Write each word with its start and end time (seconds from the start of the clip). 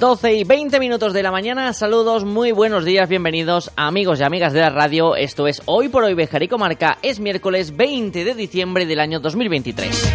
Doce 0.00 0.32
y 0.32 0.44
20 0.44 0.80
minutos 0.80 1.12
de 1.12 1.22
la 1.22 1.30
mañana, 1.30 1.74
saludos, 1.74 2.24
muy 2.24 2.52
buenos 2.52 2.86
días, 2.86 3.06
bienvenidos 3.06 3.70
amigos 3.76 4.18
y 4.18 4.22
amigas 4.22 4.54
de 4.54 4.60
la 4.60 4.70
radio, 4.70 5.14
esto 5.14 5.46
es 5.46 5.60
Hoy 5.66 5.90
por 5.90 6.04
Hoy 6.04 6.14
Bejar 6.14 6.42
y 6.42 6.48
Comarca, 6.48 6.96
es 7.02 7.20
miércoles 7.20 7.76
20 7.76 8.24
de 8.24 8.34
diciembre 8.34 8.86
del 8.86 8.98
año 8.98 9.20
2023. 9.20 10.12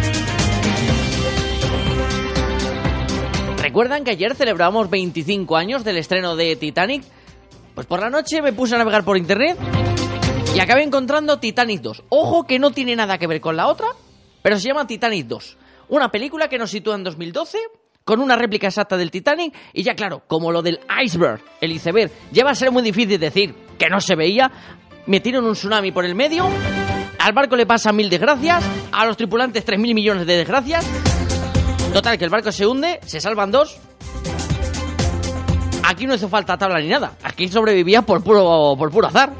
¿Recuerdan 3.62 4.02
que 4.02 4.10
ayer 4.10 4.34
celebramos 4.34 4.90
25 4.90 5.56
años 5.56 5.84
del 5.84 5.98
estreno 5.98 6.34
de 6.34 6.56
Titanic? 6.56 7.04
Pues 7.76 7.86
por 7.86 8.00
la 8.00 8.10
noche 8.10 8.42
me 8.42 8.52
puse 8.52 8.74
a 8.74 8.78
navegar 8.78 9.04
por 9.04 9.16
internet 9.16 9.56
y 10.52 10.58
acabé 10.58 10.82
encontrando 10.82 11.38
Titanic 11.38 11.80
2. 11.82 12.02
Ojo 12.08 12.44
que 12.44 12.58
no 12.58 12.72
tiene 12.72 12.96
nada 12.96 13.18
que 13.18 13.28
ver 13.28 13.40
con 13.40 13.56
la 13.56 13.68
otra, 13.68 13.86
pero 14.42 14.58
se 14.58 14.66
llama 14.66 14.88
Titanic 14.88 15.28
2. 15.28 15.56
Una 15.90 16.10
película 16.10 16.48
que 16.48 16.58
nos 16.58 16.72
sitúa 16.72 16.96
en 16.96 17.04
2012 17.04 17.58
con 18.06 18.20
una 18.20 18.36
réplica 18.36 18.68
exacta 18.68 18.96
del 18.96 19.10
Titanic 19.10 19.52
y 19.72 19.82
ya 19.82 19.96
claro, 19.96 20.22
como 20.28 20.52
lo 20.52 20.62
del 20.62 20.78
iceberg, 21.04 21.40
el 21.60 21.72
iceberg, 21.72 22.12
ya 22.30 22.44
va 22.44 22.52
a 22.52 22.54
ser 22.54 22.70
muy 22.70 22.84
difícil 22.84 23.18
decir 23.18 23.52
que 23.76 23.90
no 23.90 24.00
se 24.00 24.14
veía, 24.14 24.48
metieron 25.06 25.44
un 25.44 25.54
tsunami 25.54 25.90
por 25.90 26.04
el 26.04 26.14
medio, 26.14 26.48
al 27.18 27.32
barco 27.32 27.56
le 27.56 27.66
pasa 27.66 27.92
mil 27.92 28.08
desgracias, 28.08 28.64
a 28.92 29.04
los 29.04 29.16
tripulantes 29.16 29.64
tres 29.64 29.80
mil 29.80 29.92
millones 29.92 30.24
de 30.24 30.36
desgracias, 30.36 30.86
total 31.92 32.16
que 32.16 32.24
el 32.24 32.30
barco 32.30 32.52
se 32.52 32.64
hunde, 32.64 33.00
se 33.04 33.20
salvan 33.20 33.50
dos, 33.50 33.76
aquí 35.82 36.06
no 36.06 36.14
hizo 36.14 36.28
falta 36.28 36.56
tabla 36.56 36.78
ni 36.78 36.86
nada, 36.86 37.14
aquí 37.24 37.48
sobrevivía 37.48 38.02
por 38.02 38.22
puro, 38.22 38.76
por 38.78 38.92
puro 38.92 39.08
azar. 39.08 39.32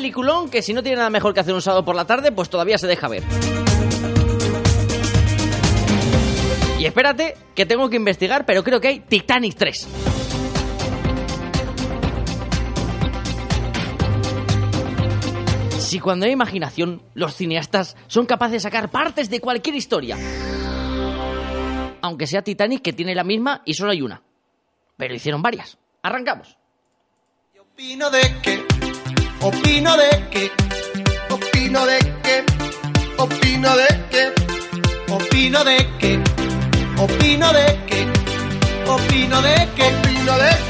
Peliculón 0.00 0.48
que 0.48 0.62
si 0.62 0.72
no 0.72 0.82
tiene 0.82 0.96
nada 0.96 1.10
mejor 1.10 1.34
que 1.34 1.40
hacer 1.40 1.52
un 1.52 1.60
sábado 1.60 1.84
por 1.84 1.94
la 1.94 2.06
tarde, 2.06 2.32
pues 2.32 2.48
todavía 2.48 2.78
se 2.78 2.86
deja 2.86 3.06
ver. 3.06 3.22
Y 6.78 6.86
espérate, 6.86 7.36
que 7.54 7.66
tengo 7.66 7.90
que 7.90 7.96
investigar, 7.96 8.46
pero 8.46 8.64
creo 8.64 8.80
que 8.80 8.88
hay 8.88 9.00
Titanic 9.00 9.56
3. 9.56 9.88
Si 15.80 16.00
cuando 16.00 16.24
hay 16.24 16.32
imaginación, 16.32 17.02
los 17.12 17.34
cineastas 17.34 17.94
son 18.06 18.24
capaces 18.24 18.52
de 18.52 18.60
sacar 18.60 18.90
partes 18.90 19.28
de 19.28 19.38
cualquier 19.38 19.74
historia. 19.74 20.16
Aunque 22.00 22.26
sea 22.26 22.40
Titanic, 22.40 22.80
que 22.80 22.94
tiene 22.94 23.14
la 23.14 23.24
misma 23.24 23.60
y 23.66 23.74
solo 23.74 23.92
hay 23.92 24.00
una. 24.00 24.22
Pero 24.96 25.14
hicieron 25.14 25.42
varias. 25.42 25.76
Arrancamos. 26.00 26.56
Opino 27.60 28.08
de 28.10 28.20
que, 28.42 28.79
opino 29.40 29.96
de 29.96 30.28
que, 30.30 30.50
opino 31.30 31.86
de 31.86 31.98
que, 31.98 32.44
opino 33.16 33.76
de 33.76 33.88
que, 34.10 34.32
opino 35.12 35.64
de 35.64 35.88
que, 35.98 36.22
opino 36.98 37.54
de 37.54 37.78
que, 37.86 38.06
opino 38.88 39.40
de 39.40 39.40
que, 39.40 39.40
opino 39.40 39.42
de 39.42 39.68
que, 39.76 39.86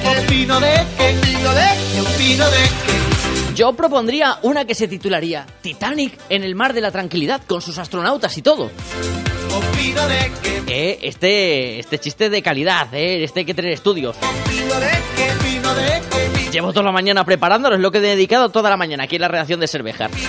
opino 0.09 0.61
de 0.61 0.87
que, 0.97 1.09
opino 1.11 1.55
de 1.55 1.69
que, 1.93 2.01
opino 2.01 2.51
de 2.51 2.63
que. 2.87 3.10
Yo 3.55 3.73
propondría 3.75 4.39
una 4.43 4.65
que 4.65 4.75
se 4.75 4.89
titularía 4.89 5.47
Titanic 5.61 6.19
en 6.29 6.45
el 6.45 6.55
mar 6.55 6.73
de 6.73 6.81
la 6.81 6.91
tranquilidad 6.91 7.43
con 7.47 7.61
sus 7.61 7.79
astronautas 7.79 8.37
y 8.39 8.43
todo. 8.43 8.71
Eh, 10.67 10.99
este, 11.03 11.81
este 11.81 11.99
chiste 11.99 12.31
de 12.31 12.43
calidad, 12.43 12.95
eh, 12.95 13.25
este 13.25 13.41
hay 13.41 13.47
que 13.47 13.55
tener 13.55 13.73
estudios. 13.73 14.17
Llevo 16.53 16.73
toda 16.73 16.87
la 16.87 16.93
mañana 16.93 17.25
preparándolo, 17.25 17.77
es 17.77 17.83
lo 17.83 17.91
que 17.91 17.99
he 17.99 18.03
dedicado 18.03 18.49
toda 18.51 18.71
la 18.71 18.77
mañana 18.77 19.05
aquí 19.05 19.17
en 19.17 19.23
la 19.23 19.29
redacción 19.29 19.61
de 19.61 19.69
Cervejar. 19.69 20.11
que. 20.11 20.21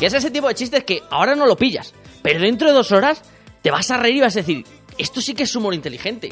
Y 0.00 0.04
es 0.06 0.14
ese 0.14 0.30
tipo 0.30 0.48
de 0.48 0.54
chistes 0.54 0.84
que 0.84 1.02
ahora 1.10 1.34
no 1.34 1.46
lo 1.46 1.56
pillas, 1.56 1.92
pero 2.22 2.40
dentro 2.40 2.68
de 2.68 2.74
dos 2.74 2.90
horas 2.90 3.22
te 3.60 3.70
vas 3.70 3.90
a 3.90 3.98
reír 3.98 4.16
y 4.16 4.20
vas 4.20 4.34
a 4.36 4.40
decir, 4.40 4.64
esto 4.96 5.20
sí 5.20 5.34
que 5.34 5.42
es 5.42 5.54
humor 5.54 5.74
inteligente. 5.74 6.30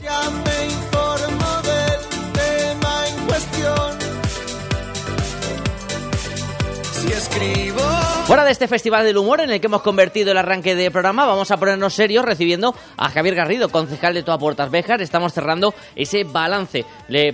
Escribo, 7.31 7.81
Fuera 8.29 8.45
de 8.45 8.51
este 8.51 8.69
festival 8.69 9.07
del 9.07 9.17
humor 9.17 9.41
en 9.41 9.51
el 9.51 9.59
que 9.59 9.69
hemos 9.69 9.81
convertido 9.81 10.33
el 10.33 10.37
arranque 10.37 10.75
de 10.75 10.91
programa, 10.91 11.25
vamos 11.25 11.51
a 11.51 11.57
ponernos 11.57 11.95
serios 11.95 12.25
recibiendo 12.25 12.75
a 12.99 13.09
Javier 13.09 13.35
Garrido, 13.35 13.71
concejal 13.71 14.13
de 14.13 14.23
Toa 14.23 14.39
Puertas 14.39 14.71
Béjar. 14.71 15.01
Estamos 15.01 15.33
cerrando 15.33 15.73
ese 15.97 16.25
balance 16.25 16.85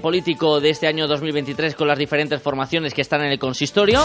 político 0.00 0.60
de 0.60 0.70
este 0.70 0.86
año 0.86 1.08
2023 1.08 1.74
con 1.74 1.88
las 1.88 1.98
diferentes 1.98 2.40
formaciones 2.40 2.94
que 2.94 3.00
están 3.00 3.22
en 3.22 3.32
el 3.32 3.40
consistorio. 3.40 4.04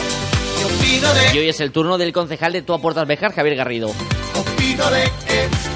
Y 1.32 1.38
hoy 1.38 1.48
es 1.48 1.60
el 1.60 1.72
turno 1.72 2.00
del 2.00 2.12
concejal 2.12 2.54
de 2.54 2.64
Toa 2.64 2.80
Puertas 2.80 3.08
Béjar, 3.08 3.34
Javier 3.34 3.56
Garrido. 3.56 3.92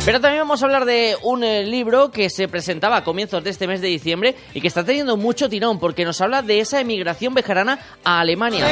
Pero 0.05 0.19
también 0.19 0.41
vamos 0.41 0.61
a 0.61 0.65
hablar 0.65 0.85
de 0.85 1.15
un 1.21 1.43
eh, 1.43 1.63
libro 1.63 2.11
que 2.11 2.29
se 2.29 2.47
presentaba 2.47 2.97
a 2.97 3.03
comienzos 3.03 3.43
de 3.43 3.49
este 3.49 3.67
mes 3.67 3.81
de 3.81 3.87
diciembre 3.87 4.35
y 4.53 4.61
que 4.61 4.67
está 4.67 4.83
teniendo 4.83 5.15
mucho 5.15 5.47
tirón 5.47 5.79
porque 5.79 6.05
nos 6.05 6.19
habla 6.21 6.41
de 6.41 6.59
esa 6.59 6.79
emigración 6.79 7.33
bejarana 7.33 7.79
a 8.03 8.19
Alemania. 8.19 8.65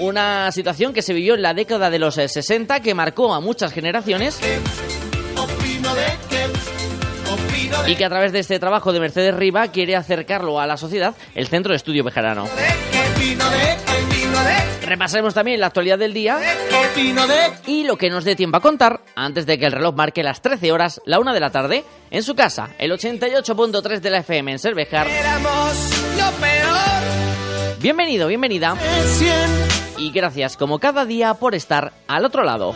Una 0.00 0.50
situación 0.50 0.94
que 0.94 1.02
se 1.02 1.12
vivió 1.12 1.34
en 1.34 1.42
la 1.42 1.52
década 1.52 1.90
de 1.90 1.98
los 1.98 2.16
eh, 2.16 2.26
60 2.26 2.80
que 2.80 2.94
marcó 2.94 3.34
a 3.34 3.40
muchas 3.40 3.72
generaciones 3.72 4.40
y 7.86 7.96
que 7.96 8.04
a 8.04 8.08
través 8.08 8.32
de 8.32 8.38
este 8.38 8.58
trabajo 8.58 8.92
de 8.92 9.00
Mercedes 9.00 9.34
Riva 9.34 9.68
quiere 9.68 9.96
acercarlo 9.96 10.58
a 10.58 10.66
la 10.66 10.76
sociedad 10.76 11.14
el 11.34 11.48
Centro 11.48 11.72
de 11.72 11.76
Estudio 11.76 12.02
Bejarano. 12.02 12.46
Repasaremos 14.82 15.34
también 15.34 15.60
la 15.60 15.66
actualidad 15.66 15.98
del 15.98 16.14
día 16.14 16.38
y 17.66 17.84
lo 17.84 17.96
que 17.96 18.08
nos 18.08 18.24
dé 18.24 18.36
tiempo 18.36 18.56
a 18.56 18.60
contar 18.60 19.02
antes 19.14 19.44
de 19.44 19.58
que 19.58 19.66
el 19.66 19.72
reloj 19.72 19.94
marque 19.94 20.22
las 20.22 20.40
13 20.40 20.72
horas, 20.72 21.00
la 21.04 21.20
1 21.20 21.34
de 21.34 21.40
la 21.40 21.50
tarde, 21.50 21.84
en 22.10 22.22
su 22.22 22.34
casa, 22.34 22.70
el 22.78 22.90
88.3 22.90 24.00
de 24.00 24.10
la 24.10 24.18
FM 24.18 24.52
en 24.52 24.58
Cervejar. 24.58 25.06
Bienvenido, 27.80 28.28
bienvenida 28.28 28.76
y 29.96 30.10
gracias 30.10 30.58
como 30.58 30.78
cada 30.78 31.06
día 31.06 31.32
por 31.32 31.54
estar 31.54 31.94
al 32.08 32.26
otro 32.26 32.44
lado. 32.44 32.74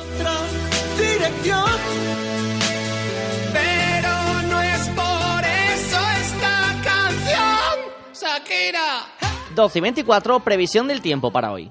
Pero 3.53 4.43
no 4.48 4.62
es 4.62 4.88
por 4.88 5.44
eso 5.44 5.98
esta 6.22 6.75
canción, 6.82 7.78
Shakira. 8.14 9.04
12 9.54 9.78
y 9.78 9.82
24, 9.82 10.41
previsión 10.41 10.88
del 10.88 11.03
tiempo 11.03 11.31
para 11.31 11.53
hoy. 11.53 11.70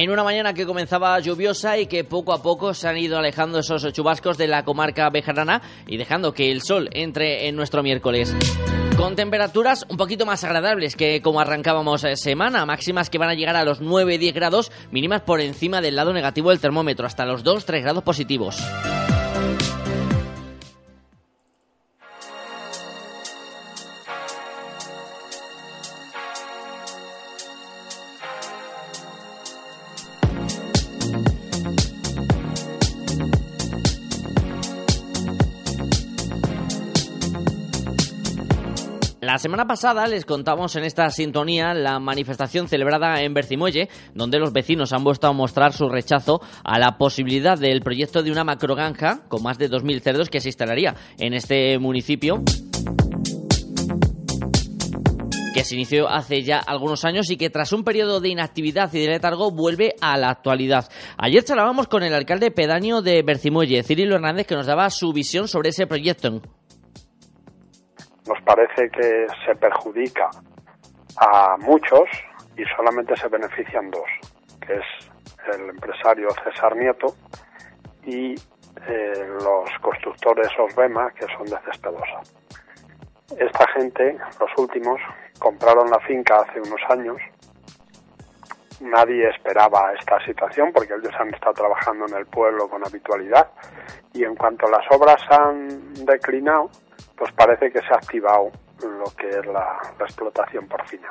En 0.00 0.10
una 0.10 0.22
mañana 0.22 0.54
que 0.54 0.64
comenzaba 0.64 1.18
lluviosa 1.18 1.76
y 1.76 1.86
que 1.88 2.04
poco 2.04 2.32
a 2.32 2.40
poco 2.40 2.72
se 2.72 2.86
han 2.86 2.96
ido 2.98 3.18
alejando 3.18 3.58
esos 3.58 3.92
chubascos 3.92 4.38
de 4.38 4.46
la 4.46 4.64
comarca 4.64 5.10
bejarana 5.10 5.60
y 5.88 5.96
dejando 5.96 6.32
que 6.32 6.52
el 6.52 6.62
sol 6.62 6.88
entre 6.92 7.48
en 7.48 7.56
nuestro 7.56 7.82
miércoles. 7.82 8.32
Con 8.96 9.16
temperaturas 9.16 9.84
un 9.88 9.96
poquito 9.96 10.24
más 10.24 10.44
agradables 10.44 10.94
que 10.94 11.20
como 11.20 11.40
arrancábamos 11.40 12.04
eh, 12.04 12.14
semana, 12.14 12.64
máximas 12.64 13.10
que 13.10 13.18
van 13.18 13.30
a 13.30 13.34
llegar 13.34 13.56
a 13.56 13.64
los 13.64 13.82
9-10 13.82 14.34
grados, 14.34 14.70
mínimas 14.92 15.22
por 15.22 15.40
encima 15.40 15.80
del 15.80 15.96
lado 15.96 16.12
negativo 16.12 16.50
del 16.50 16.60
termómetro, 16.60 17.04
hasta 17.04 17.26
los 17.26 17.44
2-3 17.44 17.82
grados 17.82 18.04
positivos. 18.04 18.56
La 39.38 39.42
semana 39.42 39.68
pasada 39.68 40.08
les 40.08 40.24
contamos 40.24 40.74
en 40.74 40.82
esta 40.82 41.08
sintonía 41.10 41.72
la 41.72 42.00
manifestación 42.00 42.66
celebrada 42.66 43.22
en 43.22 43.34
Bercimuelle, 43.34 43.88
donde 44.12 44.40
los 44.40 44.52
vecinos 44.52 44.92
han 44.92 45.04
vuelto 45.04 45.28
a 45.28 45.32
mostrar 45.32 45.72
su 45.72 45.88
rechazo 45.88 46.40
a 46.64 46.80
la 46.80 46.98
posibilidad 46.98 47.56
del 47.56 47.80
proyecto 47.82 48.24
de 48.24 48.32
una 48.32 48.42
macrogranja 48.42 49.20
con 49.28 49.44
más 49.44 49.56
de 49.56 49.70
2.000 49.70 50.00
cerdos 50.00 50.28
que 50.28 50.40
se 50.40 50.48
instalaría 50.48 50.96
en 51.20 51.34
este 51.34 51.78
municipio 51.78 52.42
que 55.54 55.62
se 55.62 55.76
inició 55.76 56.08
hace 56.08 56.42
ya 56.42 56.58
algunos 56.58 57.04
años 57.04 57.30
y 57.30 57.36
que 57.36 57.48
tras 57.48 57.72
un 57.72 57.84
periodo 57.84 58.20
de 58.20 58.30
inactividad 58.30 58.92
y 58.92 58.98
de 58.98 59.06
letargo 59.06 59.52
vuelve 59.52 59.94
a 60.00 60.16
la 60.16 60.30
actualidad. 60.30 60.90
Ayer 61.16 61.44
charlábamos 61.44 61.86
con 61.86 62.02
el 62.02 62.12
alcalde 62.12 62.50
pedáneo 62.50 63.02
de 63.02 63.22
Bercimuelle, 63.22 63.84
Cirilo 63.84 64.16
Hernández, 64.16 64.48
que 64.48 64.56
nos 64.56 64.66
daba 64.66 64.90
su 64.90 65.12
visión 65.12 65.46
sobre 65.46 65.68
ese 65.68 65.86
proyecto. 65.86 66.42
Nos 68.28 68.42
parece 68.42 68.90
que 68.90 69.26
se 69.46 69.56
perjudica 69.56 70.28
a 71.16 71.56
muchos 71.58 72.08
y 72.56 72.64
solamente 72.76 73.16
se 73.16 73.28
benefician 73.28 73.90
dos, 73.90 74.08
que 74.60 74.74
es 74.74 75.54
el 75.54 75.70
empresario 75.70 76.28
César 76.44 76.76
Nieto 76.76 77.14
y 78.04 78.34
eh, 78.86 79.26
los 79.42 79.70
constructores 79.80 80.48
Osbema, 80.58 81.10
que 81.12 81.26
son 81.36 81.46
de 81.46 81.56
Cespedosa. 81.64 82.20
Esta 83.38 83.66
gente, 83.72 84.18
los 84.38 84.50
últimos, 84.58 85.00
compraron 85.38 85.90
la 85.90 85.98
finca 86.00 86.40
hace 86.40 86.60
unos 86.60 86.80
años. 86.90 87.16
Nadie 88.80 89.28
esperaba 89.28 89.92
esta 89.98 90.24
situación 90.24 90.70
porque 90.72 90.94
ellos 90.94 91.14
han 91.18 91.32
estado 91.34 91.54
trabajando 91.54 92.06
en 92.06 92.14
el 92.14 92.26
pueblo 92.26 92.68
con 92.68 92.86
habitualidad 92.86 93.50
y 94.12 94.24
en 94.24 94.36
cuanto 94.36 94.68
las 94.68 94.84
obras 94.90 95.20
han 95.30 95.94
declinado, 96.04 96.70
pues 97.18 97.32
parece 97.32 97.70
que 97.70 97.80
se 97.80 97.92
ha 97.92 97.96
activado 97.96 98.50
lo 98.80 99.10
que 99.16 99.28
es 99.28 99.46
la, 99.46 99.80
la 99.98 100.04
explotación 100.04 100.66
porcina. 100.68 101.08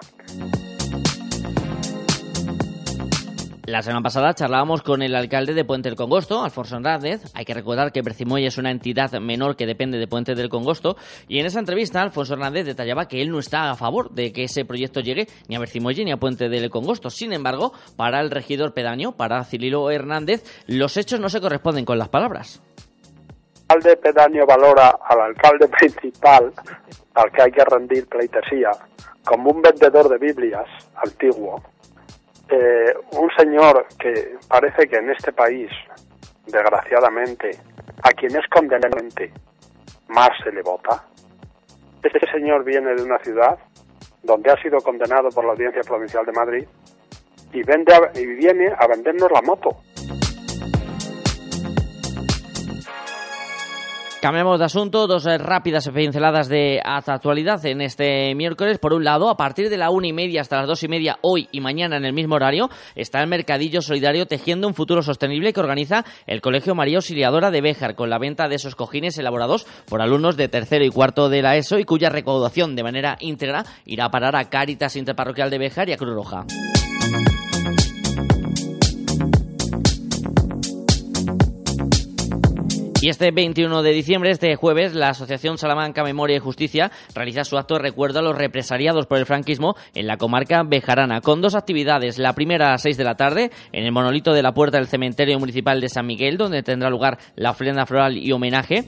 La 3.67 3.81
semana 3.81 4.01
pasada 4.01 4.33
charlábamos 4.33 4.81
con 4.81 5.01
el 5.01 5.13
alcalde 5.13 5.53
de 5.53 5.65
Puente 5.65 5.89
del 5.89 5.97
Congosto, 5.97 6.41
Alfonso 6.41 6.77
Hernández. 6.77 7.23
Hay 7.33 7.43
que 7.43 7.53
recordar 7.53 7.91
que 7.91 8.01
Bercimoy 8.01 8.45
es 8.45 8.57
una 8.57 8.71
entidad 8.71 9.11
menor 9.19 9.57
que 9.57 9.65
depende 9.65 9.97
de 9.97 10.07
Puente 10.07 10.35
del 10.35 10.47
Congosto. 10.47 10.95
Y 11.27 11.39
en 11.39 11.47
esa 11.47 11.59
entrevista, 11.59 12.01
Alfonso 12.01 12.35
Hernández 12.35 12.65
detallaba 12.65 13.09
que 13.09 13.21
él 13.21 13.29
no 13.29 13.39
está 13.39 13.69
a 13.69 13.75
favor 13.75 14.11
de 14.11 14.31
que 14.31 14.45
ese 14.45 14.63
proyecto 14.63 15.01
llegue 15.01 15.27
ni 15.49 15.57
a 15.57 15.59
Bercimoy 15.59 15.95
ni 16.05 16.13
a 16.13 16.17
Puente 16.17 16.47
del 16.47 16.69
Congosto. 16.69 17.09
Sin 17.09 17.33
embargo, 17.33 17.73
para 17.97 18.21
el 18.21 18.31
regidor 18.31 18.73
pedáneo, 18.73 19.17
para 19.17 19.43
Cililo 19.43 19.91
Hernández, 19.91 20.45
los 20.67 20.95
hechos 20.95 21.19
no 21.19 21.27
se 21.27 21.41
corresponden 21.41 21.83
con 21.83 21.97
las 21.97 22.07
palabras. 22.07 22.61
Alcalde 23.69 23.97
pedáneo 23.97 24.45
valora 24.45 24.97
al 25.03 25.21
alcalde 25.21 25.67
principal, 25.79 26.53
al 27.15 27.31
que 27.31 27.41
hay 27.41 27.51
que 27.51 27.65
rendir 27.65 28.07
pleitesía, 28.07 28.71
como 29.25 29.51
un 29.51 29.61
vendedor 29.61 30.09
de 30.09 30.17
Biblias 30.17 30.67
antiguo 30.95 31.61
eh, 32.49 32.93
un 33.11 33.29
señor 33.37 33.85
que 33.99 34.37
parece 34.47 34.87
que 34.87 34.97
en 34.97 35.09
este 35.09 35.33
país, 35.33 35.69
desgraciadamente, 36.45 37.51
a 38.03 38.11
quien 38.11 38.37
es 38.37 38.47
condenante 38.47 39.33
más 40.07 40.29
se 40.43 40.51
le 40.51 40.61
vota. 40.61 41.03
Este 42.01 42.25
señor 42.31 42.63
viene 42.63 42.95
de 42.95 43.03
una 43.03 43.19
ciudad 43.19 43.57
donde 44.23 44.49
ha 44.49 44.61
sido 44.61 44.79
condenado 44.79 45.29
por 45.29 45.43
la 45.43 45.51
Audiencia 45.51 45.81
Provincial 45.81 46.25
de 46.25 46.31
Madrid 46.31 46.67
y, 47.51 47.63
vende 47.63 47.93
y 48.15 48.25
viene 48.25 48.71
a 48.77 48.87
vendernos 48.87 49.29
la 49.29 49.41
moto. 49.41 49.77
Cambiamos 54.19 54.57
de 54.57 54.65
asunto, 54.65 55.05
dos 55.05 55.27
eh, 55.27 55.37
rápidas 55.37 55.87
pinceladas 55.93 56.49
de 56.49 56.81
actualidad 56.83 57.63
en 57.67 57.81
este 57.81 58.33
miércoles. 58.33 58.79
Por 58.79 58.93
un 58.93 59.03
lado, 59.03 59.29
a 59.29 59.37
partir 59.37 59.69
de 59.69 59.77
la 59.77 59.91
una 59.91 60.07
y 60.07 60.13
media 60.13 60.41
hasta 60.41 60.57
las 60.57 60.67
dos 60.67 60.81
y 60.81 60.87
media, 60.87 61.19
hoy 61.21 61.47
y 61.51 61.61
mañana 61.61 61.97
en 61.97 62.03
el 62.03 62.13
mismo 62.13 62.33
horario, 62.33 62.67
está 62.95 63.21
el 63.21 63.27
Mercadillo 63.27 63.79
Solidario 63.79 64.25
Tejiendo 64.25 64.67
un 64.67 64.73
Futuro 64.73 65.03
Sostenible 65.03 65.53
que 65.53 65.59
organiza 65.59 66.03
el 66.25 66.41
Colegio 66.41 66.73
María 66.73 66.97
Auxiliadora 66.97 67.51
de 67.51 67.61
Béjar 67.61 67.93
con 67.93 68.09
la 68.09 68.17
venta 68.17 68.47
de 68.47 68.55
esos 68.55 68.75
cojines 68.75 69.19
elaborados 69.19 69.67
por 69.87 70.01
alumnos 70.01 70.35
de 70.35 70.47
tercero 70.47 70.83
y 70.83 70.89
cuarto 70.89 71.29
de 71.29 71.43
la 71.43 71.55
ESO 71.55 71.77
y 71.77 71.85
cuya 71.85 72.09
recaudación 72.09 72.75
de 72.75 72.83
manera 72.83 73.17
íntegra 73.19 73.65
irá 73.85 74.05
a 74.05 74.11
parar 74.11 74.35
a 74.35 74.49
Cáritas 74.49 74.95
Interparroquial 74.95 75.51
de 75.51 75.59
Béjar 75.59 75.89
y 75.89 75.93
a 75.93 75.97
Cruz 75.97 76.15
Roja. 76.15 76.45
Y 82.99 83.09
este 83.09 83.29
21 83.29 83.83
de 83.83 83.91
diciembre, 83.91 84.31
este 84.31 84.55
jueves, 84.55 84.95
la 84.95 85.09
Asociación 85.09 85.59
Salamanca 85.59 86.03
Memoria 86.03 86.37
y 86.37 86.39
Justicia 86.39 86.91
realiza 87.13 87.43
su 87.43 87.55
acto 87.57 87.75
de 87.75 87.81
recuerdo 87.81 88.19
a 88.19 88.21
los 88.23 88.35
represaliados 88.35 89.05
por 89.05 89.19
el 89.19 89.27
franquismo 89.27 89.75
en 89.93 90.07
la 90.07 90.17
comarca 90.17 90.63
bejarana, 90.63 91.21
con 91.21 91.39
dos 91.39 91.53
actividades. 91.53 92.17
La 92.17 92.33
primera 92.33 92.69
a 92.69 92.71
las 92.71 92.81
6 92.81 92.97
de 92.97 93.03
la 93.03 93.15
tarde, 93.15 93.51
en 93.71 93.83
el 93.85 93.91
monolito 93.91 94.33
de 94.33 94.41
la 94.41 94.53
puerta 94.53 94.77
del 94.77 94.87
cementerio 94.87 95.37
municipal 95.37 95.79
de 95.79 95.89
San 95.89 96.07
Miguel, 96.07 96.37
donde 96.37 96.63
tendrá 96.63 96.89
lugar 96.89 97.19
la 97.35 97.51
ofrenda 97.51 97.85
floral 97.85 98.17
y 98.17 98.31
homenaje. 98.31 98.85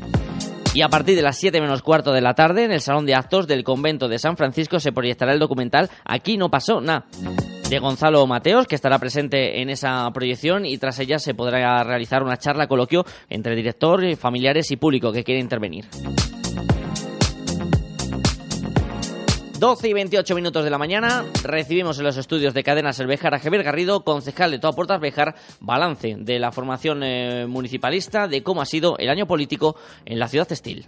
Y 0.73 0.81
a 0.83 0.89
partir 0.89 1.15
de 1.15 1.23
las 1.23 1.37
7 1.37 1.59
menos 1.61 1.81
cuarto 1.81 2.13
de 2.13 2.21
la 2.21 2.35
tarde, 2.35 2.63
en 2.63 2.71
el 2.71 2.81
Salón 2.81 3.05
de 3.05 3.15
Actos 3.15 3.47
del 3.47 3.63
Convento 3.63 4.07
de 4.07 4.19
San 4.19 4.37
Francisco, 4.37 4.79
se 4.79 4.91
proyectará 4.91 5.33
el 5.33 5.39
documental 5.39 5.89
Aquí 6.05 6.37
no 6.37 6.49
pasó 6.49 6.79
nada 6.79 7.05
de 7.69 7.79
Gonzalo 7.79 8.25
Mateos, 8.25 8.65
que 8.65 8.75
estará 8.75 8.97
presente 8.97 9.61
en 9.61 9.69
esa 9.69 10.09
proyección 10.11 10.65
y 10.65 10.77
tras 10.79 10.99
ella 10.99 11.19
se 11.19 11.35
podrá 11.35 11.83
realizar 11.83 12.23
una 12.23 12.37
charla 12.37 12.67
coloquio 12.67 13.05
entre 13.29 13.55
director, 13.55 14.15
familiares 14.15 14.71
y 14.71 14.77
público 14.77 15.11
que 15.11 15.23
quiere 15.23 15.39
intervenir. 15.39 15.85
12 19.59 19.89
y 19.89 19.93
28 19.93 20.35
minutos 20.35 20.63
de 20.63 20.69
la 20.69 20.77
mañana 20.77 21.25
recibimos 21.43 21.99
en 21.99 22.05
los 22.05 22.15
estudios 22.15 22.53
de 22.53 22.63
Cadenas 22.63 22.97
El 23.01 23.07
Bejar 23.07 23.33
a 23.35 23.39
Javier 23.39 23.63
Garrido, 23.63 24.05
concejal 24.05 24.51
de 24.51 24.59
Toda 24.59 24.71
Puertas 24.71 25.01
Bejar, 25.01 25.35
balance 25.59 26.15
de 26.17 26.39
la 26.39 26.53
formación 26.53 27.03
eh, 27.03 27.45
municipalista, 27.45 28.29
de 28.29 28.41
cómo 28.41 28.61
ha 28.61 28.65
sido 28.65 28.97
el 28.97 29.09
año 29.09 29.27
político 29.27 29.75
en 30.05 30.17
la 30.17 30.29
ciudad 30.29 30.47
textil. 30.47 30.87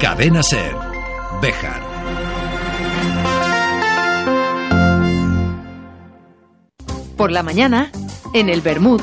Cadena 0.00 0.42
Ser, 0.42 0.74
Bejar. 1.42 1.82
Por 7.18 7.30
la 7.30 7.42
mañana, 7.42 7.92
en 8.32 8.48
el 8.48 8.62
Bermud, 8.62 9.02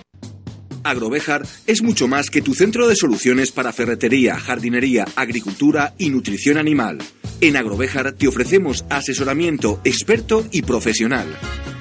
Agrovejar 0.83 1.45
es 1.67 1.81
mucho 1.81 2.07
más 2.07 2.29
que 2.29 2.41
tu 2.41 2.53
centro 2.53 2.87
de 2.87 2.95
soluciones 2.95 3.51
para 3.51 3.71
ferretería, 3.71 4.39
jardinería, 4.39 5.05
agricultura 5.15 5.93
y 5.97 6.09
nutrición 6.09 6.57
animal. 6.57 6.97
En 7.39 7.57
Agrovejar 7.57 8.13
te 8.13 8.27
ofrecemos 8.27 8.85
asesoramiento 8.89 9.79
experto 9.83 10.45
y 10.51 10.61
profesional. 10.61 11.27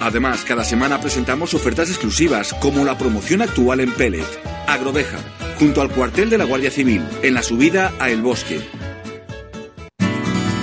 Además, 0.01 0.45
cada 0.47 0.65
semana 0.65 1.01
presentamos 1.01 1.55
ofertas 1.55 1.91
exclusivas 1.91 2.55
como 2.55 2.85
la 2.85 2.97
promoción 2.97 3.43
actual 3.43 3.81
en 3.81 3.93
Pellet. 3.93 4.25
Agrovejar, 4.67 5.21
junto 5.59 5.83
al 5.83 5.91
cuartel 5.91 6.31
de 6.31 6.39
la 6.39 6.45
Guardia 6.45 6.71
Civil, 6.71 7.03
en 7.23 7.35
la 7.35 7.43
subida 7.43 7.93
a 7.99 8.11
El 8.11 8.23
Bosque. 8.23 8.61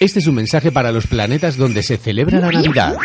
Este 0.00 0.20
es 0.20 0.28
un 0.28 0.36
mensaje 0.36 0.70
para 0.70 0.92
los 0.92 1.08
planetas 1.08 1.56
donde 1.56 1.82
se 1.82 1.96
celebra 1.96 2.38
la 2.38 2.52
Navidad. 2.52 2.96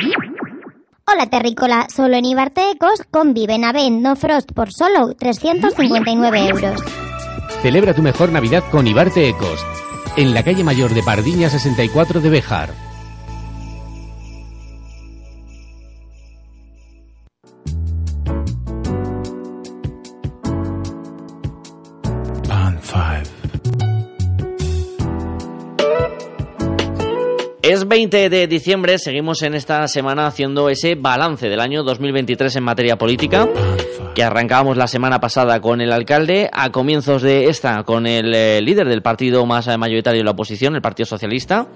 Hola 1.11 1.27
Terrícola, 1.27 1.87
solo 1.93 2.15
en 2.17 2.25
Ibarte 2.25 2.69
Ecos 2.69 3.01
con 3.09 3.33
Benavent 3.33 3.99
No 3.99 4.15
Frost 4.15 4.51
por 4.53 4.71
solo 4.71 5.15
359 5.15 6.47
euros. 6.49 6.81
Celebra 7.63 7.95
tu 7.95 8.03
mejor 8.03 8.31
Navidad 8.31 8.63
con 8.69 8.85
Ibarte 8.85 9.27
Ecos, 9.27 9.65
en 10.17 10.35
la 10.35 10.43
calle 10.43 10.63
mayor 10.63 10.93
de 10.93 11.01
Pardiña 11.01 11.49
64 11.49 12.21
de 12.21 12.29
Bejar. 12.29 12.83
Es 27.63 27.87
20 27.87 28.29
de 28.29 28.45
diciembre, 28.47 28.97
seguimos 28.97 29.41
en 29.41 29.53
esta 29.53 29.87
semana 29.87 30.27
haciendo 30.27 30.67
ese 30.67 30.95
balance 30.95 31.47
del 31.47 31.61
año 31.61 31.83
2023 31.83 32.57
en 32.57 32.63
materia 32.65 32.97
política, 32.97 33.47
que 34.13 34.21
arrancábamos 34.21 34.75
la 34.75 34.87
semana 34.87 35.21
pasada 35.21 35.61
con 35.61 35.79
el 35.79 35.93
alcalde, 35.93 36.49
a 36.51 36.73
comienzos 36.73 37.21
de 37.21 37.45
esta 37.45 37.83
con 37.83 38.05
el 38.05 38.35
eh, 38.35 38.61
líder 38.61 38.89
del 38.89 39.01
partido 39.01 39.45
más 39.45 39.65
mayoritario 39.77 40.19
de 40.19 40.25
la 40.25 40.31
oposición, 40.31 40.75
el 40.75 40.81
Partido 40.81 41.05
Socialista. 41.05 41.69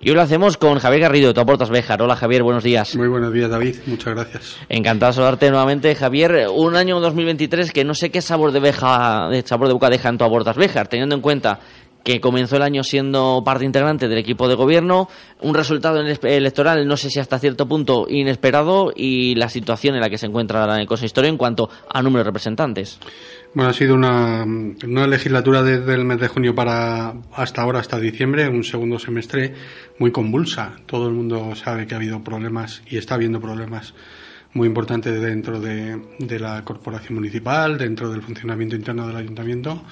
Y 0.00 0.10
hoy 0.10 0.14
lo 0.14 0.22
hacemos 0.22 0.58
con 0.58 0.78
Javier 0.78 1.02
Garrido 1.02 1.28
de 1.28 1.34
Tu 1.34 1.40
Aportas 1.40 1.70
Béjar. 1.70 2.00
Hola 2.02 2.14
Javier, 2.14 2.44
buenos 2.44 2.62
días. 2.62 2.94
Muy 2.94 3.08
buenos 3.08 3.32
días 3.32 3.50
David, 3.50 3.74
muchas 3.86 4.14
gracias. 4.14 4.56
Encantado 4.68 5.10
de 5.10 5.14
saludarte 5.16 5.50
nuevamente 5.50 5.92
Javier. 5.96 6.46
Un 6.54 6.76
año 6.76 7.00
2023 7.00 7.72
que 7.72 7.84
no 7.84 7.94
sé 7.94 8.10
qué 8.10 8.22
sabor 8.22 8.52
de, 8.52 8.60
beja, 8.60 9.28
de 9.28 9.42
sabor 9.42 9.66
de 9.66 9.74
boca 9.74 9.90
deja 9.90 10.08
en 10.08 10.18
Tu 10.18 10.24
Aportas 10.24 10.56
Béjar, 10.56 10.86
teniendo 10.86 11.16
en 11.16 11.20
cuenta 11.20 11.58
que 12.06 12.20
comenzó 12.20 12.54
el 12.54 12.62
año 12.62 12.84
siendo 12.84 13.42
parte 13.44 13.64
integrante 13.64 14.06
del 14.06 14.18
equipo 14.18 14.46
de 14.46 14.54
gobierno, 14.54 15.08
un 15.40 15.56
resultado 15.56 16.00
electoral 16.00 16.86
no 16.86 16.96
sé 16.96 17.10
si 17.10 17.18
hasta 17.18 17.40
cierto 17.40 17.66
punto 17.66 18.06
inesperado 18.08 18.92
y 18.94 19.34
la 19.34 19.48
situación 19.48 19.96
en 19.96 20.02
la 20.02 20.08
que 20.08 20.16
se 20.16 20.26
encuentra 20.26 20.68
la 20.68 20.86
Cosa 20.86 21.04
Historia 21.04 21.28
en 21.28 21.36
cuanto 21.36 21.68
a 21.92 22.02
número 22.02 22.20
de 22.20 22.28
representantes. 22.28 23.00
Bueno, 23.54 23.70
ha 23.70 23.72
sido 23.72 23.96
una, 23.96 24.44
una, 24.44 25.06
legislatura 25.08 25.64
desde 25.64 25.94
el 25.94 26.04
mes 26.04 26.20
de 26.20 26.28
junio 26.28 26.54
para 26.54 27.12
hasta 27.32 27.62
ahora, 27.62 27.80
hasta 27.80 27.98
diciembre, 27.98 28.46
un 28.46 28.62
segundo 28.62 29.00
semestre 29.00 29.54
muy 29.98 30.12
convulsa. 30.12 30.76
Todo 30.86 31.08
el 31.08 31.14
mundo 31.14 31.56
sabe 31.56 31.88
que 31.88 31.94
ha 31.94 31.96
habido 31.96 32.22
problemas 32.22 32.82
y 32.88 32.98
está 32.98 33.16
habiendo 33.16 33.40
problemas 33.40 33.94
muy 34.52 34.68
importantes 34.68 35.20
dentro 35.20 35.60
de, 35.60 36.00
de 36.20 36.38
la 36.38 36.62
corporación 36.62 37.16
municipal, 37.16 37.76
dentro 37.76 38.10
del 38.10 38.22
funcionamiento 38.22 38.76
interno 38.76 39.08
del 39.08 39.16
ayuntamiento 39.16 39.82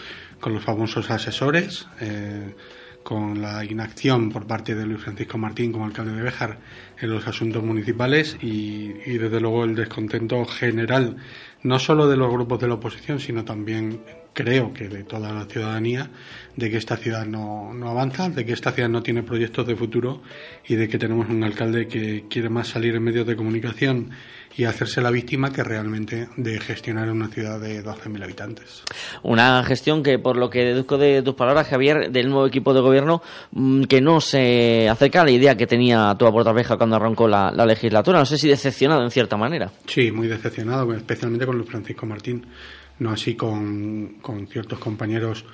con 0.45 0.53
los 0.53 0.63
famosos 0.63 1.11
asesores, 1.11 1.89
eh, 2.03 2.55
con 3.03 3.41
la 3.41 3.65
inacción 3.65 4.29
por 4.31 4.47
parte 4.47 4.75
de 4.75 4.85
Luis 4.85 5.01
Francisco 5.01 5.39
Martín 5.39 5.73
como 5.73 5.87
alcalde 5.87 6.13
de 6.13 6.21
Béjar 6.21 6.59
en 7.01 7.09
los 7.09 7.27
asuntos 7.27 7.65
municipales 7.65 8.37
y, 8.43 8.89
desde 9.17 9.41
luego 9.41 9.65
el 9.65 9.75
descontento 9.75 10.45
general, 10.45 11.17
no 11.63 11.79
solo 11.79 12.09
de 12.09 12.19
los 12.19 12.31
grupos 12.31 12.61
de 12.61 12.69
la 12.69 12.75
oposición, 12.75 13.21
sino 13.21 13.47
también 13.47 14.03
creo 14.35 14.75
que 14.75 14.89
de 14.89 15.05
toda 15.05 15.33
la 15.33 15.47
ciudadanía, 15.47 16.11
de 16.57 16.71
que 16.71 16.77
esta 16.77 16.97
ciudad 16.97 17.25
no, 17.25 17.73
no 17.73 17.89
avanza, 17.89 18.29
de 18.29 18.45
que 18.45 18.53
esta 18.53 18.73
ciudad 18.73 18.89
no 18.89 19.03
tiene 19.03 19.23
proyectos 19.23 19.67
de 19.67 19.77
futuro 19.77 20.21
y 20.69 20.75
de 20.75 20.89
que 20.89 20.99
tenemos 20.99 21.29
un 21.31 21.43
alcalde 21.43 21.89
que 21.89 22.25
quiere 22.29 22.51
más 22.51 22.69
salir 22.69 22.95
en 22.95 23.03
medios 23.03 23.27
de 23.27 23.37
comunicación 23.37 24.11
y 24.57 24.65
hacerse 24.65 25.01
la 25.01 25.11
víctima 25.11 25.53
que 25.53 25.65
realmente 25.65 26.29
de 26.37 26.61
gestionar 26.61 27.11
una 27.11 27.29
ciudad 27.29 27.59
de 27.61 27.83
12.000 27.83 28.23
habitantes. 28.23 28.85
Una 29.23 29.63
gestión 29.65 30.03
que, 30.03 30.19
por 30.19 30.37
lo 30.37 30.49
que 30.49 30.65
deduzco 30.65 30.97
de 30.97 31.23
tus 31.23 31.35
palabras, 31.35 31.67
Javier, 31.69 32.11
del 32.11 32.29
nuevo 32.29 32.47
equipo 32.47 32.73
de 32.73 32.81
gobierno, 32.81 33.23
mm, 33.53 33.85
que 33.85 34.01
no 34.01 34.21
se 34.21 34.89
acerca 34.89 35.23
a 35.23 35.25
la 35.25 35.33
idea 35.33 35.57
que 35.57 35.67
tenía 35.67 36.15
tu 36.19 36.25
Portaveja 36.31 36.77
cuando 36.77 36.97
arrancó 36.97 37.29
la, 37.29 37.53
legislatura. 37.65 38.19
No 38.19 38.27
sé 38.27 38.37
si 38.37 38.49
decepcionado 38.49 39.03
en 39.03 39.11
cierta 39.11 39.37
manera. 39.37 39.71
Sí, 39.87 40.13
muy 40.13 40.29
decepcionado, 40.29 40.93
especialmente 40.93 41.47
con 41.47 41.57
Luis 41.57 41.71
Francisco 41.71 42.05
Martín, 42.05 42.47
no 42.99 43.11
así 43.11 43.35
con, 43.35 44.17
con 44.21 44.47
ciertos 44.47 44.79
compañeros 44.79 45.45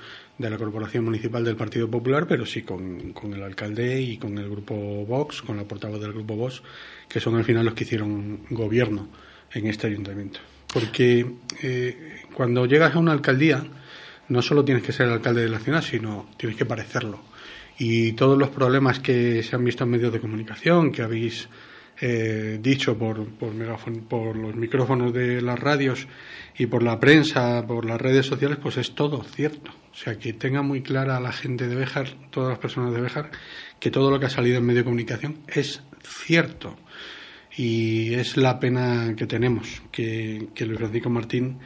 de 0.41 0.49
la 0.49 0.57
Corporación 0.57 1.05
Municipal 1.05 1.45
del 1.45 1.57
Partido 1.57 1.91
Popular, 1.91 2.27
pero 2.27 2.47
sí 2.47 2.63
con, 2.63 3.13
con, 3.13 3.35
el 3.35 3.43
alcalde 3.43 4.01
y 4.01 4.17
con 4.17 4.39
el 4.39 4.49
grupo 4.49 4.75
Vox, 4.75 5.43
con 5.43 5.59
la 5.59 5.65
portavoz 5.65 6.01
del 6.01 6.13
grupo 6.13 6.35
Vox, 6.35 6.63
que 7.09 7.21
son 7.21 7.37
al 7.37 7.45
final 7.45 7.67
los 7.67 7.75
que 7.75 7.85
hicieron 7.85 8.41
gobierno 8.49 9.09
en 9.53 9.67
este 9.67 9.87
ayuntamiento. 9.87 10.41
Porque 10.73 11.27
eh, 11.63 12.23
cuando 12.33 12.65
llegas 12.65 12.95
a 12.95 12.99
una 12.99 13.13
alcaldía, 13.13 13.63
no 14.29 14.41
solo 14.41 14.65
tienes 14.65 14.83
que 14.83 14.93
ser 14.93 15.07
el 15.07 15.13
alcalde 15.13 15.43
de 15.43 15.49
la 15.49 15.59
ciudad, 15.59 15.83
sino 15.83 16.31
tienes 16.39 16.57
que 16.57 16.65
parecerlo. 16.65 17.21
Y 17.79 18.13
todos 18.13 18.39
los 18.39 18.51
problemas 18.51 19.01
que 19.01 19.43
se 19.43 19.57
han 19.57 19.65
visto 19.65 19.85
en 19.85 19.91
medios 19.91 20.13
de 20.13 20.21
comunicación, 20.21 20.93
que 20.93 21.03
habéis 21.03 21.49
eh, 22.01 22.59
dicho 22.63 22.97
por, 22.97 23.27
por, 23.31 23.53
por 24.09 24.37
los 24.37 24.55
micrófonos 24.55 25.13
de 25.13 25.43
las 25.43 25.59
radios 25.59 26.07
y 26.61 26.67
por 26.67 26.83
la 26.83 27.01
prensa, 27.01 27.67
por 27.67 27.87
las 27.87 27.99
redes 27.99 28.27
sociales, 28.27 28.59
pues 28.61 28.77
es 28.77 28.95
todo 28.95 29.25
cierto. 29.25 29.71
O 29.93 29.95
sea, 29.95 30.19
que 30.19 30.35
tenga 30.35 30.61
muy 30.61 30.83
clara 30.83 31.19
la 31.19 31.33
gente 31.33 31.67
de 31.67 31.75
Béjar, 31.75 32.09
todas 32.29 32.51
las 32.51 32.59
personas 32.59 32.93
de 32.93 33.01
Béjar, 33.01 33.31
que 33.79 33.91
todo 33.91 34.11
lo 34.11 34.21
que 34.21 34.27
ha 34.27 34.29
salido 34.29 34.59
en 34.59 34.67
medio 34.67 34.81
de 34.81 34.85
comunicación 34.85 35.39
es 35.49 35.83
cierto. 36.03 36.77
Y 37.57 38.13
es 38.13 38.37
la 38.37 38.61
pena 38.61 39.15
que 39.17 39.27
tenemos, 39.27 39.81
que, 39.91 40.49
que 40.55 40.67
Luis 40.67 40.81
Francisco 40.81 41.09
Martín 41.09 41.61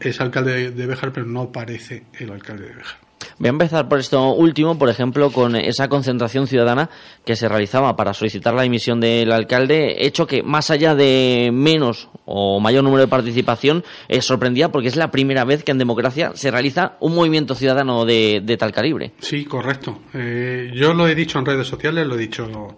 es 0.00 0.20
alcalde 0.22 0.70
de 0.70 0.86
Béjar, 0.86 1.12
pero 1.12 1.26
no 1.26 1.52
parece 1.52 2.04
el 2.18 2.30
alcalde 2.30 2.68
de 2.68 2.76
Béjar. 2.76 3.09
Voy 3.40 3.46
a 3.46 3.52
empezar 3.52 3.88
por 3.88 3.98
esto 3.98 4.34
último, 4.34 4.76
por 4.76 4.90
ejemplo, 4.90 5.30
con 5.30 5.56
esa 5.56 5.88
concentración 5.88 6.46
ciudadana 6.46 6.90
que 7.24 7.36
se 7.36 7.48
realizaba 7.48 7.96
para 7.96 8.12
solicitar 8.12 8.52
la 8.52 8.64
dimisión 8.64 9.00
del 9.00 9.32
alcalde, 9.32 10.04
hecho 10.04 10.26
que 10.26 10.42
más 10.42 10.70
allá 10.70 10.94
de 10.94 11.48
menos 11.50 12.10
o 12.26 12.60
mayor 12.60 12.84
número 12.84 13.00
de 13.00 13.08
participación, 13.08 13.82
eh, 14.08 14.20
sorprendía 14.20 14.68
porque 14.68 14.88
es 14.88 14.96
la 14.96 15.10
primera 15.10 15.46
vez 15.46 15.64
que 15.64 15.72
en 15.72 15.78
democracia 15.78 16.32
se 16.34 16.50
realiza 16.50 16.98
un 17.00 17.14
movimiento 17.14 17.54
ciudadano 17.54 18.04
de, 18.04 18.56
tal 18.58 18.72
calibre. 18.72 19.12
Sí, 19.20 19.46
correcto. 19.46 20.02
Eh, 20.12 20.70
yo 20.74 20.92
lo 20.92 21.08
he 21.08 21.14
dicho 21.14 21.38
en 21.38 21.46
redes 21.46 21.66
sociales, 21.66 22.06
lo 22.06 22.16
he 22.16 22.18
dicho 22.18 22.76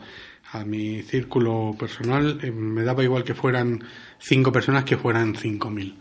a 0.52 0.64
mi 0.64 1.02
círculo 1.02 1.74
personal, 1.76 2.38
eh, 2.40 2.52
me 2.52 2.84
daba 2.84 3.02
igual 3.02 3.24
que 3.24 3.34
fueran 3.34 3.82
cinco 4.20 4.52
personas 4.52 4.84
que 4.84 4.96
fueran 4.96 5.34
cinco 5.34 5.70
mil. 5.70 5.96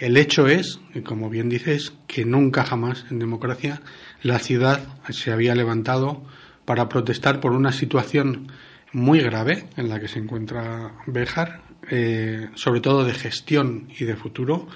El 0.00 0.16
hecho 0.16 0.48
es, 0.48 0.80
como 1.04 1.28
bien 1.28 1.50
dices, 1.50 1.92
que 2.06 2.24
nunca 2.24 2.64
jamás 2.64 3.04
en 3.10 3.18
democracia 3.18 3.82
la 4.22 4.38
ciudad 4.38 4.80
se 5.10 5.30
había 5.30 5.54
levantado 5.54 6.22
para 6.64 6.88
protestar 6.88 7.38
por 7.38 7.52
una 7.52 7.70
situación 7.70 8.50
muy 8.94 9.20
grave 9.20 9.66
en 9.76 9.90
la 9.90 10.00
que 10.00 10.08
se 10.08 10.18
encuentra 10.18 10.94
Béjar, 11.06 11.60
eh, 11.90 12.48
sobre 12.54 12.80
todo 12.80 13.04
de 13.04 13.12
gestión 13.12 13.88
y 13.98 14.06
de 14.06 14.16
futuro, 14.16 14.68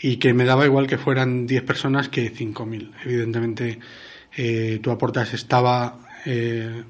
y 0.00 0.18
que 0.18 0.32
me 0.32 0.44
daba 0.44 0.64
igual 0.64 0.86
que 0.86 0.96
fueran 0.96 1.48
10 1.48 1.64
personas 1.64 2.08
que 2.08 2.32
5.000. 2.32 2.92
Evidentemente, 3.04 3.80
eh, 4.36 4.78
tu 4.80 4.92
aportas 4.92 5.34
estaba, 5.34 5.98
eh, 6.24 6.84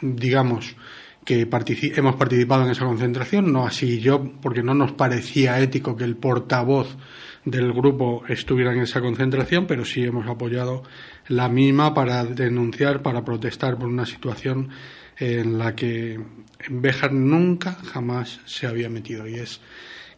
digamos, 0.00 0.74
que 1.24 1.46
hemos 1.94 2.16
participado 2.16 2.64
en 2.64 2.70
esa 2.70 2.84
concentración, 2.84 3.52
no 3.52 3.64
así 3.64 4.00
yo, 4.00 4.32
porque 4.40 4.64
no 4.64 4.74
nos 4.74 4.92
parecía 4.92 5.60
ético 5.60 5.94
que 5.94 6.04
el 6.04 6.16
portavoz 6.16 6.96
del 7.50 7.72
grupo 7.72 8.22
estuviera 8.28 8.72
en 8.72 8.80
esa 8.80 9.00
concentración, 9.00 9.66
pero 9.66 9.84
sí 9.84 10.04
hemos 10.04 10.26
apoyado 10.26 10.82
la 11.28 11.48
misma 11.48 11.94
para 11.94 12.24
denunciar, 12.24 13.02
para 13.02 13.24
protestar 13.24 13.78
por 13.78 13.88
una 13.88 14.06
situación 14.06 14.70
en 15.16 15.58
la 15.58 15.74
que 15.74 16.20
Béjar 16.70 17.12
nunca 17.12 17.74
jamás 17.92 18.40
se 18.44 18.66
había 18.66 18.88
metido. 18.88 19.26
Y 19.26 19.34
es 19.34 19.60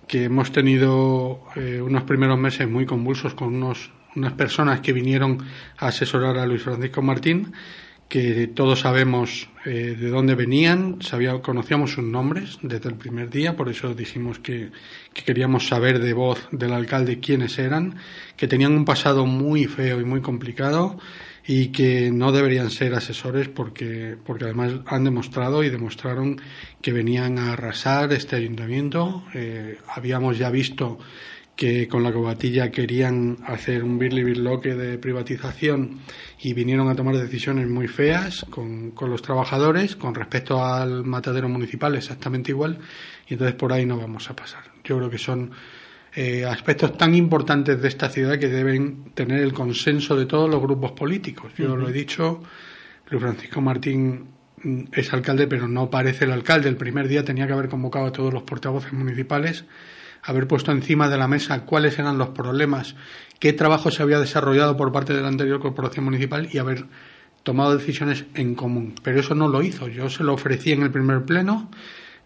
que 0.08 0.24
hemos 0.24 0.50
tenido 0.52 1.44
eh, 1.56 1.80
unos 1.80 2.04
primeros 2.04 2.38
meses 2.38 2.68
muy 2.68 2.86
convulsos 2.86 3.34
con 3.34 3.54
unos, 3.54 3.92
unas 4.16 4.32
personas 4.32 4.80
que 4.80 4.92
vinieron 4.92 5.38
a 5.78 5.88
asesorar 5.88 6.38
a 6.38 6.46
Luis 6.46 6.62
Francisco 6.62 7.02
Martín 7.02 7.52
que 8.10 8.48
todos 8.48 8.80
sabemos 8.80 9.48
eh, 9.64 9.96
de 9.98 10.08
dónde 10.10 10.34
venían, 10.34 11.00
sabía, 11.00 11.40
conocíamos 11.40 11.92
sus 11.92 12.04
nombres 12.04 12.58
desde 12.60 12.88
el 12.88 12.96
primer 12.96 13.30
día, 13.30 13.56
por 13.56 13.68
eso 13.68 13.94
dijimos 13.94 14.40
que, 14.40 14.70
queríamos 15.14 15.68
saber 15.68 16.00
de 16.00 16.12
voz 16.12 16.48
del 16.50 16.72
alcalde 16.72 17.20
quiénes 17.20 17.58
eran, 17.58 17.94
que 18.36 18.48
tenían 18.48 18.72
un 18.72 18.84
pasado 18.84 19.26
muy 19.26 19.66
feo 19.66 20.00
y 20.00 20.04
muy 20.04 20.20
complicado 20.20 20.98
y 21.46 21.68
que 21.68 22.10
no 22.10 22.32
deberían 22.32 22.70
ser 22.70 22.94
asesores 22.94 23.48
porque, 23.48 24.16
porque 24.26 24.44
además 24.44 24.72
han 24.86 25.04
demostrado 25.04 25.62
y 25.62 25.70
demostraron 25.70 26.40
que 26.82 26.92
venían 26.92 27.38
a 27.38 27.52
arrasar 27.52 28.12
este 28.12 28.36
ayuntamiento. 28.36 29.24
Eh, 29.34 29.78
habíamos 29.88 30.36
ya 30.36 30.50
visto 30.50 30.98
que 31.60 31.88
con 31.88 32.02
la 32.02 32.10
cobatilla 32.10 32.70
querían 32.70 33.36
hacer 33.44 33.84
un 33.84 33.98
birli 33.98 34.24
birloque 34.24 34.74
de 34.74 34.96
privatización 34.96 36.00
y 36.40 36.54
vinieron 36.54 36.88
a 36.88 36.94
tomar 36.94 37.18
decisiones 37.18 37.68
muy 37.68 37.86
feas 37.86 38.46
con, 38.48 38.92
con, 38.92 39.10
los 39.10 39.20
trabajadores 39.20 39.94
con 39.94 40.14
respecto 40.14 40.64
al 40.64 41.04
matadero 41.04 41.50
municipal 41.50 41.94
exactamente 41.96 42.50
igual 42.50 42.78
y 43.28 43.34
entonces 43.34 43.56
por 43.56 43.74
ahí 43.74 43.84
no 43.84 43.98
vamos 43.98 44.30
a 44.30 44.34
pasar. 44.34 44.62
Yo 44.84 44.96
creo 44.96 45.10
que 45.10 45.18
son 45.18 45.50
eh, 46.14 46.46
aspectos 46.46 46.96
tan 46.96 47.14
importantes 47.14 47.82
de 47.82 47.88
esta 47.88 48.08
ciudad 48.08 48.38
que 48.38 48.48
deben 48.48 49.12
tener 49.12 49.42
el 49.42 49.52
consenso 49.52 50.16
de 50.16 50.24
todos 50.24 50.48
los 50.48 50.62
grupos 50.62 50.92
políticos. 50.92 51.52
Yo 51.58 51.76
lo 51.76 51.90
he 51.90 51.92
dicho, 51.92 52.42
Luis 53.10 53.22
Francisco 53.22 53.60
Martín 53.60 54.28
mm, 54.62 54.84
es 54.92 55.12
alcalde, 55.12 55.46
pero 55.46 55.68
no 55.68 55.90
parece 55.90 56.24
el 56.24 56.32
alcalde. 56.32 56.70
El 56.70 56.76
primer 56.76 57.06
día 57.06 57.22
tenía 57.22 57.46
que 57.46 57.52
haber 57.52 57.68
convocado 57.68 58.06
a 58.06 58.12
todos 58.12 58.32
los 58.32 58.44
portavoces 58.44 58.94
municipales 58.94 59.66
haber 60.22 60.46
puesto 60.46 60.72
encima 60.72 61.08
de 61.08 61.18
la 61.18 61.28
mesa 61.28 61.64
cuáles 61.64 61.98
eran 61.98 62.18
los 62.18 62.30
problemas, 62.30 62.94
qué 63.38 63.52
trabajo 63.52 63.90
se 63.90 64.02
había 64.02 64.20
desarrollado 64.20 64.76
por 64.76 64.92
parte 64.92 65.14
de 65.14 65.22
la 65.22 65.28
anterior 65.28 65.60
corporación 65.60 66.04
municipal 66.04 66.48
y 66.52 66.58
haber 66.58 66.86
tomado 67.42 67.76
decisiones 67.76 68.24
en 68.34 68.54
común. 68.54 68.94
Pero 69.02 69.20
eso 69.20 69.34
no 69.34 69.48
lo 69.48 69.62
hizo. 69.62 69.88
Yo 69.88 70.10
se 70.10 70.24
lo 70.24 70.34
ofrecí 70.34 70.72
en 70.72 70.82
el 70.82 70.90
primer 70.90 71.24
pleno. 71.24 71.70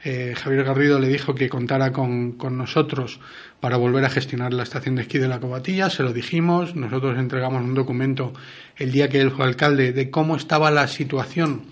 Eh, 0.03 0.35
Javier 0.37 0.65
Garrido 0.65 0.99
le 0.99 1.09
dijo 1.09 1.35
que 1.35 1.49
contara 1.49 1.93
con, 1.93 2.33
con, 2.33 2.59
nosotros 2.59 3.21
para 3.61 3.79
volver 3.79 4.05
a 4.05 4.11
gestionar 4.11 4.53
la 4.53 4.63
estación 4.65 4.97
de 4.97 5.03
esquí 5.03 5.19
de 5.19 5.29
la 5.29 5.41
Cobatilla. 5.41 5.89
Se 5.89 6.03
lo 6.03 6.13
dijimos. 6.13 6.77
Nosotros 6.77 7.19
entregamos 7.19 7.63
un 7.63 7.75
documento 7.75 8.33
el 8.77 8.93
día 8.93 9.09
que 9.09 9.21
él 9.21 9.31
fue 9.31 9.47
alcalde 9.47 9.93
de 9.93 10.11
cómo 10.11 10.37
estaba 10.37 10.71
la 10.71 10.89
situación 10.89 11.63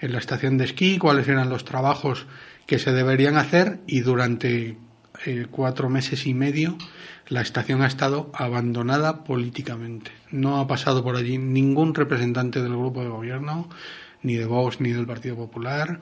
en 0.00 0.12
la 0.12 0.18
estación 0.18 0.58
de 0.58 0.64
esquí, 0.64 0.98
cuáles 0.98 1.28
eran 1.28 1.48
los 1.48 1.64
trabajos 1.64 2.26
que 2.66 2.78
se 2.78 2.92
deberían 2.92 3.36
hacer 3.36 3.80
y 3.86 4.00
durante 4.00 4.76
eh, 5.26 5.46
cuatro 5.50 5.88
meses 5.88 6.26
y 6.26 6.34
medio 6.34 6.76
la 7.28 7.42
estación 7.42 7.82
ha 7.82 7.86
estado 7.86 8.30
abandonada 8.34 9.24
políticamente. 9.24 10.10
No 10.30 10.58
ha 10.60 10.66
pasado 10.66 11.02
por 11.04 11.16
allí 11.16 11.38
ningún 11.38 11.94
representante 11.94 12.62
del 12.62 12.72
grupo 12.72 13.02
de 13.02 13.08
gobierno, 13.08 13.68
ni 14.22 14.36
de 14.36 14.46
Vox 14.46 14.80
ni 14.80 14.92
del 14.92 15.06
Partido 15.06 15.36
Popular, 15.36 16.00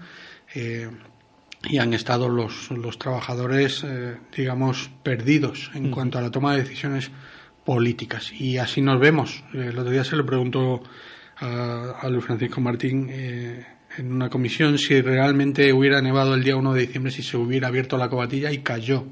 eh, 0.55 0.91
y 1.65 1.79
han 1.79 1.95
estado 1.95 2.29
los, 2.29 2.71
los 2.71 2.99
trabajadores, 2.99 3.83
eh, 3.85 4.19
digamos, 4.37 4.91
perdidos 5.03 5.71
en 5.75 5.91
cuanto 5.91 6.19
a 6.19 6.23
la 6.23 6.31
toma 6.31 6.53
de 6.53 6.63
decisiones 6.63 7.11
políticas. 7.65 8.33
Y 8.33 8.59
así 8.59 8.81
nos 8.81 9.01
vemos. 9.01 9.43
el 9.53 9.77
otro 9.77 9.91
día 9.91 10.05
se 10.05 10.17
le 10.17 10.23
preguntó 10.23 10.83
a, 11.39 11.99
a 12.01 12.09
Luis 12.09 12.25
Francisco 12.25 12.61
Martín 12.61 13.11
en 13.99 14.13
una 14.13 14.29
comisión 14.29 14.79
si 14.79 15.01
realmente 15.01 15.73
hubiera 15.73 16.01
nevado 16.01 16.35
el 16.35 16.43
día 16.43 16.57
1 16.57 16.75
de 16.75 16.81
diciembre, 16.83 17.13
si 17.13 17.23
se 17.23 17.37
hubiera 17.37 17.69
abierto 17.69 17.97
la 17.97 18.09
cobatilla 18.09 18.53
y 18.53 18.59
cayó. 18.59 19.05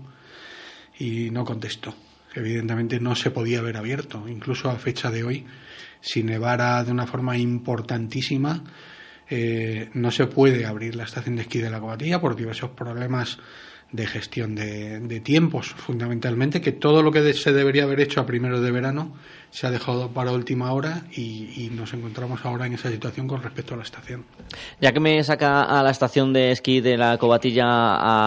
Y 0.99 1.31
no 1.31 1.45
contestó. 1.45 1.95
Evidentemente 2.35 3.01
no 3.01 3.15
se 3.15 3.31
podía 3.31 3.61
haber 3.61 3.77
abierto. 3.77 4.29
Incluso 4.29 4.71
a 4.71 4.77
fecha 4.77 5.11
de 5.11 5.25
hoy, 5.25 5.45
si 6.01 6.23
nevara 6.23 6.85
de 6.85 6.93
una 6.93 7.07
forma 7.07 7.37
importantísima, 7.37 8.63
eh, 9.29 9.89
no 9.95 10.11
se 10.11 10.27
puede 10.27 10.67
abrir 10.67 10.97
la 10.97 11.05
estación 11.05 11.37
de 11.37 11.43
esquí 11.43 11.59
de 11.59 11.71
la 11.71 11.81
cobatilla 11.81 12.21
por 12.21 12.37
diversos 12.37 12.71
problemas 12.71 13.39
de 13.91 14.07
gestión 14.07 14.55
de, 14.55 15.01
de, 15.01 15.21
tiempos, 15.21 15.69
fundamentalmente, 15.69 16.61
que 16.61 16.73
todo 16.73 17.03
lo 17.03 17.13
que 17.13 17.33
se 17.33 17.53
debería 17.53 17.85
haber 17.85 18.01
hecho 18.01 18.21
a 18.21 18.27
primero 18.27 18.61
de 18.61 18.73
verano 18.73 19.15
se 19.55 19.69
ha 19.69 19.71
dejado 19.71 20.09
para 20.09 20.33
última 20.33 20.73
hora 20.73 21.05
y, 21.17 21.71
nos 21.75 21.93
encontramos 21.95 22.45
ahora 22.45 22.67
en 22.67 22.73
esa 22.73 22.91
situación 22.91 23.29
con 23.29 23.41
respecto 23.41 23.75
a 23.75 23.77
la 23.77 23.85
estación. 23.85 24.25
Ya 24.81 24.93
que 24.93 24.99
me 24.99 25.23
saca 25.23 25.63
a 25.63 25.83
la 25.83 25.91
estación 25.91 26.33
de 26.33 26.51
esquí 26.51 26.81
de 26.81 26.97
la 26.97 27.19
Cobatilla 27.19 27.65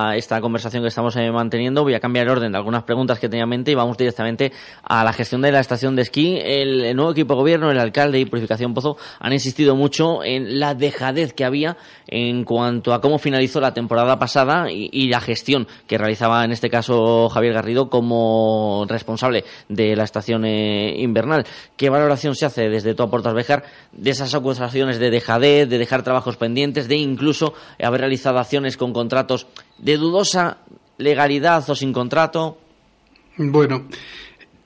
a 0.10 0.16
esta 0.16 0.40
conversación 0.40 0.84
que 0.84 0.88
estamos 0.88 1.18
eh, 1.18 1.30
manteniendo, 1.30 1.84
voy 1.84 1.96
a 1.96 2.00
cambiar 2.00 2.28
el 2.28 2.32
orden 2.32 2.54
de 2.54 2.58
algunas 2.58 2.84
preguntas 2.84 3.20
que 3.20 3.28
tenía 3.28 3.44
en 3.44 3.50
mente 3.50 3.72
y 3.72 3.76
vamos 3.76 3.98
directamente 3.98 4.54
a 4.84 5.04
la 5.04 5.12
gestión 5.12 5.42
de 5.42 5.52
la 5.52 5.60
estación 5.60 5.98
de 5.98 6.04
esquí. 6.04 6.40
El, 6.42 6.96
nuevo 6.96 7.12
equipo 7.12 7.34
de 7.34 7.40
gobierno, 7.40 7.72
el 7.72 7.80
alcalde 7.80 8.20
y 8.20 8.26
Purificación 8.26 8.74
Pozo 8.74 8.96
han 9.20 9.34
insistido 9.34 9.76
mucho 9.76 10.24
en 10.24 10.60
la 10.60 10.76
dejadez 10.76 11.34
que 11.34 11.44
había 11.44 11.76
en 12.08 12.46
cuanto 12.46 12.94
a 12.94 13.02
cómo 13.02 13.20
finalizó 13.20 13.60
la 13.60 13.74
temporada 13.74 14.18
pasada 14.18 14.72
y, 14.72 15.08
la 15.08 15.20
gestión 15.20 15.68
que 15.88 15.98
realizaba 15.98 16.44
en 16.44 16.52
este 16.52 16.70
caso 16.70 17.30
Javier 17.30 17.54
Garrido 17.54 17.90
como 17.90 18.86
responsable 18.88 19.46
de 19.70 19.96
la 19.96 20.04
estación 20.04 20.44
eh, 20.46 20.96
¿Qué 21.76 21.90
valoración 21.90 22.36
se 22.36 22.46
hace 22.46 22.70
desde 22.70 22.94
tu 22.94 23.10
Portas 23.10 23.34
Bejar 23.34 23.64
de 23.92 24.12
esas 24.12 24.34
acusaciones 24.34 25.00
de 25.00 25.10
dejadez, 25.10 25.70
de 25.70 25.78
dejar 25.78 26.04
trabajos 26.04 26.38
pendientes, 26.38 26.88
de 26.88 26.96
incluso 26.96 27.54
haber 27.82 28.02
realizado 28.02 28.40
acciones 28.40 28.78
con 28.78 28.94
contratos 28.94 29.48
de 29.78 29.98
dudosa 29.98 30.58
legalidad 30.98 31.70
o 31.70 31.76
sin 31.76 31.94
contrato? 31.94 32.58
Bueno, 33.38 33.88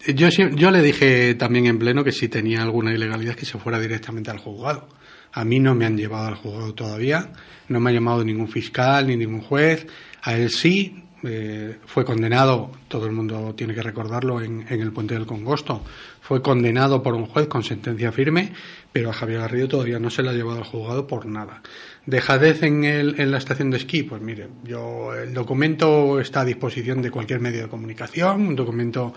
yo, 0.08 0.30
yo 0.30 0.71
le 0.71 0.82
dije 0.82 1.36
también 1.36 1.65
en 1.67 1.78
pleno 1.78 2.04
que 2.04 2.12
si 2.12 2.28
tenía 2.28 2.62
alguna 2.63 2.93
ilegalidad 2.93 3.36
que 3.36 3.45
se 3.45 3.58
fuera 3.58 3.80
directamente 3.80 4.32
al 4.32 4.39
juzgado. 4.39 4.88
A 5.34 5.45
mí 5.45 5.60
no 5.60 5.76
me 5.76 5.86
han 5.86 5.97
llevado 5.97 6.28
al 6.28 6.36
juzgado 6.36 6.73
todavía, 6.73 7.32
no 7.69 7.80
me 7.80 7.89
ha 7.89 7.93
llamado 7.93 8.23
ningún 8.23 8.49
fiscal 8.49 9.08
ni 9.08 9.15
ningún 9.15 9.41
juez. 9.41 9.88
A 10.23 10.36
él 10.36 10.49
sí, 10.49 11.04
eh, 11.23 11.77
fue 11.86 12.03
condenado, 12.03 12.71
todo 12.88 13.05
el 13.05 13.12
mundo 13.12 13.53
tiene 13.55 13.75
que 13.75 13.84
recordarlo, 13.84 14.41
en, 14.41 14.65
el 14.69 14.91
puente 14.91 15.13
del 15.13 15.25
Congosto. 15.25 15.84
Fue 16.21 16.41
condenado 16.41 17.03
por 17.03 17.13
un 17.13 17.27
juez 17.27 17.47
con 17.47 17.63
sentencia 17.63 18.12
firme, 18.12 18.53
pero 18.91 19.10
a 19.10 19.13
Javier 19.13 19.41
Garrido 19.41 19.67
todavía 19.67 19.99
no 19.99 20.10
se 20.10 20.23
le 20.23 20.29
ha 20.29 20.34
llevado 20.34 20.60
al 20.60 20.63
juzgado 20.63 21.07
por 21.07 21.25
nada. 21.25 21.62
Dejadez 22.05 22.63
en, 22.63 22.84
el, 22.84 23.19
en 23.19 23.31
la 23.31 23.38
estación 23.38 23.69
de 23.69 23.77
esquí, 23.77 24.03
pues 24.03 24.21
mire, 24.21 24.47
yo, 24.63 25.13
el 25.13 25.34
documento 25.34 26.19
está 26.19 26.41
a 26.41 26.45
disposición 26.45 27.01
de 27.01 27.12
cualquier 27.12 27.39
medio 27.39 27.62
de 27.62 27.69
comunicación, 27.69 28.47
un 28.47 28.55
documento 28.55 29.13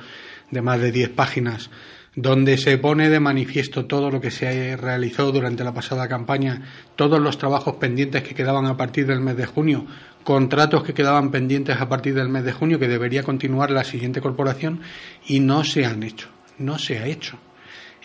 de 0.50 0.62
más 0.62 0.80
de 0.80 0.92
10 0.92 1.10
páginas 1.10 1.70
donde 2.16 2.58
se 2.58 2.78
pone 2.78 3.10
de 3.10 3.20
manifiesto 3.20 3.86
todo 3.86 4.10
lo 4.10 4.20
que 4.20 4.30
se 4.30 4.76
realizó 4.76 5.32
durante 5.32 5.64
la 5.64 5.74
pasada 5.74 6.08
campaña, 6.08 6.62
todos 6.96 7.20
los 7.20 7.38
trabajos 7.38 7.76
pendientes 7.76 8.22
que 8.22 8.34
quedaban 8.34 8.66
a 8.66 8.76
partir 8.76 9.06
del 9.06 9.20
mes 9.20 9.36
de 9.36 9.46
junio, 9.46 9.86
contratos 10.24 10.82
que 10.82 10.94
quedaban 10.94 11.30
pendientes 11.30 11.80
a 11.80 11.88
partir 11.88 12.14
del 12.14 12.28
mes 12.28 12.44
de 12.44 12.52
junio 12.52 12.78
que 12.78 12.88
debería 12.88 13.22
continuar 13.22 13.70
la 13.70 13.84
siguiente 13.84 14.20
corporación 14.20 14.80
y 15.26 15.40
no 15.40 15.62
se 15.64 15.84
han 15.84 16.02
hecho, 16.02 16.28
no 16.58 16.78
se 16.78 16.98
ha 16.98 17.06
hecho. 17.06 17.38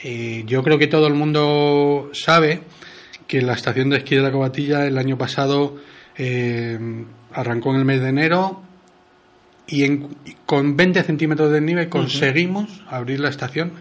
Eh, 0.03 0.43
yo 0.45 0.63
creo 0.63 0.77
que 0.77 0.87
todo 0.87 1.07
el 1.07 1.13
mundo 1.13 2.09
sabe 2.13 2.61
que 3.27 3.41
la 3.41 3.53
estación 3.53 3.89
de 3.89 3.97
esquí 3.97 4.15
de 4.15 4.21
la 4.21 4.31
Cobatilla 4.31 4.85
el 4.85 4.97
año 4.97 5.17
pasado 5.17 5.77
eh, 6.17 6.77
arrancó 7.33 7.71
en 7.71 7.79
el 7.79 7.85
mes 7.85 8.01
de 8.01 8.09
enero 8.09 8.61
y 9.71 10.35
con 10.45 10.75
20 10.75 11.03
centímetros 11.03 11.51
de 11.51 11.61
nieve 11.61 11.89
conseguimos 11.89 12.83
abrir 12.87 13.19
la 13.19 13.29
estación 13.29 13.73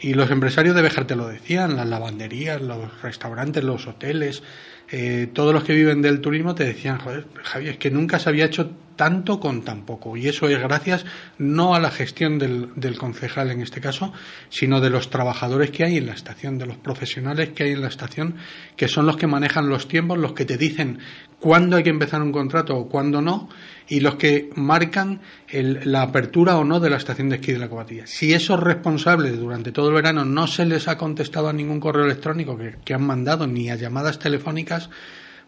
y 0.00 0.14
los 0.14 0.30
empresarios 0.30 0.74
de 0.74 0.82
Bejar 0.82 1.06
te 1.06 1.16
lo 1.16 1.28
decían, 1.28 1.76
las 1.76 1.86
lavanderías, 1.86 2.60
los 2.60 3.00
restaurantes, 3.02 3.64
los 3.64 3.86
hoteles, 3.86 4.42
eh, 4.90 5.28
todos 5.32 5.52
los 5.52 5.64
que 5.64 5.74
viven 5.74 6.02
del 6.02 6.20
turismo 6.20 6.54
te 6.54 6.64
decían, 6.64 6.98
joder, 6.98 7.26
Javier, 7.42 7.72
es 7.72 7.78
que 7.78 7.90
nunca 7.90 8.18
se 8.18 8.28
había 8.28 8.44
hecho 8.44 8.70
tanto 8.94 9.40
con 9.40 9.62
tan 9.62 9.84
poco. 9.84 10.16
Y 10.16 10.28
eso 10.28 10.48
es 10.48 10.60
gracias 10.60 11.04
no 11.38 11.74
a 11.74 11.80
la 11.80 11.90
gestión 11.90 12.38
del, 12.38 12.70
del, 12.76 12.96
concejal 12.96 13.50
en 13.50 13.62
este 13.62 13.80
caso, 13.80 14.12
sino 14.48 14.80
de 14.80 14.90
los 14.90 15.10
trabajadores 15.10 15.70
que 15.70 15.84
hay 15.84 15.96
en 15.96 16.06
la 16.06 16.12
estación, 16.12 16.58
de 16.58 16.66
los 16.66 16.76
profesionales 16.76 17.50
que 17.50 17.64
hay 17.64 17.72
en 17.72 17.82
la 17.82 17.88
estación, 17.88 18.36
que 18.76 18.88
son 18.88 19.06
los 19.06 19.16
que 19.16 19.26
manejan 19.26 19.68
los 19.68 19.88
tiempos, 19.88 20.18
los 20.18 20.34
que 20.34 20.44
te 20.44 20.56
dicen 20.56 20.98
cuándo 21.40 21.76
hay 21.76 21.82
que 21.82 21.90
empezar 21.90 22.22
un 22.22 22.32
contrato 22.32 22.76
o 22.76 22.88
cuándo 22.88 23.20
no, 23.20 23.48
y 23.88 24.00
los 24.00 24.16
que 24.16 24.50
marcan 24.54 25.20
la 25.52 26.02
apertura 26.02 26.56
o 26.58 26.64
no 26.64 26.80
de 26.80 26.90
la 26.90 26.96
estación 26.96 27.28
de 27.28 27.36
esquí 27.36 27.52
de 27.52 27.58
la 27.58 27.68
Cobatilla. 27.68 28.06
Si 28.06 28.32
esos 28.32 28.60
responsables 28.60 29.38
durante 29.38 29.72
todo 29.72 29.88
el 29.88 29.94
verano 29.94 30.24
no 30.24 30.46
se 30.46 30.66
les 30.66 30.88
ha 30.88 30.98
contestado 30.98 31.48
a 31.48 31.52
ningún 31.52 31.80
correo 31.80 32.04
electrónico 32.04 32.58
que, 32.84 32.94
han 32.94 33.06
mandado 33.06 33.46
ni 33.46 33.70
a 33.70 33.76
llamadas 33.76 34.18
telefónicas, 34.18 34.90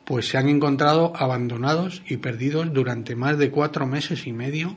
pues 0.05 0.29
se 0.29 0.39
han 0.39 0.49
encontrado 0.49 1.13
abandonados 1.17 2.03
y 2.07 2.19
perdidos 2.19 2.73
durante 2.73 3.17
más 3.17 3.39
de 3.39 3.51
cuatro 3.51 3.87
meses 3.87 4.27
y 4.27 4.33
medio 4.33 4.77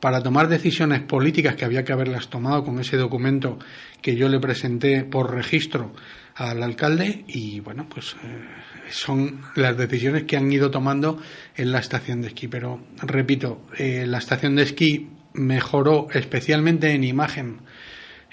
para 0.00 0.22
tomar 0.22 0.48
decisiones 0.48 1.00
políticas 1.00 1.56
que 1.56 1.64
había 1.64 1.84
que 1.84 1.92
haberlas 1.92 2.28
tomado 2.28 2.64
con 2.64 2.78
ese 2.78 2.96
documento 2.96 3.58
que 4.02 4.14
yo 4.14 4.28
le 4.28 4.38
presenté 4.38 5.04
por 5.04 5.34
registro 5.34 5.92
al 6.34 6.62
alcalde 6.62 7.24
y 7.28 7.60
bueno 7.60 7.86
pues 7.88 8.14
eh, 8.22 8.44
son 8.90 9.42
las 9.54 9.76
decisiones 9.76 10.24
que 10.24 10.36
han 10.36 10.50
ido 10.50 10.70
tomando 10.70 11.20
en 11.56 11.72
la 11.72 11.78
estación 11.78 12.22
de 12.22 12.28
esquí. 12.28 12.48
Pero 12.48 12.80
repito, 13.02 13.62
eh, 13.78 14.04
la 14.06 14.18
estación 14.18 14.56
de 14.56 14.62
esquí 14.62 15.10
mejoró 15.32 16.08
especialmente 16.12 16.92
en 16.92 17.04
imagen. 17.04 17.60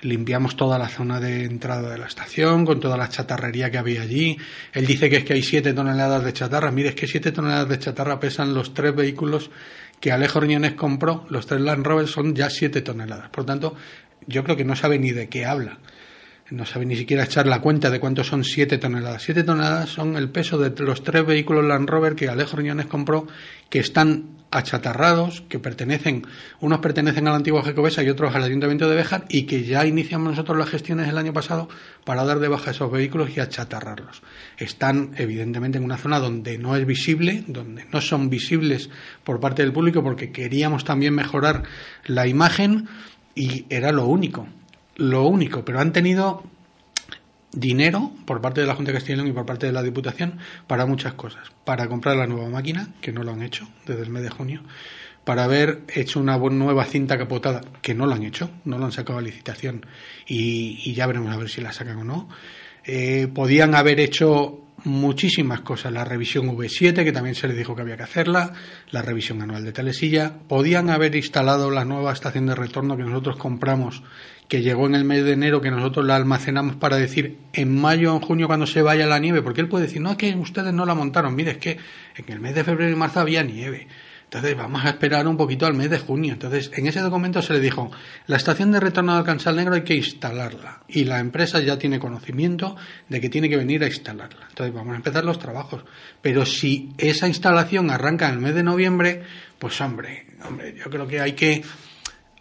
Limpiamos 0.01 0.57
toda 0.57 0.77
la 0.77 0.89
zona 0.89 1.19
de 1.19 1.45
entrada 1.45 1.89
de 1.91 1.97
la 1.97 2.07
estación 2.07 2.65
con 2.65 2.79
toda 2.81 2.97
la 2.97 3.07
chatarrería 3.07 3.71
que 3.71 3.77
había 3.77 4.01
allí. 4.01 4.37
Él 4.73 4.85
dice 4.85 5.09
que 5.09 5.17
es 5.17 5.23
que 5.23 5.33
hay 5.33 5.43
siete 5.43 5.73
toneladas 5.73 6.23
de 6.25 6.33
chatarra. 6.33 6.71
Mire, 6.71 6.89
es 6.89 6.95
que 6.95 7.07
siete 7.07 7.31
toneladas 7.31 7.69
de 7.69 7.79
chatarra 7.79 8.19
pesan 8.19 8.53
los 8.53 8.73
tres 8.73 8.93
vehículos 8.93 9.49
que 10.01 10.11
Alejo 10.11 10.41
Riñones 10.41 10.73
compró. 10.73 11.25
Los 11.29 11.47
tres 11.47 11.61
Land 11.61 11.85
Rover 11.85 12.07
son 12.07 12.35
ya 12.35 12.49
siete 12.49 12.81
toneladas. 12.81 13.29
Por 13.29 13.45
tanto, 13.45 13.75
yo 14.27 14.43
creo 14.43 14.57
que 14.57 14.65
no 14.65 14.75
sabe 14.75 14.99
ni 14.99 15.11
de 15.11 15.29
qué 15.29 15.45
habla 15.45 15.79
no 16.53 16.65
sabe 16.65 16.85
ni 16.85 16.95
siquiera 16.95 17.23
echar 17.23 17.47
la 17.47 17.61
cuenta 17.61 17.89
de 17.89 17.99
cuánto 17.99 18.23
son 18.23 18.43
7 18.43 18.77
toneladas. 18.77 19.23
7 19.23 19.43
toneladas 19.43 19.89
son 19.89 20.15
el 20.15 20.29
peso 20.29 20.59
de 20.59 20.69
los 20.83 21.03
tres 21.03 21.25
vehículos 21.25 21.65
Land 21.65 21.89
Rover 21.89 22.15
que 22.15 22.29
Alejo 22.29 22.57
Riñones 22.57 22.85
compró, 22.85 23.27
que 23.69 23.79
están 23.79 24.37
achatarrados, 24.51 25.41
que 25.49 25.57
pertenecen, 25.57 26.27
unos 26.59 26.77
pertenecen 26.77 27.27
al 27.27 27.33
antiguo 27.33 27.63
Jacobesa 27.63 28.03
y 28.03 28.09
otros 28.09 28.35
al 28.35 28.43
Ayuntamiento 28.43 28.87
de 28.87 28.95
Béjar, 28.95 29.25
y 29.29 29.43
que 29.43 29.63
ya 29.63 29.83
iniciamos 29.87 30.29
nosotros 30.29 30.55
las 30.55 30.69
gestiones 30.69 31.09
el 31.09 31.17
año 31.17 31.33
pasado 31.33 31.69
para 32.03 32.23
dar 32.23 32.37
de 32.37 32.49
baja 32.49 32.69
esos 32.69 32.91
vehículos 32.91 33.35
y 33.35 33.39
achatarrarlos. 33.39 34.21
Están, 34.57 35.11
evidentemente, 35.17 35.79
en 35.79 35.83
una 35.83 35.97
zona 35.97 36.19
donde 36.19 36.59
no 36.59 36.75
es 36.75 36.85
visible, 36.85 37.43
donde 37.47 37.85
no 37.91 37.99
son 37.99 38.29
visibles 38.29 38.91
por 39.23 39.39
parte 39.39 39.63
del 39.63 39.73
público, 39.73 40.03
porque 40.03 40.31
queríamos 40.31 40.85
también 40.85 41.15
mejorar 41.15 41.63
la 42.05 42.27
imagen 42.27 42.87
y 43.33 43.65
era 43.71 43.91
lo 43.91 44.05
único 44.05 44.47
lo 44.95 45.25
único, 45.27 45.65
pero 45.65 45.79
han 45.79 45.93
tenido 45.93 46.43
dinero 47.53 48.11
por 48.25 48.41
parte 48.41 48.61
de 48.61 48.67
la 48.67 48.75
Junta 48.75 48.91
de 48.91 49.15
León 49.15 49.27
y 49.27 49.31
por 49.31 49.45
parte 49.45 49.67
de 49.67 49.71
la 49.71 49.83
Diputación 49.83 50.39
para 50.67 50.85
muchas 50.85 51.13
cosas. 51.13 51.51
Para 51.63 51.87
comprar 51.87 52.17
la 52.17 52.27
nueva 52.27 52.49
máquina, 52.49 52.89
que 53.01 53.11
no 53.11 53.23
lo 53.23 53.31
han 53.31 53.43
hecho 53.43 53.67
desde 53.85 54.03
el 54.03 54.09
mes 54.09 54.23
de 54.23 54.29
junio. 54.29 54.61
Para 55.23 55.45
haber 55.45 55.83
hecho 55.93 56.19
una 56.19 56.37
nueva 56.37 56.83
cinta 56.83 57.17
capotada, 57.17 57.61
que 57.81 57.93
no 57.93 58.05
lo 58.05 58.13
han 58.13 58.23
hecho, 58.23 58.49
no 58.65 58.77
lo 58.77 58.85
han 58.85 58.91
sacado 58.91 59.19
a 59.19 59.21
licitación 59.21 59.85
y, 60.27 60.93
ya 60.93 61.07
veremos 61.07 61.33
a 61.33 61.37
ver 61.37 61.49
si 61.49 61.61
la 61.61 61.71
sacan 61.71 61.99
o 61.99 62.03
no. 62.03 62.29
Eh, 62.85 63.29
podían 63.33 63.75
haber 63.75 64.01
hecho 64.01 64.63
muchísimas 64.83 65.61
cosas. 65.61 65.93
La 65.93 66.03
revisión 66.03 66.47
V7, 66.47 67.05
que 67.05 67.11
también 67.13 67.35
se 67.35 67.47
les 67.47 67.55
dijo 67.55 67.75
que 67.75 67.83
había 67.83 67.95
que 67.95 68.03
hacerla, 68.03 68.53
la 68.91 69.01
revisión 69.01 69.41
anual 69.41 69.63
de 69.63 69.71
Telesilla. 69.71 70.33
Podían 70.47 70.89
haber 70.89 71.15
instalado 71.15 71.71
la 71.71 71.85
nueva 71.85 72.11
estación 72.11 72.47
de 72.47 72.55
retorno 72.55 72.97
que 72.97 73.03
nosotros 73.03 73.37
compramos 73.37 74.03
que 74.53 74.61
llegó 74.61 74.85
en 74.85 74.93
el 74.93 75.03
mes 75.03 75.23
de 75.23 75.31
enero, 75.31 75.61
que 75.61 75.71
nosotros 75.71 76.05
la 76.05 76.15
almacenamos 76.15 76.75
para 76.75 76.97
decir 76.97 77.39
en 77.53 77.75
mayo 77.75 78.13
o 78.13 78.17
en 78.17 78.21
junio 78.21 78.45
cuando 78.45 78.67
se 78.67 78.83
vaya 78.83 79.07
la 79.07 79.17
nieve, 79.17 79.41
porque 79.41 79.61
él 79.61 79.67
puede 79.67 79.85
decir, 79.87 79.99
no, 79.99 80.11
es 80.11 80.17
que 80.17 80.35
ustedes 80.35 80.71
no 80.71 80.85
la 80.85 80.93
montaron, 80.93 81.33
mire, 81.33 81.53
es 81.53 81.57
que 81.57 81.79
en 82.15 82.31
el 82.31 82.39
mes 82.39 82.53
de 82.53 82.63
febrero 82.63 82.91
y 82.91 82.95
marzo 82.95 83.19
había 83.19 83.41
nieve. 83.41 83.87
Entonces 84.25 84.55
vamos 84.55 84.85
a 84.85 84.89
esperar 84.89 85.27
un 85.27 85.37
poquito 85.37 85.65
al 85.65 85.73
mes 85.73 85.89
de 85.89 85.97
junio. 85.97 86.33
Entonces 86.33 86.69
en 86.75 86.85
ese 86.85 86.99
documento 86.99 87.41
se 87.41 87.53
le 87.53 87.61
dijo, 87.61 87.89
la 88.27 88.37
estación 88.37 88.71
de 88.71 88.79
retorno 88.79 89.15
al 89.15 89.23
Cansal 89.23 89.55
Negro 89.55 89.73
hay 89.73 89.81
que 89.81 89.95
instalarla 89.95 90.83
y 90.87 91.05
la 91.05 91.17
empresa 91.17 91.59
ya 91.59 91.79
tiene 91.79 91.97
conocimiento 91.97 92.75
de 93.09 93.19
que 93.19 93.29
tiene 93.29 93.49
que 93.49 93.57
venir 93.57 93.83
a 93.83 93.87
instalarla. 93.87 94.45
Entonces 94.49 94.71
vamos 94.71 94.93
a 94.93 94.97
empezar 94.97 95.25
los 95.25 95.39
trabajos. 95.39 95.83
Pero 96.21 96.45
si 96.45 96.91
esa 96.99 97.27
instalación 97.27 97.89
arranca 97.89 98.27
en 98.27 98.35
el 98.35 98.39
mes 98.39 98.53
de 98.53 98.61
noviembre, 98.61 99.23
pues 99.57 99.81
hombre, 99.81 100.27
hombre, 100.47 100.75
yo 100.77 100.91
creo 100.91 101.07
que 101.07 101.21
hay 101.21 101.31
que 101.31 101.63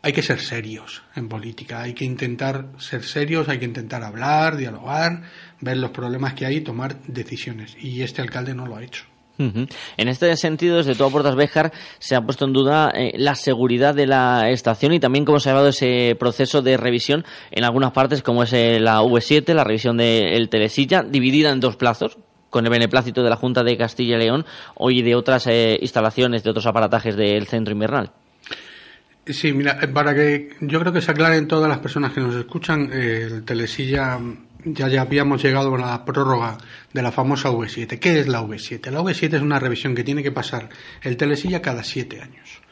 hay 0.02 0.12
que 0.12 0.22
ser 0.22 0.40
serios 0.40 1.02
en 1.14 1.28
política, 1.28 1.82
hay 1.82 1.94
que 1.94 2.04
intentar 2.04 2.66
ser 2.78 3.04
serios, 3.04 3.48
hay 3.48 3.58
que 3.58 3.64
intentar 3.64 4.02
hablar, 4.02 4.56
dialogar, 4.56 5.22
ver 5.60 5.76
los 5.76 5.92
problemas 5.92 6.34
que 6.34 6.44
hay 6.44 6.56
y 6.56 6.60
tomar 6.60 7.00
decisiones. 7.02 7.76
Y 7.80 8.02
este 8.02 8.20
alcalde 8.20 8.54
no 8.54 8.66
lo 8.66 8.76
ha 8.76 8.82
hecho. 8.82 9.04
En 9.38 10.08
este 10.08 10.36
sentido, 10.36 10.76
desde 10.76 10.94
todo 10.94 11.10
Puertas 11.10 11.34
Béjar 11.34 11.72
se 11.98 12.14
ha 12.14 12.20
puesto 12.20 12.44
en 12.44 12.52
duda 12.52 12.92
eh, 12.94 13.12
la 13.16 13.34
seguridad 13.34 13.92
de 13.92 14.06
la 14.06 14.50
estación 14.50 14.92
y 14.92 15.00
también 15.00 15.24
cómo 15.24 15.40
se 15.40 15.48
ha 15.48 15.52
llevado 15.52 15.68
ese 15.68 16.14
proceso 16.18 16.62
de 16.62 16.76
revisión 16.76 17.24
en 17.50 17.64
algunas 17.64 17.92
partes, 17.92 18.22
como 18.22 18.44
es 18.44 18.52
eh, 18.52 18.78
la 18.78 19.00
V7, 19.02 19.52
la 19.54 19.64
revisión 19.64 19.96
del 19.96 20.48
Telesilla, 20.48 21.02
dividida 21.02 21.50
en 21.50 21.58
dos 21.58 21.76
plazos, 21.76 22.18
con 22.50 22.66
el 22.66 22.70
beneplácito 22.70 23.24
de 23.24 23.30
la 23.30 23.36
Junta 23.36 23.64
de 23.64 23.76
Castilla 23.76 24.16
y 24.16 24.20
León 24.20 24.44
y 24.78 25.02
de 25.02 25.16
otras 25.16 25.46
eh, 25.48 25.78
instalaciones, 25.80 26.44
de 26.44 26.50
otros 26.50 26.66
aparatajes 26.66 27.16
del 27.16 27.46
centro 27.46 27.72
invernal. 27.72 28.12
Sí, 29.24 29.52
mira, 29.52 29.78
eh, 29.80 29.86
para 29.86 30.14
que 30.14 30.56
yo 30.60 30.80
creo 30.80 30.92
que 30.92 31.00
se 31.00 31.12
aclaren 31.12 31.46
todas 31.46 31.68
las 31.68 31.78
personas 31.78 32.12
que 32.12 32.20
nos 32.20 32.34
escuchan, 32.34 32.90
eh, 32.92 33.28
el 33.30 33.44
Telesilla 33.44 34.18
ya, 34.64 34.88
ya 34.88 35.02
habíamos 35.02 35.40
llegado 35.40 35.72
a 35.76 35.78
la 35.78 36.04
prórroga 36.04 36.58
de 36.92 37.02
la 37.02 37.12
famosa 37.12 37.50
V7. 37.50 38.00
¿Qué 38.00 38.18
es 38.18 38.26
la 38.26 38.42
V7? 38.42 38.90
La 38.90 39.00
V7 39.00 39.34
es 39.34 39.42
una 39.42 39.60
revisión 39.60 39.94
que 39.94 40.02
tiene 40.02 40.24
que 40.24 40.32
pasar 40.32 40.68
el 41.02 41.16
Telesilla 41.16 41.62
cada 41.62 41.84
siete 41.84 42.20
años. 42.20 42.62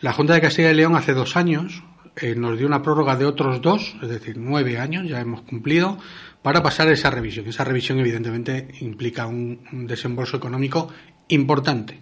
La 0.00 0.14
Junta 0.14 0.32
de 0.32 0.40
Castilla 0.40 0.70
y 0.70 0.74
León 0.74 0.96
hace 0.96 1.12
dos 1.12 1.36
años 1.36 1.82
eh, 2.16 2.34
nos 2.34 2.56
dio 2.56 2.66
una 2.66 2.80
prórroga 2.80 3.16
de 3.16 3.26
otros 3.26 3.60
dos, 3.60 3.94
es 4.02 4.08
decir, 4.08 4.38
nueve 4.38 4.78
años, 4.78 5.06
ya 5.06 5.20
hemos 5.20 5.42
cumplido, 5.42 5.98
para 6.40 6.62
pasar 6.62 6.90
esa 6.90 7.10
revisión. 7.10 7.46
Esa 7.46 7.64
revisión, 7.64 7.98
evidentemente, 7.98 8.68
implica 8.80 9.26
un 9.26 9.86
desembolso 9.86 10.38
económico 10.38 10.88
importante, 11.28 12.00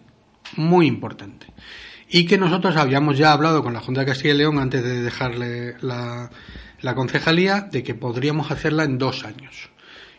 muy 0.56 0.86
importante 0.86 1.48
y 2.14 2.26
que 2.26 2.36
nosotros 2.36 2.76
habíamos 2.76 3.16
ya 3.16 3.32
hablado 3.32 3.62
con 3.62 3.72
la 3.72 3.80
Junta 3.80 4.02
de 4.02 4.06
Castilla 4.06 4.34
y 4.34 4.36
León 4.36 4.58
antes 4.58 4.84
de 4.84 5.00
dejarle 5.00 5.76
la, 5.80 6.30
concejalía 6.94 7.62
de 7.62 7.82
que 7.82 7.94
podríamos 7.94 8.50
hacerla 8.50 8.84
en 8.84 8.98
dos 8.98 9.24
años. 9.24 9.70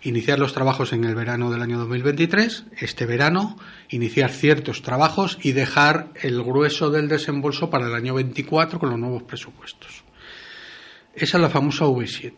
Iniciar 0.01 0.39
los 0.39 0.53
trabajos 0.53 0.91
en 0.91 1.03
el 1.03 1.13
verano 1.13 1.51
del 1.51 1.61
año 1.61 1.77
2023, 1.77 2.65
este 2.77 3.05
verano, 3.05 3.57
iniciar 3.89 4.31
ciertos 4.31 4.81
trabajos 4.81 5.37
y 5.43 5.51
dejar 5.51 6.09
el 6.19 6.41
grueso 6.41 6.89
del 6.89 7.07
desembolso 7.07 7.69
para 7.69 7.85
el 7.85 7.93
año 7.93 8.15
24 8.15 8.79
con 8.79 8.89
los 8.89 8.99
nuevos 8.99 9.23
presupuestos. 9.23 10.03
Esa 11.13 11.37
es 11.37 11.41
la 11.41 11.49
famosa 11.49 11.85
V7. 11.85 12.33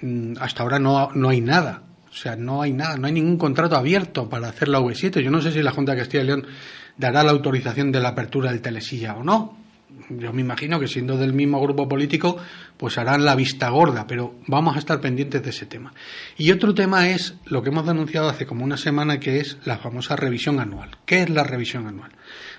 Mm, 0.00 0.32
hasta 0.40 0.62
ahora 0.62 0.78
no, 0.78 1.10
no 1.14 1.28
hay 1.28 1.42
nada. 1.42 1.82
O 2.10 2.14
sea, 2.14 2.34
no 2.34 2.62
hay 2.62 2.72
nada, 2.72 2.96
no 2.96 3.08
hay 3.08 3.12
ningún 3.12 3.36
contrato 3.36 3.76
abierto 3.76 4.26
para 4.26 4.48
hacer 4.48 4.68
la 4.68 4.80
V7. 4.80 5.20
Yo 5.20 5.30
no 5.30 5.42
sé 5.42 5.52
si 5.52 5.62
la 5.62 5.72
Junta 5.72 5.92
de 5.92 5.98
Castilla 5.98 6.22
y 6.22 6.26
León 6.26 6.46
dará 6.96 7.22
la 7.22 7.32
autorización 7.32 7.92
de 7.92 8.00
la 8.00 8.10
apertura 8.10 8.50
del 8.50 8.60
Telesilla 8.60 9.14
o 9.14 9.24
no. 9.24 9.56
Yo 10.10 10.32
me 10.32 10.42
imagino 10.42 10.78
que 10.78 10.88
siendo 10.88 11.16
del 11.16 11.32
mismo 11.32 11.60
grupo 11.60 11.88
político, 11.88 12.36
pues 12.76 12.98
harán 12.98 13.24
la 13.24 13.34
vista 13.34 13.70
gorda, 13.70 14.06
pero 14.06 14.34
vamos 14.46 14.76
a 14.76 14.78
estar 14.78 15.00
pendientes 15.00 15.42
de 15.42 15.50
ese 15.50 15.64
tema. 15.64 15.94
Y 16.36 16.50
otro 16.50 16.74
tema 16.74 17.08
es 17.08 17.34
lo 17.46 17.62
que 17.62 17.70
hemos 17.70 17.86
denunciado 17.86 18.28
hace 18.28 18.46
como 18.46 18.64
una 18.64 18.76
semana, 18.76 19.20
que 19.20 19.40
es 19.40 19.56
la 19.64 19.78
famosa 19.78 20.14
revisión 20.16 20.60
anual. 20.60 20.90
¿Qué 21.06 21.22
es 21.22 21.30
la 21.30 21.44
revisión 21.44 21.86
anual? 21.86 22.12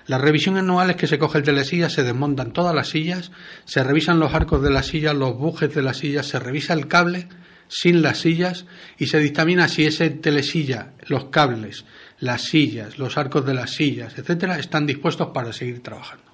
La 0.06 0.18
revisión 0.18 0.56
anual 0.56 0.90
es 0.90 0.96
que 0.96 1.06
se 1.06 1.18
coge 1.18 1.38
el 1.38 1.44
telesilla, 1.44 1.90
se 1.90 2.02
desmontan 2.02 2.52
todas 2.52 2.74
las 2.74 2.88
sillas, 2.88 3.30
se 3.66 3.84
revisan 3.84 4.18
los 4.18 4.34
arcos 4.34 4.62
de 4.62 4.70
las 4.70 4.86
sillas, 4.86 5.14
los 5.14 5.36
bujes 5.36 5.74
de 5.74 5.82
las 5.82 5.98
sillas, 5.98 6.26
se 6.26 6.38
revisa 6.38 6.72
el 6.72 6.88
cable 6.88 7.28
sin 7.68 8.02
las 8.02 8.18
sillas 8.18 8.64
y 8.96 9.06
se 9.06 9.18
dictamina 9.18 9.68
si 9.68 9.84
ese 9.84 10.10
telesilla, 10.10 10.92
los 11.06 11.26
cables, 11.26 11.84
las 12.20 12.42
sillas, 12.42 12.98
los 12.98 13.16
arcos 13.16 13.44
de 13.46 13.54
las 13.54 13.70
sillas, 13.70 14.18
etcétera, 14.18 14.58
están 14.58 14.86
dispuestos 14.86 15.28
para 15.28 15.52
seguir 15.52 15.82
trabajando. 15.82 16.24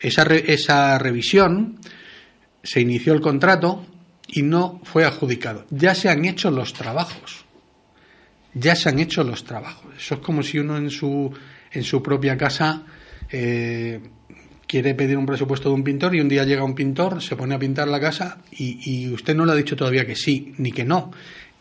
Esa, 0.00 0.22
esa 0.22 0.98
revisión 0.98 1.78
se 2.62 2.80
inició 2.80 3.12
el 3.12 3.20
contrato 3.20 3.86
y 4.28 4.42
no 4.42 4.80
fue 4.84 5.04
adjudicado. 5.04 5.66
Ya 5.70 5.94
se 5.94 6.08
han 6.08 6.24
hecho 6.24 6.50
los 6.50 6.72
trabajos. 6.72 7.44
Ya 8.54 8.74
se 8.74 8.88
han 8.88 8.98
hecho 8.98 9.22
los 9.24 9.44
trabajos. 9.44 9.94
Eso 9.96 10.14
es 10.16 10.20
como 10.20 10.42
si 10.42 10.58
uno 10.58 10.76
en 10.76 10.90
su, 10.90 11.32
en 11.72 11.84
su 11.84 12.02
propia 12.02 12.36
casa 12.36 12.82
eh, 13.30 14.00
quiere 14.66 14.94
pedir 14.94 15.16
un 15.16 15.26
presupuesto 15.26 15.68
de 15.68 15.74
un 15.74 15.84
pintor 15.84 16.14
y 16.14 16.20
un 16.20 16.28
día 16.28 16.44
llega 16.44 16.64
un 16.64 16.74
pintor, 16.74 17.22
se 17.22 17.36
pone 17.36 17.54
a 17.54 17.58
pintar 17.58 17.88
la 17.88 18.00
casa 18.00 18.38
y, 18.50 18.78
y 18.84 19.12
usted 19.12 19.34
no 19.34 19.44
le 19.44 19.52
ha 19.52 19.56
dicho 19.56 19.76
todavía 19.76 20.06
que 20.06 20.16
sí 20.16 20.54
ni 20.58 20.72
que 20.72 20.84
no. 20.84 21.12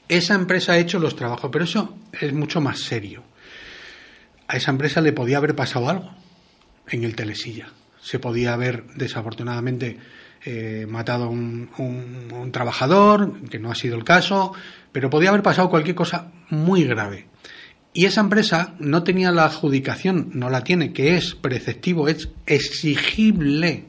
Esa 0.08 0.34
empresa 0.34 0.73
ha 0.73 0.78
hecho 0.78 0.99
los 0.99 1.15
trabajos, 1.15 1.49
pero 1.52 1.65
eso 1.65 1.97
es 2.19 2.34
mucho 2.34 2.62
más 2.62 2.80
serio 2.80 3.23
a 4.49 4.57
esa 4.57 4.71
empresa 4.71 4.99
le 4.99 5.13
podía 5.13 5.38
haber 5.38 5.55
pasado 5.55 5.89
algo 5.89 6.09
en 6.89 7.03
el 7.03 7.15
telesilla. 7.15 7.67
Se 8.01 8.17
podía 8.17 8.53
haber, 8.53 8.83
desafortunadamente, 8.95 9.99
eh, 10.43 10.88
matado 10.89 11.25
a 11.25 11.29
un, 11.29 12.49
trabajador, 12.51 13.39
que 13.47 13.59
no 13.59 13.69
ha 13.69 13.75
sido 13.75 13.95
el 13.95 14.03
caso, 14.03 14.53
pero 14.91 15.12
podía 15.12 15.29
haber 15.29 15.43
pasado 15.43 15.69
cualquier 15.69 15.95
cosa 15.95 16.31
muy 16.49 16.83
grave. 16.83 17.27
Y 17.93 18.05
esa 18.05 18.21
empresa 18.21 18.73
no 18.79 19.03
tenía 19.03 19.31
la 19.31 19.45
adjudicación, 19.45 20.31
no 20.33 20.49
la 20.49 20.63
tiene, 20.63 20.93
que 20.93 21.15
es 21.15 21.35
preceptivo, 21.35 22.07
es 22.07 22.29
exigible 22.47 23.85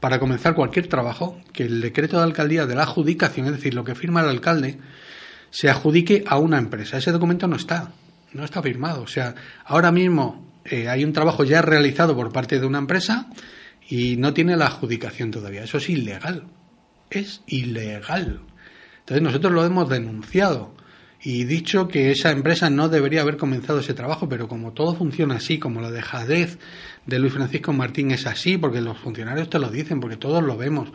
para 0.00 0.18
comenzar 0.18 0.54
cualquier 0.54 0.86
trabajo, 0.86 1.38
que 1.52 1.64
el 1.64 1.82
decreto 1.82 2.16
de 2.16 2.24
alcaldía 2.24 2.64
de 2.64 2.76
la 2.76 2.84
adjudicación, 2.84 3.46
es 3.46 3.52
decir, 3.52 3.74
lo 3.74 3.84
que 3.84 3.94
firma 3.94 4.22
el 4.22 4.30
alcalde, 4.30 4.78
se 5.50 5.68
adjudique 5.68 6.24
a 6.26 6.38
una 6.38 6.56
empresa. 6.56 6.96
Ese 6.96 7.12
documento 7.12 7.46
no 7.46 7.56
está 7.56 7.92
no 8.34 8.44
está 8.44 8.62
firmado. 8.62 9.02
O 9.02 9.06
sea, 9.06 9.34
ahora 9.64 9.92
mismo 9.92 10.52
eh, 10.64 10.88
hay 10.88 11.04
un 11.04 11.12
trabajo 11.12 11.44
ya 11.44 11.62
realizado 11.62 12.14
por 12.14 12.32
parte 12.32 12.60
de 12.60 12.66
una 12.66 12.78
empresa 12.78 13.28
y 13.88 14.16
no 14.16 14.32
tiene 14.32 14.56
la 14.56 14.66
adjudicación 14.66 15.30
todavía. 15.30 15.64
Eso 15.64 15.78
es 15.78 15.88
ilegal. 15.88 16.44
Es 17.10 17.42
ilegal. 17.46 18.40
Entonces 19.00 19.22
nosotros 19.22 19.52
lo 19.52 19.64
hemos 19.64 19.88
denunciado 19.88 20.74
y 21.24 21.44
dicho 21.44 21.86
que 21.88 22.10
esa 22.10 22.30
empresa 22.30 22.68
no 22.68 22.88
debería 22.88 23.20
haber 23.20 23.36
comenzado 23.36 23.78
ese 23.78 23.94
trabajo, 23.94 24.28
pero 24.28 24.48
como 24.48 24.72
todo 24.72 24.94
funciona 24.94 25.36
así, 25.36 25.58
como 25.58 25.80
la 25.80 25.90
dejadez 25.90 26.58
de 27.06 27.18
Luis 27.18 27.32
Francisco 27.32 27.72
Martín 27.72 28.10
es 28.10 28.26
así, 28.26 28.58
porque 28.58 28.80
los 28.80 28.98
funcionarios 28.98 29.48
te 29.48 29.58
lo 29.60 29.70
dicen, 29.70 30.00
porque 30.00 30.16
todos 30.16 30.42
lo 30.42 30.56
vemos, 30.56 30.90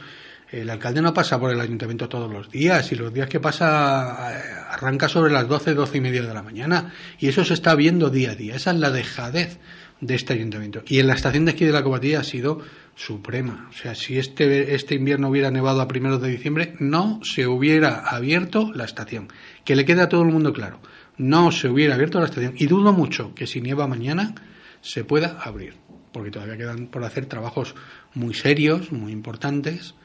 el 0.50 0.70
alcalde 0.70 1.02
no 1.02 1.14
pasa 1.14 1.40
por 1.40 1.52
el 1.52 1.60
ayuntamiento 1.60 2.08
todos 2.08 2.32
los 2.32 2.50
días 2.50 2.92
y 2.92 2.96
los 2.96 3.14
días 3.14 3.28
que 3.28 3.40
pasa 3.40 4.32
eh, 4.32 4.42
arranca 4.70 5.10
sobre 5.10 5.32
las 5.32 5.48
12, 5.48 5.74
12 5.74 5.98
y 5.98 6.02
media 6.02 6.22
de 6.22 6.34
la 6.34 6.42
mañana 6.42 6.94
y 7.20 7.28
eso 7.28 7.44
se 7.44 7.54
está 7.54 7.76
viendo 7.76 8.10
día 8.10 8.32
a 8.32 8.36
día. 8.36 8.56
Esa 8.56 8.72
es 8.72 8.78
la 8.78 8.90
dejadez 8.90 9.60
de 10.00 10.16
este 10.16 10.34
ayuntamiento. 10.34 10.84
Y 10.88 11.00
en 11.00 11.08
la 11.08 11.14
estación 11.14 11.46
de 11.46 11.52
esquí 11.52 11.66
de 11.66 11.72
la 11.72 11.84
Cobatilla 11.84 12.22
ha 12.22 12.24
sido 12.24 12.62
suprema. 12.96 13.68
O 13.70 13.74
sea, 13.74 13.96
si 13.96 14.18
este, 14.18 14.76
este 14.76 14.96
invierno 14.96 15.30
hubiera 15.30 15.52
nevado 15.52 15.82
a 15.82 15.88
primeros 15.88 16.22
de 16.22 16.30
diciembre, 16.30 16.76
no 16.80 17.20
se 17.24 17.48
hubiera 17.48 18.00
abierto 18.00 18.72
la 18.74 18.86
estación. 18.86 19.28
Que 19.66 19.76
le 19.76 19.86
quede 19.86 20.02
a 20.02 20.10
todo 20.10 20.22
el 20.22 20.32
mundo 20.32 20.54
claro. 20.54 20.80
No 21.18 21.52
se 21.52 21.68
hubiera 21.68 21.96
abierto 21.96 22.20
la 22.20 22.26
estación. 22.26 22.54
Y 22.58 22.68
dudo 22.68 22.94
mucho 22.94 23.34
que 23.36 23.48
si 23.48 23.62
nieva 23.62 23.88
mañana 23.88 24.36
se 24.82 25.04
pueda 25.04 25.38
abrir. 25.42 25.76
Porque 26.12 26.32
todavía 26.32 26.58
quedan 26.58 26.88
por 26.88 27.04
hacer 27.04 27.26
trabajos 27.26 27.76
muy 28.14 28.34
serios, 28.34 28.92
muy 28.92 29.12
importantes. 29.12 29.96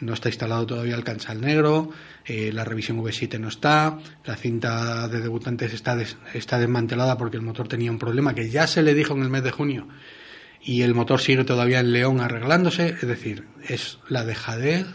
No 0.00 0.14
está 0.14 0.28
instalado 0.28 0.66
todavía 0.66 0.94
el 0.94 1.04
cansal 1.04 1.40
negro, 1.40 1.90
eh, 2.24 2.52
la 2.52 2.64
revisión 2.64 2.98
V7 3.02 3.38
no 3.38 3.48
está, 3.48 3.98
la 4.24 4.36
cinta 4.36 5.08
de 5.08 5.20
debutantes 5.20 5.74
está, 5.74 5.96
está 6.32 6.58
desmantelada 6.58 7.18
porque 7.18 7.36
el 7.36 7.42
motor 7.42 7.68
tenía 7.68 7.90
un 7.90 7.98
problema 7.98 8.34
que 8.34 8.48
ya 8.48 8.66
se 8.66 8.82
le 8.82 8.94
dijo 8.94 9.14
en 9.14 9.22
el 9.22 9.30
mes 9.30 9.42
de 9.42 9.50
junio 9.50 9.88
y 10.62 10.82
el 10.82 10.94
motor 10.94 11.20
sigue 11.20 11.44
todavía 11.44 11.80
en 11.80 11.92
León 11.92 12.20
arreglándose. 12.20 12.88
Es 12.88 13.06
decir, 13.06 13.46
es 13.66 13.98
la 14.08 14.24
dejadez 14.24 14.86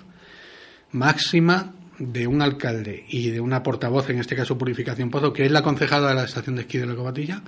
máxima 0.91 1.73
de 1.97 2.27
un 2.27 2.41
alcalde 2.41 3.05
y 3.07 3.29
de 3.29 3.39
una 3.39 3.63
portavoz, 3.63 4.09
en 4.09 4.19
este 4.19 4.35
caso 4.35 4.57
Purificación 4.57 5.09
Pozo, 5.09 5.33
que 5.33 5.45
es 5.45 5.51
la 5.51 5.63
concejada 5.63 6.09
de 6.09 6.15
la 6.15 6.23
estación 6.23 6.55
de 6.55 6.63
esquí 6.63 6.77
de 6.77 6.85
la 6.85 6.95
Cobatilla, 6.95 7.41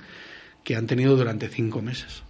que 0.64 0.76
han 0.76 0.86
tenido 0.86 1.16
durante 1.16 1.48
cinco 1.48 1.82
meses. 1.82 2.22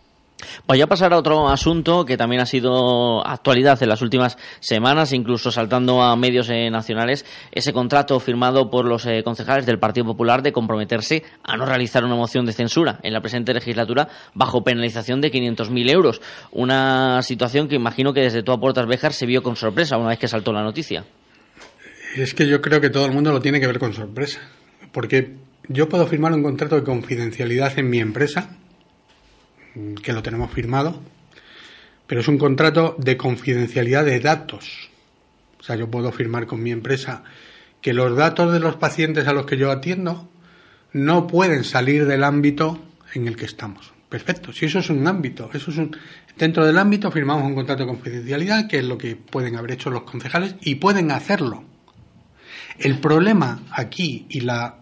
Voy 0.66 0.81
a 0.81 0.87
pasar 0.87 1.12
a 1.12 1.18
otro 1.18 1.48
asunto 1.48 2.05
que 2.05 2.16
también 2.16 2.40
ha 2.40 2.46
sido 2.46 3.27
actualidad 3.27 3.83
en 3.83 3.88
las 3.88 4.03
últimas 4.03 4.37
semanas, 4.61 5.12
incluso 5.12 5.51
saltando 5.51 6.03
a 6.03 6.14
medios 6.16 6.48
eh, 6.51 6.70
nacionales, 6.70 7.24
ese 7.53 7.72
contrato 7.72 8.20
firmado 8.20 8.70
por 8.70 8.85
los 8.85 9.07
eh, 9.07 9.22
concejales 9.24 9.66
del 9.66 9.79
Partido 9.79 10.07
Popular 10.07 10.42
de 10.42 10.53
comprometerse 10.53 11.24
a 11.42 11.57
no 11.57 11.66
realizar 11.66 12.05
una 12.05 12.14
moción 12.14 12.46
de 12.46 12.53
censura 12.53 13.01
en 13.03 13.12
la 13.12 13.20
presente 13.20 13.53
legislatura 13.53 14.09
bajo 14.35 14.62
penalización 14.62 15.20
de 15.20 15.33
500.000 15.33 15.90
euros. 15.90 16.20
Una 16.53 17.22
situación 17.22 17.68
que 17.68 17.74
imagino 17.74 18.12
que 18.12 18.20
desde 18.20 18.42
toda 18.42 18.61
Puertas 18.61 18.87
Béjar 18.87 19.12
se 19.12 19.27
vio 19.27 19.42
con 19.42 19.57
sorpresa 19.57 19.96
una 19.96 20.11
vez 20.11 20.18
que 20.18 20.29
saltó 20.29 20.53
la 20.53 20.62
noticia. 20.62 21.05
Es 22.16 22.35
que 22.35 22.46
yo 22.46 22.61
creo 22.61 22.81
que 22.81 22.90
todo 22.90 23.07
el 23.07 23.12
mundo 23.12 23.33
lo 23.33 23.40
tiene 23.40 23.61
que 23.61 23.66
ver 23.66 23.79
con 23.79 23.92
sorpresa, 23.92 24.40
porque 24.92 25.37
yo 25.68 25.88
puedo 25.88 26.07
firmar 26.07 26.33
un 26.33 26.42
contrato 26.42 26.77
de 26.77 26.83
confidencialidad 26.83 27.79
en 27.79 27.90
mi 27.90 27.98
empresa 27.98 28.57
que 30.02 30.12
lo 30.12 30.22
tenemos 30.22 30.50
firmado, 30.50 31.00
pero 32.07 32.20
es 32.20 32.28
un 32.28 32.38
contrato 32.38 32.96
de 32.98 33.16
confidencialidad 33.16 34.04
de 34.04 34.20
datos. 34.20 34.90
O 35.61 35.62
sea, 35.62 35.76
yo 35.76 35.90
puedo 35.90 36.11
firmar 36.12 36.46
con 36.46 36.62
mi 36.62 36.70
empresa 36.70 37.22
que 37.81 37.92
los 37.92 38.16
datos 38.16 38.52
de 38.52 38.61
los 38.61 38.76
pacientes 38.76 39.26
a 39.28 39.33
los 39.33 39.46
que 39.46 39.57
yo 39.57 39.70
atiendo 39.70 40.28
no 40.92 41.26
pueden 41.26 41.64
salir 41.64 42.07
del 42.07 42.24
ámbito 42.24 42.83
en 43.14 43.28
el 43.28 43.37
que 43.37 43.44
estamos. 43.44 43.92
Perfecto, 44.09 44.52
si 44.52 44.64
eso 44.64 44.78
es 44.78 44.88
un 44.88 45.07
ámbito, 45.07 45.50
eso 45.52 45.70
es 45.70 45.76
un 45.76 45.94
dentro 46.37 46.64
del 46.64 46.78
ámbito 46.78 47.11
firmamos 47.11 47.44
un 47.44 47.54
contrato 47.54 47.83
de 47.83 47.88
confidencialidad, 47.88 48.66
que 48.66 48.78
es 48.78 48.85
lo 48.85 48.96
que 48.96 49.16
pueden 49.16 49.57
haber 49.57 49.72
hecho 49.72 49.90
los 49.90 50.04
concejales 50.04 50.54
y 50.62 50.76
pueden 50.76 51.11
hacerlo. 51.11 51.64
El 52.78 53.00
problema 53.00 53.61
aquí 53.70 54.26
y 54.31 54.40
la 54.40 54.76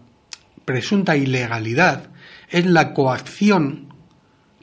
presunta 0.63 1.17
ilegalidad 1.17 2.09
es 2.49 2.65
la 2.65 2.93
coacción 2.93 3.86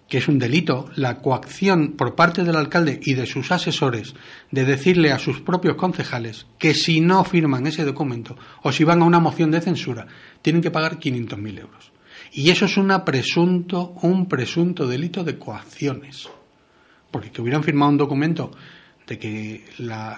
que 0.09 0.19
es 0.19 0.29
un 0.29 0.39
delito, 0.39 0.91
la 0.97 1.17
coacción 1.17 1.93
por 1.93 2.15
parte 2.15 2.45
del 2.45 2.57
alcalde 2.57 3.01
y 3.03 3.15
de 3.15 3.27
sus 3.27 3.51
asesores 3.51 4.15
de 4.51 4.65
decirle 4.65 5.13
a 5.13 5.19
sus 5.19 5.41
propios 5.41 5.77
concejales 5.77 6.47
que 6.59 6.75
si 6.75 7.01
no 7.01 7.25
firman 7.25 7.67
ese 7.67 7.85
documento 7.85 8.37
o 8.63 8.73
si 8.73 8.85
van 8.85 9.03
a 9.03 9.07
una 9.07 9.21
moción 9.21 9.51
de 9.51 9.61
censura, 9.61 10.07
tienen 10.43 10.63
que 10.63 10.71
pagar 10.71 10.99
500.000 10.99 11.59
euros. 11.59 11.93
Y 12.33 12.51
eso 12.51 12.65
es 12.65 12.77
una 12.77 13.05
presunto, 13.05 13.95
un 14.03 14.27
presunto 14.27 14.87
delito 14.87 15.25
de 15.25 15.39
coacciones. 15.39 16.29
Porque 17.11 17.31
que 17.31 17.41
hubieran 17.41 17.63
firmado 17.63 17.93
un 17.93 17.99
documento 17.99 18.51
de 19.07 19.19
que 19.19 19.65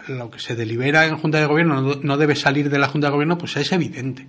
lo 0.08 0.30
que 0.30 0.38
se 0.38 0.56
delibera 0.56 1.06
en 1.06 1.18
Junta 1.18 1.38
de 1.38 1.46
Gobierno 1.46 1.96
no, 1.96 2.16
debe 2.16 2.36
salir 2.36 2.70
de 2.70 2.78
la 2.78 2.88
Junta 2.88 3.08
de 3.08 3.12
Gobierno, 3.12 3.36
pues 3.36 3.56
es 3.56 3.70
evidente. 3.72 4.26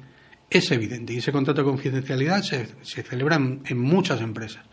Es 0.50 0.72
evidente. 0.72 1.14
Y 1.14 1.18
ese 1.18 1.32
contrato 1.32 1.62
de 1.62 1.68
confidencialidad 1.68 2.42
se, 2.42 2.68
celebra 3.04 3.36
en 3.36 3.78
muchas 3.78 4.22
empresas. 4.22 4.64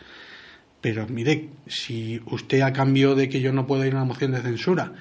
Pero 0.84 1.06
mire, 1.08 1.48
si 1.66 2.20
usted 2.26 2.60
a 2.60 2.74
cambio 2.74 3.14
de 3.14 3.30
que 3.30 3.40
yo 3.40 3.54
no 3.54 3.66
pueda 3.66 3.86
ir 3.86 3.94
a 3.94 3.96
una 3.96 4.04
moción 4.04 4.32
de 4.32 4.42
censura 4.42 4.92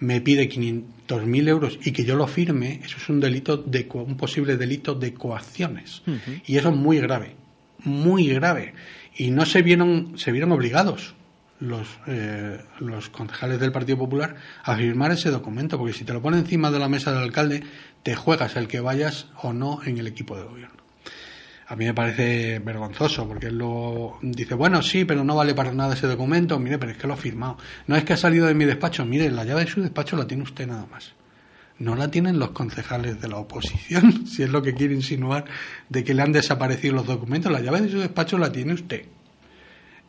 me 0.00 0.20
pide 0.20 0.48
500.000 0.48 1.48
euros 1.48 1.78
y 1.84 1.92
que 1.92 2.04
yo 2.04 2.16
lo 2.16 2.26
firme, 2.26 2.80
eso 2.82 2.96
es 2.96 3.08
un 3.08 3.20
delito 3.20 3.56
de 3.56 3.88
un 3.92 4.16
posible 4.16 4.56
delito 4.56 4.96
de 4.96 5.14
coacciones. 5.14 6.02
Y 6.44 6.56
eso 6.56 6.70
es 6.70 6.76
muy 6.76 6.98
grave, 6.98 7.36
muy 7.84 8.26
grave. 8.26 8.74
Y 9.16 9.30
no 9.30 9.46
se 9.46 9.62
vieron, 9.62 10.18
se 10.18 10.32
vieron 10.32 10.50
obligados 10.50 11.14
los, 11.60 11.86
eh, 12.08 12.58
los 12.80 13.08
concejales 13.08 13.60
del 13.60 13.70
Partido 13.70 13.96
Popular 13.96 14.34
a 14.64 14.74
firmar 14.74 15.12
ese 15.12 15.30
documento, 15.30 15.78
porque 15.78 15.92
si 15.92 16.04
te 16.04 16.12
lo 16.12 16.20
pone 16.20 16.38
encima 16.38 16.72
de 16.72 16.80
la 16.80 16.88
mesa 16.88 17.12
del 17.12 17.22
alcalde, 17.22 17.62
te 18.02 18.16
juegas 18.16 18.56
el 18.56 18.66
que 18.66 18.80
vayas 18.80 19.28
o 19.40 19.52
no 19.52 19.84
en 19.86 19.98
el 19.98 20.08
equipo 20.08 20.36
de 20.36 20.42
gobierno 20.42 20.77
a 21.70 21.76
mí 21.76 21.84
me 21.84 21.92
parece 21.92 22.60
vergonzoso, 22.60 23.28
porque 23.28 23.48
él 23.48 23.58
luego 23.58 24.18
dice, 24.22 24.54
bueno, 24.54 24.80
sí, 24.82 25.04
pero 25.04 25.22
no 25.22 25.36
vale 25.36 25.54
para 25.54 25.70
nada 25.70 25.94
ese 25.94 26.06
documento, 26.06 26.58
mire, 26.58 26.78
pero 26.78 26.92
es 26.92 26.98
que 26.98 27.06
lo 27.06 27.12
ha 27.12 27.18
firmado. 27.18 27.58
No 27.86 27.94
es 27.94 28.04
que 28.04 28.14
ha 28.14 28.16
salido 28.16 28.46
de 28.46 28.54
mi 28.54 28.64
despacho, 28.64 29.04
mire, 29.04 29.30
la 29.30 29.44
llave 29.44 29.66
de 29.66 29.70
su 29.70 29.82
despacho 29.82 30.16
la 30.16 30.26
tiene 30.26 30.44
usted 30.44 30.66
nada 30.66 30.86
más. 30.86 31.12
No 31.78 31.94
la 31.94 32.10
tienen 32.10 32.38
los 32.38 32.50
concejales 32.52 33.20
de 33.20 33.28
la 33.28 33.36
oposición, 33.36 34.26
si 34.26 34.42
es 34.42 34.48
lo 34.48 34.62
que 34.62 34.72
quiere 34.72 34.94
insinuar 34.94 35.44
de 35.90 36.04
que 36.04 36.14
le 36.14 36.22
han 36.22 36.32
desaparecido 36.32 36.94
los 36.94 37.06
documentos. 37.06 37.52
La 37.52 37.60
llave 37.60 37.82
de 37.82 37.90
su 37.90 37.98
despacho 37.98 38.38
la 38.38 38.50
tiene 38.50 38.72
usted. 38.72 39.04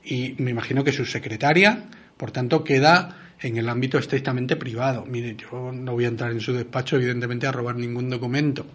Y 0.02 0.36
me 0.38 0.52
imagino 0.52 0.86
que 0.86 0.94
su 0.94 1.06
secretaria, 1.06 1.90
por 2.16 2.32
tanto, 2.32 2.64
queda 2.64 3.34
en 3.42 3.58
el 3.58 3.68
ámbito 3.68 3.98
estrictamente 3.98 4.56
privado. 4.56 5.06
Mire, 5.06 5.36
yo 5.36 5.74
no 5.74 5.92
voy 5.92 6.06
a 6.06 6.08
entrar 6.08 6.32
en 6.32 6.40
su 6.40 6.54
despacho, 6.54 6.96
evidentemente, 6.96 7.48
a 7.48 7.52
robar 7.52 7.76
ningún 7.76 8.10
documento 8.10 8.66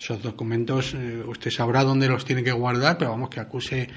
esos 0.00 0.22
documentos, 0.22 0.94
eh, 0.94 1.22
usted 1.26 1.50
sabrá 1.50 1.84
dónde 1.84 2.08
los 2.08 2.24
tiene 2.24 2.44
que 2.44 2.52
guardar, 2.52 2.98
pero 2.98 3.10
vamos, 3.10 3.30
que 3.30 3.40
acuse 3.40 3.88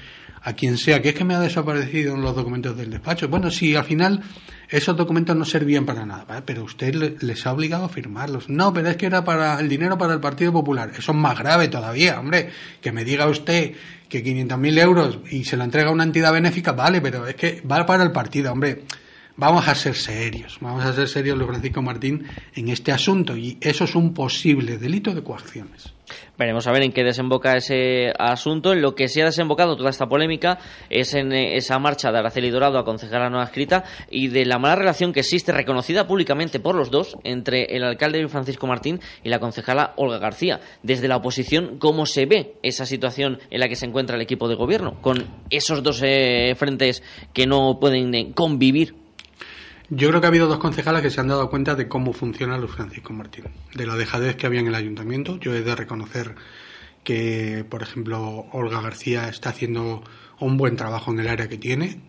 a 0.42 0.54
quien 0.54 0.76
sea, 0.76 1.00
que 1.00 1.10
es 1.10 1.14
que 1.14 1.24
me 1.24 1.34
ha 1.34 1.40
desaparecido 1.40 2.16
los 2.16 2.34
documentos 2.34 2.76
del 2.76 2.90
despacho. 2.90 3.28
Bueno, 3.28 3.50
si 3.50 3.76
al 3.76 3.84
final 3.84 4.20
esos 4.68 4.96
documentos 4.96 5.36
no 5.36 5.44
servían 5.44 5.86
para 5.86 6.04
nada, 6.04 6.42
pero 6.44 6.64
usted 6.64 6.94
les 7.20 7.46
ha 7.46 7.52
obligado 7.52 7.84
a 7.84 7.88
firmarlos. 7.88 8.48
No, 8.48 8.72
pero 8.72 8.88
es 8.88 8.96
que 8.96 9.06
era 9.06 9.22
para 9.22 9.60
el 9.60 9.68
dinero 9.68 9.96
para 9.96 10.14
el 10.14 10.20
Partido 10.20 10.52
Popular. 10.52 10.90
Eso 10.96 11.12
es 11.12 11.18
más 11.18 11.38
grave 11.38 11.68
todavía, 11.68 12.18
hombre. 12.18 12.50
Que 12.80 12.90
me 12.90 13.04
diga 13.04 13.28
usted 13.28 13.74
que 14.08 14.24
500.000 14.24 14.78
euros 14.80 15.18
y 15.30 15.44
se 15.44 15.56
lo 15.56 15.64
entrega 15.64 15.90
a 15.90 15.92
una 15.92 16.04
entidad 16.04 16.32
benéfica, 16.32 16.72
vale, 16.72 17.00
pero 17.00 17.26
es 17.26 17.36
que 17.36 17.62
va 17.70 17.86
para 17.86 18.02
el 18.02 18.10
partido, 18.10 18.50
hombre 18.50 18.82
vamos 19.36 19.68
a 19.68 19.74
ser 19.74 19.94
serios, 19.94 20.58
vamos 20.60 20.84
a 20.84 20.92
ser 20.92 21.08
serios, 21.08 21.36
Luis 21.36 21.48
Francisco 21.48 21.82
Martín, 21.82 22.24
en 22.54 22.68
este 22.68 22.92
asunto 22.92 23.36
y 23.36 23.58
eso 23.60 23.84
es 23.84 23.94
un 23.94 24.14
posible 24.14 24.78
delito 24.78 25.14
de 25.14 25.22
coacciones. 25.22 25.92
Veremos 26.38 26.66
a 26.66 26.72
ver 26.72 26.82
en 26.82 26.92
qué 26.92 27.04
desemboca 27.04 27.56
ese 27.56 28.12
asunto. 28.18 28.72
En 28.72 28.82
lo 28.82 28.94
que 28.94 29.08
se 29.08 29.22
ha 29.22 29.26
desembocado 29.26 29.76
toda 29.76 29.90
esta 29.90 30.08
polémica 30.08 30.58
es 30.90 31.14
en 31.14 31.32
eh, 31.32 31.56
esa 31.56 31.78
marcha 31.78 32.10
de 32.10 32.18
Araceli 32.18 32.50
Dorado 32.50 32.78
a 32.78 32.84
concejala 32.84 33.30
no 33.30 33.42
escrita 33.42 33.84
y 34.10 34.28
de 34.28 34.44
la 34.44 34.58
mala 34.58 34.76
relación 34.76 35.12
que 35.12 35.20
existe, 35.20 35.52
reconocida 35.52 36.06
públicamente 36.06 36.60
por 36.60 36.74
los 36.74 36.90
dos, 36.90 37.16
entre 37.24 37.64
el 37.76 37.84
alcalde 37.84 38.20
Luis 38.20 38.32
Francisco 38.32 38.66
Martín 38.66 39.00
y 39.22 39.28
la 39.28 39.38
concejala 39.38 39.92
Olga 39.96 40.18
García. 40.18 40.60
Desde 40.82 41.08
la 41.08 41.16
oposición, 41.16 41.78
¿cómo 41.78 42.06
se 42.06 42.26
ve 42.26 42.54
esa 42.62 42.86
situación 42.86 43.38
en 43.50 43.60
la 43.60 43.68
que 43.68 43.76
se 43.76 43.86
encuentra 43.86 44.16
el 44.16 44.22
equipo 44.22 44.48
de 44.48 44.56
gobierno? 44.56 45.00
Con 45.00 45.24
esos 45.50 45.82
dos 45.82 46.02
eh, 46.04 46.54
frentes 46.56 47.02
que 47.32 47.46
no 47.46 47.78
pueden 47.78 48.14
eh, 48.14 48.32
convivir 48.34 49.01
yo 49.94 50.08
creo 50.08 50.20
que 50.22 50.26
ha 50.26 50.28
habido 50.28 50.48
dos 50.48 50.58
concejalas 50.58 51.02
que 51.02 51.10
se 51.10 51.20
han 51.20 51.28
dado 51.28 51.50
cuenta 51.50 51.74
de 51.74 51.86
cómo 51.86 52.14
funciona 52.14 52.56
Luis 52.56 52.72
Francisco 52.72 53.12
Martín, 53.12 53.44
de 53.74 53.86
la 53.86 53.94
dejadez 53.94 54.36
que 54.36 54.46
había 54.46 54.60
en 54.60 54.68
el 54.68 54.74
ayuntamiento. 54.74 55.38
Yo 55.38 55.54
he 55.54 55.60
de 55.60 55.76
reconocer 55.76 56.34
que, 57.04 57.66
por 57.68 57.82
ejemplo, 57.82 58.46
Olga 58.52 58.80
García 58.80 59.28
está 59.28 59.50
haciendo 59.50 60.02
un 60.40 60.56
buen 60.56 60.76
trabajo 60.76 61.12
en 61.12 61.20
el 61.20 61.28
área 61.28 61.46
que 61.46 61.58
tiene 61.58 62.00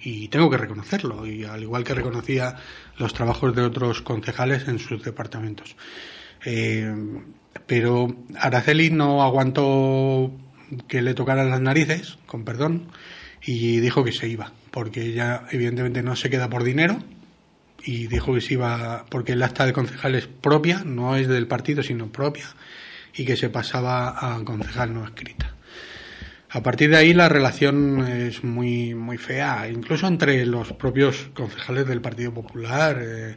y 0.00 0.28
tengo 0.28 0.48
que 0.48 0.56
reconocerlo, 0.56 1.26
y 1.26 1.42
al 1.42 1.64
igual 1.64 1.82
que 1.82 1.94
reconocía 1.94 2.54
los 2.96 3.12
trabajos 3.12 3.56
de 3.56 3.62
otros 3.62 4.02
concejales 4.02 4.68
en 4.68 4.78
sus 4.78 5.02
departamentos. 5.02 5.74
Eh, 6.44 6.94
pero 7.66 8.06
Araceli 8.38 8.90
no 8.90 9.24
aguantó 9.24 10.30
que 10.86 11.02
le 11.02 11.14
tocaran 11.14 11.50
las 11.50 11.60
narices, 11.60 12.18
con 12.26 12.44
perdón, 12.44 12.86
y 13.44 13.80
dijo 13.80 14.04
que 14.04 14.12
se 14.12 14.28
iba, 14.28 14.52
porque 14.70 15.02
ella 15.02 15.42
evidentemente 15.50 16.04
no 16.04 16.14
se 16.14 16.30
queda 16.30 16.48
por 16.48 16.62
dinero, 16.62 16.98
y 17.86 18.08
dijo 18.08 18.34
que 18.34 18.40
se 18.40 18.54
iba, 18.54 19.06
porque 19.08 19.32
el 19.32 19.42
acta 19.42 19.64
de 19.64 19.72
concejal 19.72 20.16
es 20.16 20.26
propia, 20.26 20.82
no 20.84 21.14
es 21.16 21.28
del 21.28 21.46
partido, 21.46 21.84
sino 21.84 22.10
propia, 22.10 22.46
y 23.14 23.24
que 23.24 23.36
se 23.36 23.48
pasaba 23.48 24.34
a 24.34 24.44
concejal 24.44 24.92
no 24.92 25.04
escrita. 25.04 25.54
A 26.50 26.62
partir 26.62 26.90
de 26.90 26.96
ahí 26.96 27.14
la 27.14 27.28
relación 27.28 28.06
es 28.08 28.42
muy, 28.42 28.94
muy 28.94 29.18
fea, 29.18 29.68
incluso 29.68 30.08
entre 30.08 30.44
los 30.46 30.72
propios 30.72 31.28
concejales 31.32 31.86
del 31.86 32.00
Partido 32.00 32.32
Popular. 32.34 33.00
Eh, 33.00 33.36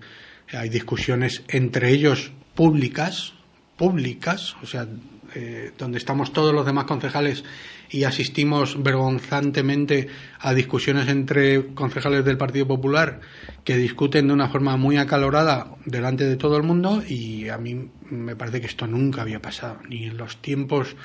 hay 0.52 0.70
discusiones 0.70 1.44
entre 1.48 1.92
ellos 1.92 2.32
públicas, 2.56 3.34
públicas, 3.78 4.56
o 4.64 4.66
sea, 4.66 4.88
eh, 5.36 5.72
donde 5.78 5.98
estamos 5.98 6.34
todos 6.34 6.54
los 6.54 6.66
demás 6.66 6.86
concejales 6.86 7.44
y 7.90 8.04
asistimos 8.04 8.82
vergonzantemente 8.82 10.08
a 10.40 10.54
discusiones 10.54 11.08
entre 11.10 11.74
concejales 11.74 12.24
del 12.26 12.38
Partido 12.38 12.68
Popular 12.68 13.22
que 13.64 13.78
discuten 13.78 14.28
de 14.28 14.34
una 14.34 14.50
forma 14.50 14.78
muy 14.78 14.98
acalorada 14.98 15.76
delante 15.86 16.26
de 16.26 16.38
todo 16.38 16.58
el 16.58 16.64
mundo 16.64 17.04
y 17.08 17.50
a 17.50 17.58
mí 17.58 17.90
me 18.10 18.36
parece 18.36 18.62
que 18.62 18.68
esto 18.68 18.88
nunca 18.88 19.22
había 19.22 19.42
pasado, 19.42 19.80
ni 19.88 20.06
en 20.06 20.18
los 20.18 20.42
tiempos 20.42 20.96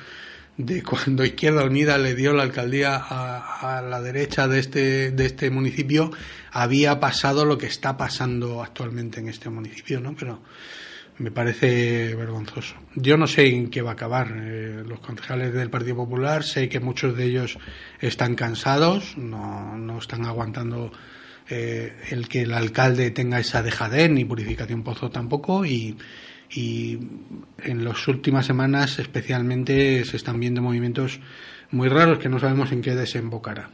de 0.57 0.83
cuando 0.83 1.25
Izquierda 1.25 1.65
Unida 1.65 1.97
le 1.97 2.15
dio 2.15 2.33
la 2.33 2.43
alcaldía 2.43 2.95
a, 2.95 3.77
a, 3.77 3.81
la 3.81 4.01
derecha 4.01 4.47
de 4.47 4.59
este, 4.59 5.11
de 5.11 5.25
este 5.25 5.49
municipio, 5.49 6.11
había 6.51 6.99
pasado 6.99 7.45
lo 7.45 7.57
que 7.57 7.67
está 7.67 7.97
pasando 7.97 8.63
actualmente 8.63 9.19
en 9.19 9.27
este 9.27 9.49
municipio, 9.49 9.99
¿no? 9.99 10.15
Pero 10.15 10.41
me 11.17 11.31
parece 11.31 12.13
vergonzoso. 12.15 12.75
Yo 12.95 13.17
no 13.17 13.27
sé 13.27 13.47
en 13.47 13.69
qué 13.69 13.81
va 13.81 13.91
a 13.91 13.93
acabar. 13.93 14.33
Eh, 14.35 14.83
los 14.85 14.99
concejales 14.99 15.53
del 15.53 15.69
Partido 15.69 15.95
Popular, 15.95 16.43
sé 16.43 16.67
que 16.67 16.79
muchos 16.79 17.15
de 17.15 17.25
ellos 17.25 17.57
están 17.99 18.35
cansados, 18.35 19.17
no, 19.17 19.77
no 19.77 19.97
están 19.97 20.25
aguantando 20.25 20.91
eh, 21.49 21.95
el 22.09 22.27
que 22.27 22.41
el 22.41 22.53
alcalde 22.53 23.11
tenga 23.11 23.39
esa 23.39 23.63
dejadez, 23.63 24.09
ni 24.09 24.25
purificación 24.25 24.83
pozo 24.83 25.09
tampoco, 25.09 25.65
y, 25.65 25.97
y 26.49 26.99
en 27.63 27.85
las 27.85 28.07
últimas 28.07 28.45
semanas 28.45 28.99
especialmente 28.99 30.03
se 30.05 30.17
están 30.17 30.39
viendo 30.39 30.61
movimientos 30.61 31.19
muy 31.71 31.87
raros 31.87 32.19
que 32.19 32.29
no 32.29 32.39
sabemos 32.39 32.71
en 32.71 32.81
qué 32.81 32.95
desembocará. 32.95 33.69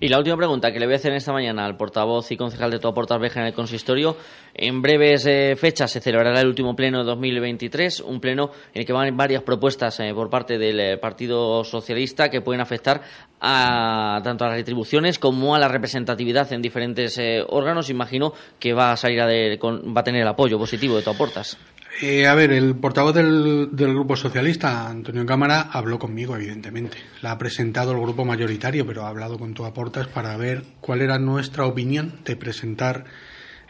Y 0.00 0.08
la 0.08 0.18
última 0.18 0.36
pregunta 0.36 0.72
que 0.72 0.80
le 0.80 0.86
voy 0.86 0.94
a 0.94 0.96
hacer 0.96 1.12
esta 1.12 1.32
mañana 1.32 1.64
al 1.64 1.76
portavoz 1.76 2.30
y 2.32 2.36
concejal 2.36 2.70
de 2.70 2.78
Toda 2.78 2.94
Portas 2.94 3.20
Veja 3.20 3.40
en 3.40 3.46
el 3.46 3.54
consistorio. 3.54 4.16
En 4.54 4.82
breves 4.82 5.26
eh, 5.26 5.56
fechas 5.56 5.90
se 5.90 6.00
celebrará 6.00 6.40
el 6.40 6.48
último 6.48 6.74
pleno 6.74 6.98
de 6.98 7.04
2023, 7.04 8.00
un 8.00 8.20
pleno 8.20 8.50
en 8.74 8.80
el 8.80 8.86
que 8.86 8.92
van 8.92 9.16
varias 9.16 9.42
propuestas 9.42 9.98
eh, 10.00 10.12
por 10.14 10.30
parte 10.30 10.58
del 10.58 10.80
eh, 10.80 10.98
Partido 10.98 11.64
Socialista 11.64 12.28
que 12.28 12.40
pueden 12.40 12.60
afectar 12.60 13.02
a 13.40 14.20
tanto 14.22 14.44
a 14.44 14.48
las 14.48 14.56
retribuciones 14.56 15.18
como 15.18 15.54
a 15.54 15.58
la 15.58 15.68
representatividad 15.68 16.52
en 16.52 16.62
diferentes 16.62 17.16
eh, 17.18 17.42
órganos. 17.48 17.90
Imagino 17.90 18.32
que 18.58 18.72
va 18.72 18.92
a 18.92 18.96
salir 18.96 19.20
a 19.20 19.26
de, 19.26 19.58
con, 19.58 19.94
va 19.96 20.02
a 20.02 20.04
tener 20.04 20.22
el 20.22 20.28
apoyo 20.28 20.58
positivo 20.58 20.96
de 20.96 21.02
Toda 21.02 21.16
Portas. 21.16 21.56
Eh, 22.02 22.26
a 22.26 22.34
ver, 22.34 22.50
el 22.50 22.76
portavoz 22.76 23.14
del, 23.14 23.68
Grupo 23.72 24.16
Socialista, 24.16 24.88
Antonio 24.88 25.26
Cámara, 25.26 25.68
habló 25.70 25.98
conmigo, 25.98 26.34
evidentemente. 26.34 26.96
La 27.20 27.32
ha 27.32 27.38
presentado 27.38 27.92
el 27.92 28.00
grupo 28.00 28.24
mayoritario, 28.24 28.86
pero 28.86 29.04
ha 29.04 29.08
hablado 29.08 29.38
con 29.38 29.52
tu 29.52 29.66
aportas 29.66 30.08
para 30.08 30.34
ver 30.38 30.62
cuál 30.80 31.02
era 31.02 31.18
nuestra 31.18 31.66
opinión 31.66 32.20
de 32.24 32.36
presentar 32.36 33.04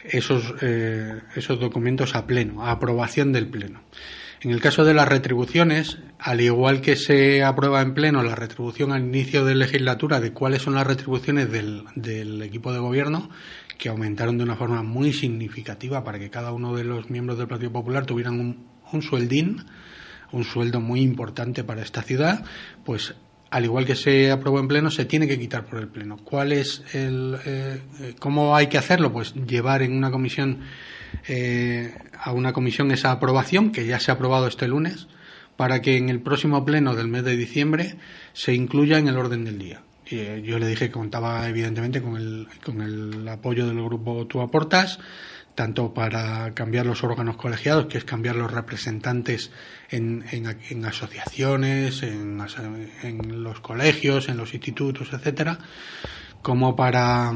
esos, 0.05 0.55
eh, 0.63 1.21
esos 1.35 1.59
documentos 1.59 2.15
a 2.15 2.29
pleno, 2.29 2.65
a 2.65 2.71
aprobación 2.71 3.33
del 3.33 3.49
pleno. 3.49 3.83
En 4.43 4.53
el 4.53 4.61
caso 4.61 4.85
de 4.85 4.95
las 4.95 5.09
retribuciones, 5.09 5.99
al 6.19 6.41
igual 6.41 6.81
que 6.81 6.95
se 6.95 7.43
aprueba 7.43 7.83
en 7.83 7.95
pleno 7.95 8.23
la 8.23 8.37
retribución 8.37 8.93
al 8.93 9.03
inicio 9.03 9.45
de 9.45 9.57
legislatura 9.57 10.21
de 10.21 10.33
cuáles 10.33 10.63
son 10.63 10.77
las 10.77 10.87
retribuciones 10.87 11.51
del 11.51 12.43
equipo 12.43 12.73
de 12.73 12.79
gobierno, 12.79 13.29
que 13.81 13.89
aumentaron 13.89 14.37
de 14.37 14.45
una 14.45 14.57
forma 14.57 14.83
muy 14.83 15.13
significativa 15.15 16.05
para 16.05 16.19
que 16.19 16.29
cada 16.29 16.53
uno 16.53 16.77
de 16.77 16.85
los 16.85 17.09
miembros 17.09 17.39
del 17.39 17.49
Partido 17.49 17.73
Popular 17.73 18.05
tuvieran 18.05 18.39
un, 18.93 19.03
sueldín, 19.03 19.65
un 20.33 20.45
sueldo 20.45 20.81
muy 20.81 21.01
importante 21.01 21.65
para 21.65 21.81
esta 21.81 22.03
ciudad, 22.03 22.45
pues 22.85 23.15
al 23.51 23.65
igual 23.65 23.87
que 23.87 23.97
se 23.97 24.31
aprobó 24.31 24.61
en 24.61 24.69
pleno, 24.69 24.91
se 24.91 25.07
tiene 25.07 25.27
que 25.27 25.39
quitar 25.39 25.65
por 25.65 25.81
el 25.81 25.89
pleno. 25.89 26.19
¿Cuál 26.19 26.53
es 26.53 26.85
el, 26.93 27.39
eh, 27.47 27.81
cómo 28.19 28.55
hay 28.55 28.67
que 28.67 28.77
hacerlo? 28.77 29.13
Pues 29.15 29.35
llevar 29.35 29.81
en 29.81 29.97
una 29.97 30.11
comisión 30.11 30.61
eh, 31.27 31.95
a 32.23 32.33
una 32.33 32.53
comisión 32.53 32.93
esa 32.93 33.11
aprobación 33.13 33.73
que 33.73 33.87
ya 33.87 33.99
se 33.99 34.11
ha 34.11 34.15
aprobado 34.15 34.47
este 34.47 34.69
lunes 34.69 35.09
para 35.57 35.81
que 35.81 35.97
en 35.97 36.11
el 36.11 36.21
próximo 36.21 36.67
pleno 36.67 36.95
del 36.95 37.09
mes 37.09 37.25
de 37.25 37.35
diciembre 37.35 37.97
se 38.35 38.53
incluya 38.53 38.99
en 38.99 39.09
el 39.09 39.17
orden 39.17 39.45
del 39.45 39.59
día. 39.59 39.83
Yo 40.11 40.59
le 40.59 40.67
dije 40.67 40.87
que 40.87 40.93
contaba 40.93 41.49
evidentemente 41.49 42.03
con 42.03 42.17
el, 42.17 42.49
con 42.65 42.81
el 42.83 43.29
apoyo 43.29 43.67
del 43.67 43.83
grupo 43.83 44.27
Tú 44.27 44.41
Aportas, 44.41 44.99
tanto 45.55 45.93
para 45.95 46.53
cambiar 46.55 46.87
los 46.87 47.05
órganos 47.05 47.37
colegiados, 47.37 47.87
que 47.87 47.99
es 47.99 48.05
cambiar 48.05 48.37
los 48.37 48.51
representantes 48.51 49.51
en, 49.91 50.25
en, 50.31 50.57
en 50.69 50.85
asociaciones, 50.85 52.03
en, 52.03 52.41
en, 53.03 53.43
los 53.43 53.61
colegios, 53.61 54.29
en 54.29 54.37
los 54.37 54.55
institutos, 54.55 55.13
etcétera, 55.13 55.59
como 56.43 56.75
para, 56.75 57.33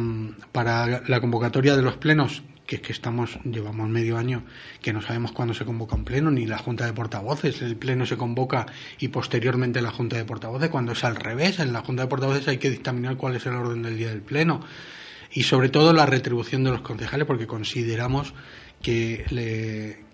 para 0.52 1.02
la 1.06 1.20
convocatoria 1.20 1.76
de 1.76 1.82
los 1.82 1.96
plenos 1.96 2.42
que 2.66 2.77
es 2.77 2.83
que 2.83 2.92
estamos, 2.92 3.38
llevamos 3.44 3.88
medio 3.88 4.16
año 4.16 4.44
que 4.81 4.92
no 4.92 5.03
sabemos 5.03 5.33
cuándo 5.33 5.55
se 5.55 5.64
convoca 5.64 5.96
un 5.96 6.05
pleno, 6.05 6.31
ni 6.31 6.46
la 6.46 6.59
Junta 6.59 6.87
de 6.87 6.92
Portavoces. 6.92 7.61
El 7.62 7.77
pleno 7.77 8.07
se 8.07 8.16
convoca 8.16 8.66
y 8.98 9.09
posteriormente 9.09 9.83
la 9.83 9.90
Junta 9.90 10.16
de 10.16 10.24
Portavoces, 10.24 10.70
cuando 10.70 10.92
es 10.92 11.05
al 11.05 11.16
revés. 11.16 11.59
En 11.59 11.72
la 11.72 11.83
Junta 11.83 12.03
de 12.03 12.09
Portavoces 12.09 12.48
hay 12.48 12.59
que 12.59 12.70
dictaminar 12.70 13.16
cuál 13.16 13.37
es 13.37 13.46
el 13.46 13.55
orden 13.55 13.83
del 13.83 13.96
día 13.96 14.09
del 14.09 14.22
pleno. 14.22 14.61
Y 15.33 15.42
sobre 15.42 15.68
todo 15.68 15.92
la 15.92 16.07
retribución 16.07 16.64
de 16.64 16.70
los 16.70 16.81
concejales, 16.81 17.27
porque 17.27 17.46
consideramos 17.46 18.35
que, 18.81 19.24
le, 19.31 20.05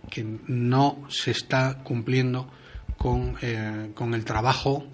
no 0.47 1.05
se 1.09 1.31
está 1.31 1.83
cumpliendo 1.83 2.51
con, 2.97 3.37
eh, 3.43 3.91
con 3.95 4.15
el 4.15 4.25
trabajo 4.25 4.87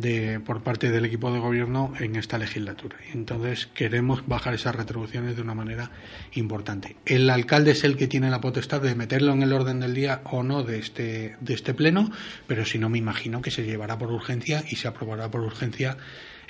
de, 0.00 0.40
por 0.40 0.62
parte 0.62 0.90
del 0.90 1.04
equipo 1.04 1.32
de 1.32 1.38
gobierno 1.38 1.92
en 1.98 2.16
esta 2.16 2.38
legislatura. 2.38 2.96
Entonces 3.12 3.66
queremos 3.66 4.26
bajar 4.26 4.54
esas 4.54 4.74
retribuciones 4.74 5.36
de 5.36 5.42
una 5.42 5.54
manera 5.54 5.90
importante. 6.32 6.96
El 7.04 7.28
alcalde 7.30 7.72
es 7.72 7.84
el 7.84 7.96
que 7.96 8.08
tiene 8.08 8.30
la 8.30 8.40
potestad 8.40 8.80
de 8.80 8.94
meterlo 8.94 9.32
en 9.32 9.42
el 9.42 9.52
orden 9.52 9.80
del 9.80 9.94
día 9.94 10.22
o 10.24 10.42
no 10.42 10.62
de 10.62 10.78
este, 10.78 11.36
de 11.40 11.54
este 11.54 11.74
pleno, 11.74 12.10
pero 12.46 12.64
si 12.64 12.78
no 12.78 12.88
me 12.88 12.98
imagino 12.98 13.42
que 13.42 13.50
se 13.50 13.64
llevará 13.64 13.98
por 13.98 14.10
urgencia 14.10 14.64
y 14.68 14.76
se 14.76 14.88
aprobará 14.88 15.30
por 15.30 15.40
urgencia 15.40 15.96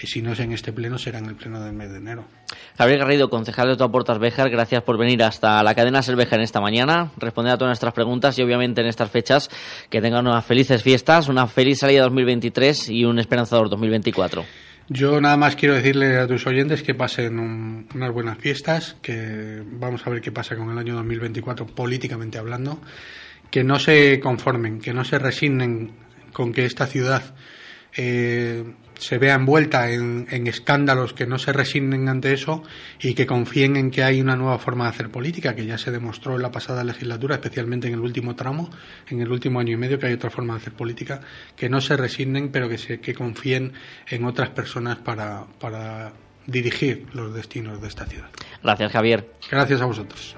si 0.06 0.22
no 0.22 0.32
es 0.32 0.40
en 0.40 0.52
este 0.52 0.72
pleno, 0.72 0.98
será 0.98 1.18
en 1.18 1.26
el 1.26 1.34
pleno 1.34 1.60
del 1.60 1.72
mes 1.72 1.90
de 1.90 1.98
enero. 1.98 2.24
Javier 2.76 2.98
Garrido, 3.00 3.28
concejal 3.28 3.68
de 3.68 3.76
Toaportas 3.76 4.18
Béjar, 4.18 4.50
gracias 4.50 4.82
por 4.82 4.98
venir 4.98 5.22
hasta 5.22 5.62
la 5.62 5.74
cadena 5.74 6.02
Selvejar 6.02 6.38
en 6.38 6.44
esta 6.44 6.60
mañana, 6.60 7.10
responder 7.16 7.52
a 7.52 7.56
todas 7.56 7.70
nuestras 7.70 7.92
preguntas 7.92 8.38
y 8.38 8.42
obviamente 8.42 8.80
en 8.80 8.86
estas 8.86 9.10
fechas 9.10 9.50
que 9.90 10.00
tengan 10.00 10.26
unas 10.26 10.44
felices 10.44 10.82
fiestas, 10.82 11.28
una 11.28 11.46
feliz 11.46 11.80
salida 11.80 12.02
2023 12.02 12.90
y 12.90 13.04
un 13.04 13.18
esperanzador 13.18 13.68
2024. 13.68 14.44
Yo 14.90 15.20
nada 15.20 15.36
más 15.36 15.54
quiero 15.54 15.74
decirle 15.74 16.16
a 16.16 16.26
tus 16.26 16.46
oyentes 16.46 16.82
que 16.82 16.94
pasen 16.94 17.38
un, 17.38 17.88
unas 17.94 18.10
buenas 18.10 18.38
fiestas, 18.38 18.96
que 19.02 19.62
vamos 19.64 20.06
a 20.06 20.10
ver 20.10 20.22
qué 20.22 20.32
pasa 20.32 20.56
con 20.56 20.70
el 20.70 20.78
año 20.78 20.94
2024 20.94 21.66
políticamente 21.66 22.38
hablando, 22.38 22.80
que 23.50 23.64
no 23.64 23.78
se 23.78 24.18
conformen, 24.18 24.80
que 24.80 24.94
no 24.94 25.04
se 25.04 25.18
resignen 25.18 25.92
con 26.32 26.52
que 26.52 26.64
esta 26.64 26.86
ciudad 26.86 27.34
eh, 27.96 28.64
se 28.98 29.18
vea 29.18 29.34
envuelta 29.34 29.90
en, 29.90 30.26
en, 30.30 30.46
escándalos 30.46 31.12
que 31.12 31.26
no 31.26 31.38
se 31.38 31.52
resignen 31.52 32.08
ante 32.08 32.32
eso 32.32 32.62
y 33.00 33.14
que 33.14 33.26
confíen 33.26 33.76
en 33.76 33.90
que 33.90 34.02
hay 34.02 34.20
una 34.20 34.36
nueva 34.36 34.58
forma 34.58 34.84
de 34.84 34.90
hacer 34.90 35.10
política, 35.10 35.54
que 35.54 35.66
ya 35.66 35.78
se 35.78 35.90
demostró 35.90 36.36
en 36.36 36.42
la 36.42 36.50
pasada 36.50 36.84
legislatura, 36.84 37.36
especialmente 37.36 37.88
en 37.88 37.94
el 37.94 38.00
último 38.00 38.34
tramo, 38.34 38.70
en 39.08 39.20
el 39.20 39.30
último 39.30 39.60
año 39.60 39.72
y 39.72 39.76
medio, 39.76 39.98
que 39.98 40.06
hay 40.06 40.14
otra 40.14 40.30
forma 40.30 40.54
de 40.54 40.60
hacer 40.60 40.72
política, 40.72 41.20
que 41.56 41.68
no 41.68 41.80
se 41.80 41.96
resignen, 41.96 42.50
pero 42.50 42.68
que, 42.68 42.78
se, 42.78 43.00
que 43.00 43.14
confíen 43.14 43.72
en 44.08 44.24
otras 44.24 44.50
personas 44.50 44.98
para, 44.98 45.44
para 45.58 46.12
dirigir 46.46 47.06
los 47.12 47.34
destinos 47.34 47.80
de 47.80 47.88
esta 47.88 48.06
ciudad. 48.06 48.28
Gracias, 48.62 48.92
Javier. 48.92 49.30
Gracias 49.50 49.80
a 49.80 49.84
vosotros. 49.84 50.36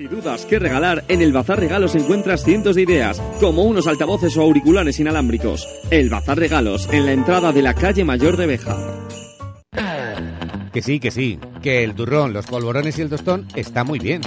Si 0.00 0.08
dudas 0.08 0.46
qué 0.46 0.58
regalar, 0.58 1.04
en 1.08 1.20
el 1.20 1.30
Bazar 1.30 1.60
Regalos 1.60 1.94
encuentras 1.94 2.42
cientos 2.42 2.74
de 2.74 2.80
ideas, 2.80 3.20
como 3.38 3.64
unos 3.64 3.86
altavoces 3.86 4.34
o 4.38 4.40
auriculares 4.40 4.98
inalámbricos. 4.98 5.68
El 5.90 6.08
Bazar 6.08 6.38
Regalos, 6.38 6.88
en 6.90 7.04
la 7.04 7.12
entrada 7.12 7.52
de 7.52 7.60
la 7.60 7.74
calle 7.74 8.02
Mayor 8.02 8.38
de 8.38 8.46
Beja. 8.46 8.78
Que 10.72 10.80
sí, 10.80 11.00
que 11.00 11.10
sí, 11.10 11.38
que 11.60 11.84
el 11.84 11.94
turrón, 11.94 12.32
los 12.32 12.46
polvorones 12.46 12.98
y 12.98 13.02
el 13.02 13.10
tostón 13.10 13.46
está 13.54 13.84
muy 13.84 13.98
bien. 13.98 14.22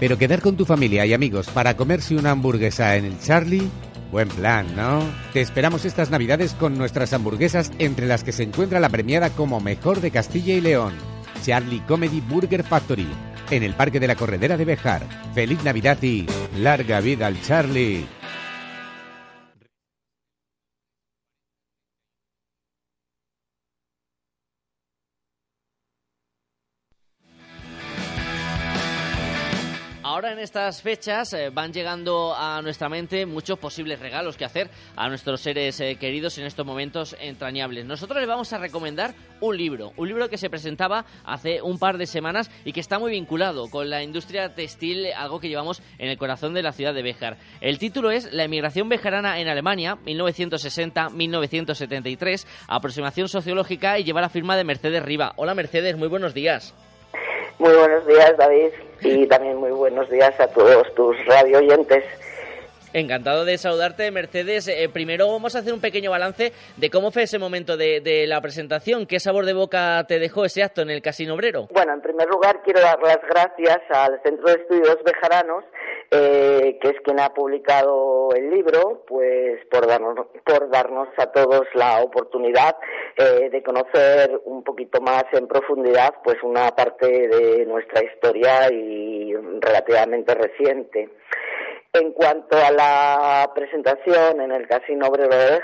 Pero 0.00 0.18
quedar 0.18 0.40
con 0.40 0.56
tu 0.56 0.64
familia 0.64 1.06
y 1.06 1.14
amigos 1.14 1.46
para 1.46 1.76
comerse 1.76 2.16
una 2.16 2.32
hamburguesa 2.32 2.96
en 2.96 3.04
el 3.04 3.20
Charlie, 3.20 3.70
buen 4.10 4.26
plan, 4.26 4.66
¿no? 4.74 5.04
Te 5.32 5.40
esperamos 5.40 5.84
estas 5.84 6.10
navidades 6.10 6.54
con 6.54 6.76
nuestras 6.76 7.12
hamburguesas 7.12 7.70
entre 7.78 8.08
las 8.08 8.24
que 8.24 8.32
se 8.32 8.42
encuentra 8.42 8.80
la 8.80 8.88
premiada 8.88 9.30
como 9.30 9.60
mejor 9.60 10.00
de 10.00 10.10
Castilla 10.10 10.54
y 10.54 10.60
León. 10.60 10.94
Charlie 11.44 11.84
Comedy 11.86 12.20
Burger 12.20 12.64
Factory 12.64 13.06
en 13.50 13.62
el 13.62 13.74
Parque 13.74 14.00
de 14.00 14.06
la 14.06 14.16
Corredera 14.16 14.56
de 14.56 14.64
Bejar. 14.64 15.02
Feliz 15.34 15.62
Navidad 15.64 16.02
y 16.02 16.26
larga 16.56 17.00
vida 17.00 17.26
al 17.26 17.40
Charlie. 17.42 18.17
En 30.30 30.38
estas 30.38 30.82
fechas 30.82 31.32
eh, 31.32 31.48
van 31.50 31.72
llegando 31.72 32.34
a 32.36 32.60
nuestra 32.60 32.90
mente 32.90 33.24
muchos 33.24 33.58
posibles 33.58 33.98
regalos 33.98 34.36
que 34.36 34.44
hacer 34.44 34.68
a 34.94 35.08
nuestros 35.08 35.40
seres 35.40 35.80
eh, 35.80 35.96
queridos 35.96 36.36
en 36.36 36.44
estos 36.44 36.66
momentos 36.66 37.16
entrañables. 37.18 37.86
Nosotros 37.86 38.18
les 38.18 38.28
vamos 38.28 38.52
a 38.52 38.58
recomendar 38.58 39.14
un 39.40 39.56
libro, 39.56 39.94
un 39.96 40.06
libro 40.06 40.28
que 40.28 40.36
se 40.36 40.50
presentaba 40.50 41.06
hace 41.24 41.62
un 41.62 41.78
par 41.78 41.96
de 41.96 42.04
semanas 42.04 42.50
y 42.66 42.74
que 42.74 42.80
está 42.80 42.98
muy 42.98 43.12
vinculado 43.12 43.70
con 43.70 43.88
la 43.88 44.02
industria 44.02 44.54
textil, 44.54 45.06
algo 45.16 45.40
que 45.40 45.48
llevamos 45.48 45.80
en 45.98 46.10
el 46.10 46.18
corazón 46.18 46.52
de 46.52 46.62
la 46.62 46.72
ciudad 46.72 46.92
de 46.92 47.02
Béjar. 47.02 47.38
El 47.62 47.78
título 47.78 48.10
es 48.10 48.30
La 48.30 48.44
emigración 48.44 48.90
bejarana 48.90 49.40
en 49.40 49.48
Alemania, 49.48 49.96
1960-1973, 50.04 52.46
aproximación 52.68 53.28
sociológica 53.28 53.98
y 53.98 54.04
lleva 54.04 54.20
la 54.20 54.28
firma 54.28 54.58
de 54.58 54.64
Mercedes 54.64 55.02
Riva. 55.02 55.32
Hola 55.36 55.54
Mercedes, 55.54 55.96
muy 55.96 56.08
buenos 56.08 56.34
días. 56.34 56.74
Muy 57.58 57.74
buenos 57.74 58.06
días, 58.06 58.36
David, 58.36 58.72
y 59.00 59.26
también 59.26 59.56
muy 59.56 59.70
buenos 59.70 60.08
días 60.10 60.38
a 60.40 60.48
todos 60.48 60.94
tus 60.94 61.16
radio 61.26 61.58
oyentes. 61.58 62.04
Encantado 62.92 63.44
de 63.44 63.58
saludarte, 63.58 64.10
Mercedes. 64.10 64.66
Eh, 64.66 64.88
primero 64.90 65.30
vamos 65.30 65.54
a 65.54 65.58
hacer 65.58 65.74
un 65.74 65.80
pequeño 65.80 66.10
balance 66.10 66.52
de 66.76 66.90
cómo 66.90 67.10
fue 67.10 67.24
ese 67.24 67.38
momento 67.38 67.76
de, 67.76 68.00
de, 68.00 68.26
la 68.26 68.40
presentación. 68.40 69.06
¿Qué 69.06 69.20
sabor 69.20 69.44
de 69.44 69.52
boca 69.52 70.04
te 70.08 70.18
dejó 70.18 70.46
ese 70.46 70.62
acto 70.62 70.80
en 70.80 70.90
el 70.90 71.02
Casino 71.02 71.34
Obrero? 71.34 71.68
Bueno, 71.70 71.92
en 71.92 72.00
primer 72.00 72.28
lugar 72.28 72.62
quiero 72.64 72.80
dar 72.80 72.98
las 73.02 73.20
gracias 73.28 73.78
al 73.90 74.20
Centro 74.22 74.48
de 74.48 74.54
Estudios 74.54 74.98
Bejaranos, 75.04 75.64
eh, 76.10 76.78
que 76.80 76.88
es 76.88 77.00
quien 77.02 77.20
ha 77.20 77.34
publicado 77.34 78.30
el 78.34 78.50
libro, 78.50 79.04
pues 79.06 79.64
por 79.70 79.86
darnos, 79.86 80.26
por 80.44 80.70
darnos 80.70 81.08
a 81.18 81.26
todos 81.32 81.66
la 81.74 82.02
oportunidad 82.02 82.76
eh, 83.16 83.50
de 83.50 83.62
conocer 83.62 84.40
un 84.44 84.64
poquito 84.64 85.02
más 85.02 85.24
en 85.32 85.46
profundidad 85.46 86.14
pues 86.24 86.36
una 86.42 86.70
parte 86.70 87.06
de 87.06 87.66
nuestra 87.66 88.02
historia 88.02 88.72
y 88.72 89.34
relativamente 89.60 90.34
reciente. 90.34 91.10
En 91.92 92.12
cuanto 92.12 92.56
a 92.56 92.70
la 92.70 93.50
presentación 93.54 94.40
en 94.40 94.52
el 94.52 94.66
Casino 94.66 95.08
Obrero 95.08 95.28
de 95.28 95.60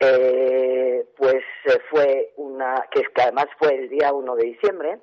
eh, 0.00 1.06
pues 1.16 1.42
fue 1.90 2.34
una, 2.36 2.86
que, 2.90 3.00
es 3.00 3.08
que 3.08 3.22
además 3.22 3.46
fue 3.58 3.74
el 3.74 3.88
día 3.88 4.12
1 4.12 4.36
de 4.36 4.44
diciembre. 4.44 4.98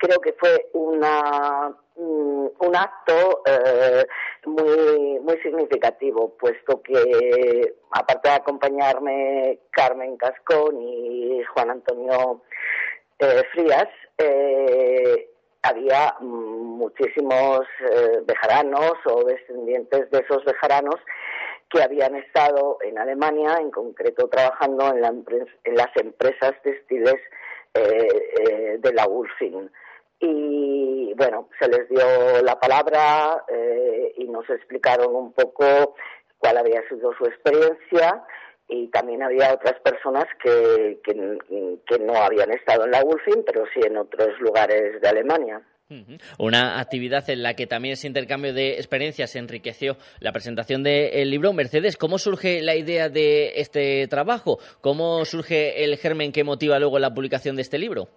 Creo 0.00 0.20
que 0.20 0.32
fue 0.32 0.70
una 0.72 1.74
un 1.96 2.76
acto 2.76 3.42
eh, 3.46 4.06
muy 4.46 5.38
significativo 5.42 6.34
puesto 6.38 6.82
que 6.82 7.74
aparte 7.90 8.28
de 8.28 8.34
acompañarme 8.34 9.58
Carmen 9.70 10.16
Cascón 10.16 10.80
y 10.80 11.42
Juan 11.44 11.70
Antonio 11.70 12.42
eh, 13.18 13.42
Frías 13.52 13.88
eh, 14.16 15.28
había 15.62 16.14
muchísimos 16.20 17.60
bejaranos 18.24 18.94
o 19.04 19.24
descendientes 19.24 20.10
de 20.10 20.18
esos 20.20 20.42
bejaranos 20.44 20.96
que 21.68 21.82
habían 21.82 22.16
estado 22.16 22.78
en 22.82 22.98
Alemania, 22.98 23.58
en 23.60 23.70
concreto 23.70 24.28
trabajando 24.28 24.88
en, 24.88 25.02
la 25.02 25.08
en 25.08 25.74
las 25.76 25.94
empresas 25.96 26.54
textiles 26.62 27.16
de 27.74 28.92
la 28.94 29.06
Ulfin. 29.06 29.70
Y 30.20 31.14
bueno, 31.14 31.48
se 31.58 31.68
les 31.68 31.88
dio 31.88 32.42
la 32.42 32.58
palabra 32.60 33.44
eh, 33.48 34.12
y 34.18 34.24
nos 34.28 34.48
explicaron 34.50 35.14
un 35.14 35.32
poco 35.32 35.94
cuál 36.38 36.58
había 36.58 36.86
sido 36.88 37.12
su 37.14 37.24
experiencia 37.24 38.24
y 38.68 38.88
también 38.88 39.22
había 39.22 39.52
otras 39.52 39.80
personas 39.80 40.26
que, 40.42 41.00
que, 41.02 41.78
que, 41.86 41.98
no 41.98 42.14
habían 42.14 42.52
estado 42.52 42.84
en 42.84 42.92
la 42.92 43.02
Ulfin, 43.02 43.42
pero 43.44 43.64
sí 43.74 43.80
en 43.84 43.96
otros 43.96 44.38
lugares 44.40 45.00
de 45.00 45.08
Alemania. 45.08 45.60
Una 46.38 46.78
actividad 46.78 47.28
en 47.30 47.42
la 47.42 47.54
que 47.54 47.66
también 47.66 47.94
ese 47.94 48.06
intercambio 48.06 48.54
de 48.54 48.74
experiencias 48.74 49.34
enriqueció 49.34 49.96
la 50.20 50.30
presentación 50.30 50.84
del 50.84 51.28
libro. 51.30 51.52
Mercedes, 51.52 51.96
¿cómo 51.96 52.18
surge 52.18 52.62
la 52.62 52.76
idea 52.76 53.08
de 53.08 53.54
este 53.56 54.06
trabajo? 54.06 54.60
¿Cómo 54.80 55.24
surge 55.24 55.82
el 55.82 55.96
germen 55.96 56.30
que 56.30 56.44
motiva 56.44 56.78
luego 56.78 57.00
la 57.00 57.12
publicación 57.12 57.56
de 57.56 57.62
este 57.62 57.78
libro? 57.78 58.08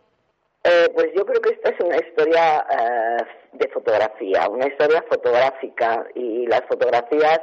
Eh, 0.64 0.88
pues 0.94 1.08
yo 1.16 1.26
creo 1.26 1.42
que 1.42 1.53
una 1.84 1.98
historia 1.98 2.66
eh, 2.72 3.18
de 3.54 3.68
fotografía, 3.70 4.48
una 4.50 4.68
historia 4.68 5.04
fotográfica 5.10 6.06
y 6.16 6.48
las 6.48 6.62
fotografías 6.68 7.40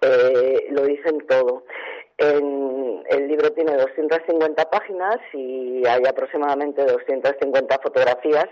eh, 0.00 0.66
lo 0.70 0.82
dicen 0.82 1.18
todo. 1.28 1.64
En, 2.18 3.02
el 3.08 3.28
libro 3.28 3.50
tiene 3.52 3.72
250 3.76 4.70
páginas 4.70 5.18
y 5.32 5.86
hay 5.86 6.02
aproximadamente 6.06 6.84
250 6.84 7.78
fotografías 7.82 8.48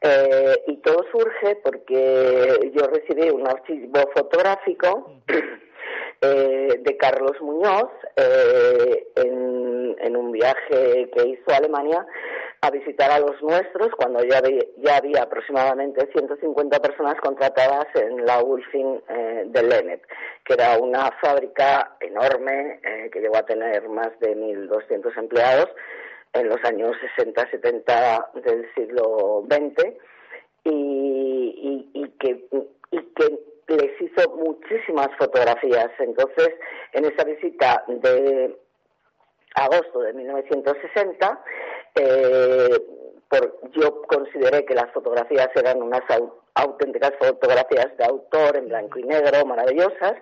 eh, 0.00 0.62
y 0.68 0.76
todo 0.76 1.04
surge 1.10 1.56
porque 1.56 2.70
yo 2.72 2.86
recibí 2.86 3.30
un 3.30 3.48
archivo 3.48 3.98
fotográfico 4.14 5.10
eh, 6.20 6.80
de 6.80 6.96
Carlos 6.96 7.40
Muñoz 7.40 7.90
eh, 8.16 9.08
en, 9.16 9.96
en, 9.98 10.16
un 10.16 10.30
viaje 10.30 11.10
que 11.12 11.28
hizo 11.28 11.50
a 11.50 11.56
Alemania 11.56 12.06
a 12.60 12.70
visitar 12.70 13.10
a 13.10 13.20
los 13.20 13.40
nuestros 13.42 13.90
cuando 13.96 14.22
ya 14.24 14.42
ya 14.78 14.96
había 14.96 15.22
aproximadamente 15.22 16.08
150 16.12 16.80
personas 16.80 17.14
contratadas 17.20 17.86
en 17.94 18.24
la 18.26 18.42
Ulfin 18.42 19.00
eh, 19.08 19.44
de 19.46 19.62
Lenet, 19.62 20.02
que 20.44 20.54
era 20.54 20.76
una 20.78 21.10
fábrica 21.20 21.96
enorme 22.00 22.80
eh, 22.82 23.10
que 23.12 23.20
llegó 23.20 23.36
a 23.36 23.46
tener 23.46 23.88
más 23.88 24.10
de 24.20 24.36
1.200 24.36 25.16
empleados 25.18 25.68
en 26.32 26.48
los 26.48 26.62
años 26.64 26.96
60-70 27.16 28.32
del 28.42 28.68
siglo 28.74 29.46
XX 29.48 29.94
y, 30.64 32.14
que, 32.18 32.44
y 32.90 33.00
que 33.14 33.38
les 33.68 34.00
hizo 34.00 34.30
muchísimas 34.36 35.08
fotografías. 35.18 35.90
Entonces, 35.98 36.50
en 36.92 37.04
esa 37.04 37.24
visita 37.24 37.84
de 37.88 38.56
agosto 39.54 40.00
de 40.00 40.12
1960, 40.12 41.44
eh, 41.98 42.82
por, 43.28 43.60
yo 43.72 44.02
consideré 44.02 44.64
que 44.64 44.74
las 44.74 44.90
fotografías 44.92 45.48
eran 45.54 45.82
unas 45.82 46.02
auténticas 46.54 47.12
fotografías 47.18 47.96
de 47.98 48.04
autor 48.04 48.56
en 48.56 48.68
blanco 48.68 48.98
y 48.98 49.04
negro, 49.04 49.44
maravillosas, 49.44 50.14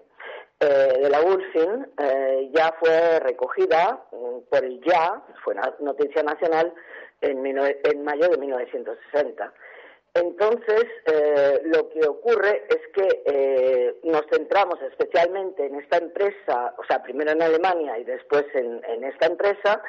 eh, 0.60 0.94
de 1.02 1.10
la 1.10 1.22
Ulfin, 1.22 1.88
eh, 1.98 2.50
ya 2.54 2.74
fue 2.80 3.20
recogida 3.20 4.04
por 4.50 4.64
el 4.64 4.82
Ya, 4.82 5.22
fue 5.44 5.56
noticia 5.80 6.24
nacional, 6.24 6.74
en, 7.22 7.46
en 7.46 8.04
mayo 8.04 8.30
de 8.30 8.38
1960. 8.38 9.54
Entonces, 10.20 10.86
eh, 11.05 11.61
lo 11.63 11.88
que 11.89 12.05
ocurre 12.05 12.65
es 12.70 12.82
que 12.93 13.24
eh, 13.26 13.99
nos 14.03 14.26
centramos 14.30 14.82
especialmente 14.82 15.65
en 15.65 15.76
esta 15.76 15.97
empresa, 15.97 16.76
o 16.78 16.84
sea, 16.84 17.01
primero 17.01 17.32
en 17.32 17.41
Alemania 17.41 17.97
y 17.97 18.03
después 18.03 18.43
en, 18.53 18.84
esta 19.03 19.28
empresa, 19.28 19.82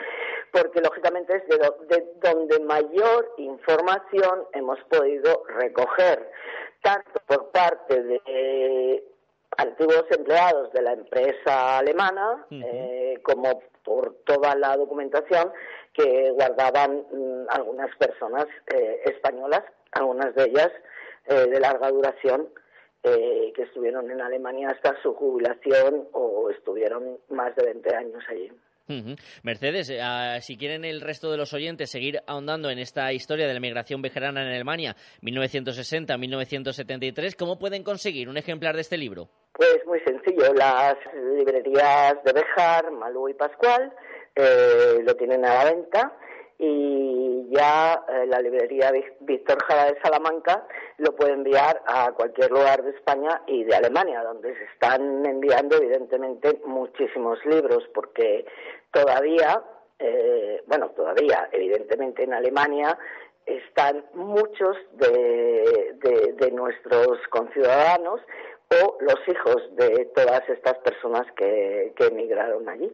porque 0.53 0.81
lógicamente 0.81 1.37
es 1.37 1.49
de, 1.49 2.05
donde 2.23 2.61
mayor 2.61 3.33
información 3.39 4.47
hemos 4.53 4.79
podido 4.85 5.43
recoger, 5.49 6.31
tanto 6.83 7.21
por 7.27 7.51
parte 7.51 8.01
de 8.01 9.05
antiguos 9.57 10.05
empleados 10.11 10.73
de 10.73 10.83
la 10.83 10.93
empresa 10.93 11.79
alemana, 11.79 12.47
eh, 12.51 13.19
como 13.25 13.63
por 13.83 14.15
toda 14.25 14.55
la 14.55 14.77
documentación 14.77 15.53
que 15.93 16.31
guardaban 16.31 17.05
mm, 17.11 17.47
algunas 17.49 17.95
personas 17.97 18.47
españolas 19.05 19.65
algunas 19.93 20.35
de 20.35 20.45
ellas 20.45 20.71
eh, 21.27 21.47
de 21.47 21.61
larga 21.61 21.91
duración, 21.91 22.49
eh, 23.03 23.53
que 23.55 23.63
estuvieron 23.63 24.11
en 24.11 24.21
Alemania 24.21 24.69
hasta 24.71 25.01
su 25.03 25.15
jubilación 25.15 26.09
o 26.13 26.51
estuvieron 26.51 27.19
más 27.29 27.57
de 27.57 27.65
20 27.67 27.95
años 27.95 28.23
allí. 28.29 28.51
Mercedes, 29.45 29.89
eh, 29.91 30.01
si 30.41 30.57
quieren 30.57 30.85
el 30.85 31.01
resto 31.01 31.31
de 31.31 31.37
los 31.37 31.53
oyentes 31.53 31.89
seguir 31.89 32.19
ahondando 32.27 32.71
en 32.71 32.81
esta 32.81 33.13
historia 33.13 33.47
de 33.47 33.55
la 33.55 33.61
migración 33.61 34.03
vejerana 34.03 34.43
en 34.43 34.49
Alemania 34.49 34.97
1960-1973, 35.23 37.37
¿cómo 37.37 37.57
pueden 37.57 37.85
conseguir 37.85 38.29
un 38.29 38.37
ejemplar 38.37 38.75
de 38.75 38.81
este 38.81 38.99
libro? 38.99 39.29
Pues 39.53 39.79
muy 39.87 40.01
sencillo, 40.01 40.53
las 40.55 40.97
librerías 41.37 42.17
de 42.25 42.33
Bejar, 42.33 42.91
Malú 42.91 43.29
y 43.29 43.35
Pascual 43.35 43.93
lo 45.05 45.15
tienen 45.15 45.45
a 45.45 45.63
la 45.63 45.73
venta 45.73 46.13
y 46.63 47.49
ya 47.49 48.05
eh, 48.07 48.27
la 48.27 48.39
librería 48.41 48.93
Víctor 49.21 49.65
Jara 49.65 49.87
de 49.87 50.01
Salamanca 50.03 50.67
lo 50.99 51.17
puede 51.17 51.33
enviar 51.33 51.81
a 51.87 52.13
cualquier 52.13 52.51
lugar 52.51 52.83
de 52.83 52.91
España 52.91 53.41
y 53.47 53.65
de 53.65 53.75
Alemania, 53.75 54.23
donde 54.23 54.55
se 54.55 54.65
están 54.65 55.25
enviando 55.25 55.77
evidentemente 55.79 56.61
muchísimos 56.67 57.39
libros, 57.47 57.89
porque 57.95 58.45
todavía, 58.93 59.63
eh, 59.99 60.63
bueno, 60.67 60.91
todavía, 60.91 61.49
evidentemente 61.51 62.25
en 62.25 62.35
Alemania 62.35 62.99
están 63.47 64.05
muchos 64.13 64.77
de, 64.93 65.95
de 66.37 66.51
nuestros 66.51 67.27
conciudadanos 67.31 68.21
o 68.71 68.99
los 69.01 69.29
hijos 69.29 69.77
de 69.77 70.11
todas 70.15 70.47
estas 70.47 70.77
personas 70.81 71.27
que, 71.37 71.95
que 71.97 72.07
emigraron 72.09 72.69
allí. 72.69 72.93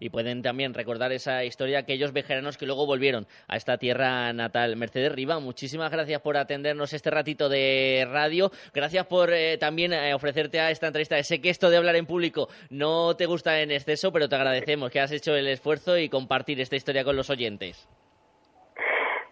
Y 0.00 0.10
pueden 0.10 0.42
también 0.42 0.74
recordar 0.74 1.12
esa 1.12 1.44
historia 1.44 1.80
aquellos 1.80 2.12
vejeranos 2.12 2.56
que 2.56 2.66
luego 2.66 2.86
volvieron 2.86 3.26
a 3.48 3.56
esta 3.56 3.78
tierra 3.78 4.32
natal. 4.32 4.76
Mercedes 4.76 5.12
Riva, 5.12 5.38
muchísimas 5.40 5.90
gracias 5.90 6.20
por 6.22 6.36
atendernos 6.36 6.92
este 6.92 7.10
ratito 7.10 7.48
de 7.48 8.06
radio. 8.10 8.50
Gracias 8.72 9.06
por 9.06 9.32
eh, 9.32 9.58
también 9.58 9.92
eh, 9.92 10.14
ofrecerte 10.14 10.60
a 10.60 10.70
esta 10.70 10.86
entrevista. 10.86 11.22
Sé 11.22 11.40
que 11.40 11.50
esto 11.50 11.70
de 11.70 11.76
hablar 11.76 11.96
en 11.96 12.06
público 12.06 12.48
no 12.70 13.16
te 13.16 13.26
gusta 13.26 13.60
en 13.60 13.70
exceso, 13.70 14.12
pero 14.12 14.28
te 14.28 14.36
agradecemos 14.36 14.90
que 14.90 15.00
has 15.00 15.12
hecho 15.12 15.34
el 15.34 15.48
esfuerzo 15.48 15.98
y 15.98 16.08
compartir 16.08 16.60
esta 16.60 16.76
historia 16.76 17.04
con 17.04 17.16
los 17.16 17.30
oyentes. 17.30 17.88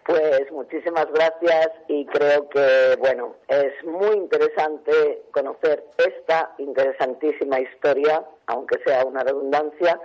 Pues 0.05 0.51
muchísimas 0.51 1.07
gracias 1.11 1.69
y 1.87 2.05
creo 2.05 2.47
que, 2.49 2.95
bueno, 2.99 3.37
es 3.47 3.73
muy 3.85 4.15
interesante 4.15 5.23
conocer 5.31 5.83
esta 5.97 6.53
interesantísima 6.59 7.59
historia, 7.59 8.23
aunque 8.45 8.77
sea 8.85 9.03
una 9.03 9.23
redundancia. 9.23 9.99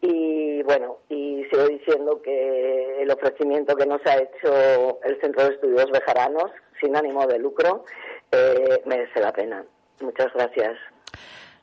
Y 0.00 0.62
bueno, 0.64 0.98
y 1.08 1.44
sigo 1.44 1.68
diciendo 1.68 2.20
que 2.22 3.02
el 3.02 3.10
ofrecimiento 3.12 3.76
que 3.76 3.86
nos 3.86 4.04
ha 4.04 4.16
hecho 4.16 4.98
el 5.04 5.20
Centro 5.20 5.44
de 5.44 5.54
Estudios 5.54 5.90
Bejaranos, 5.92 6.50
sin 6.80 6.96
ánimo 6.96 7.24
de 7.28 7.38
lucro, 7.38 7.84
eh, 8.32 8.82
merece 8.86 9.20
la 9.20 9.32
pena. 9.32 9.64
Muchas 10.00 10.32
gracias. 10.34 10.76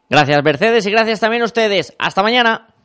Gracias, 0.10 0.42
Mercedes, 0.42 0.88
y 0.88 0.92
gracias 0.92 1.20
también 1.20 1.42
a 1.42 1.46
ustedes. 1.46 1.94
Hasta 2.00 2.24
mañana. 2.24 2.77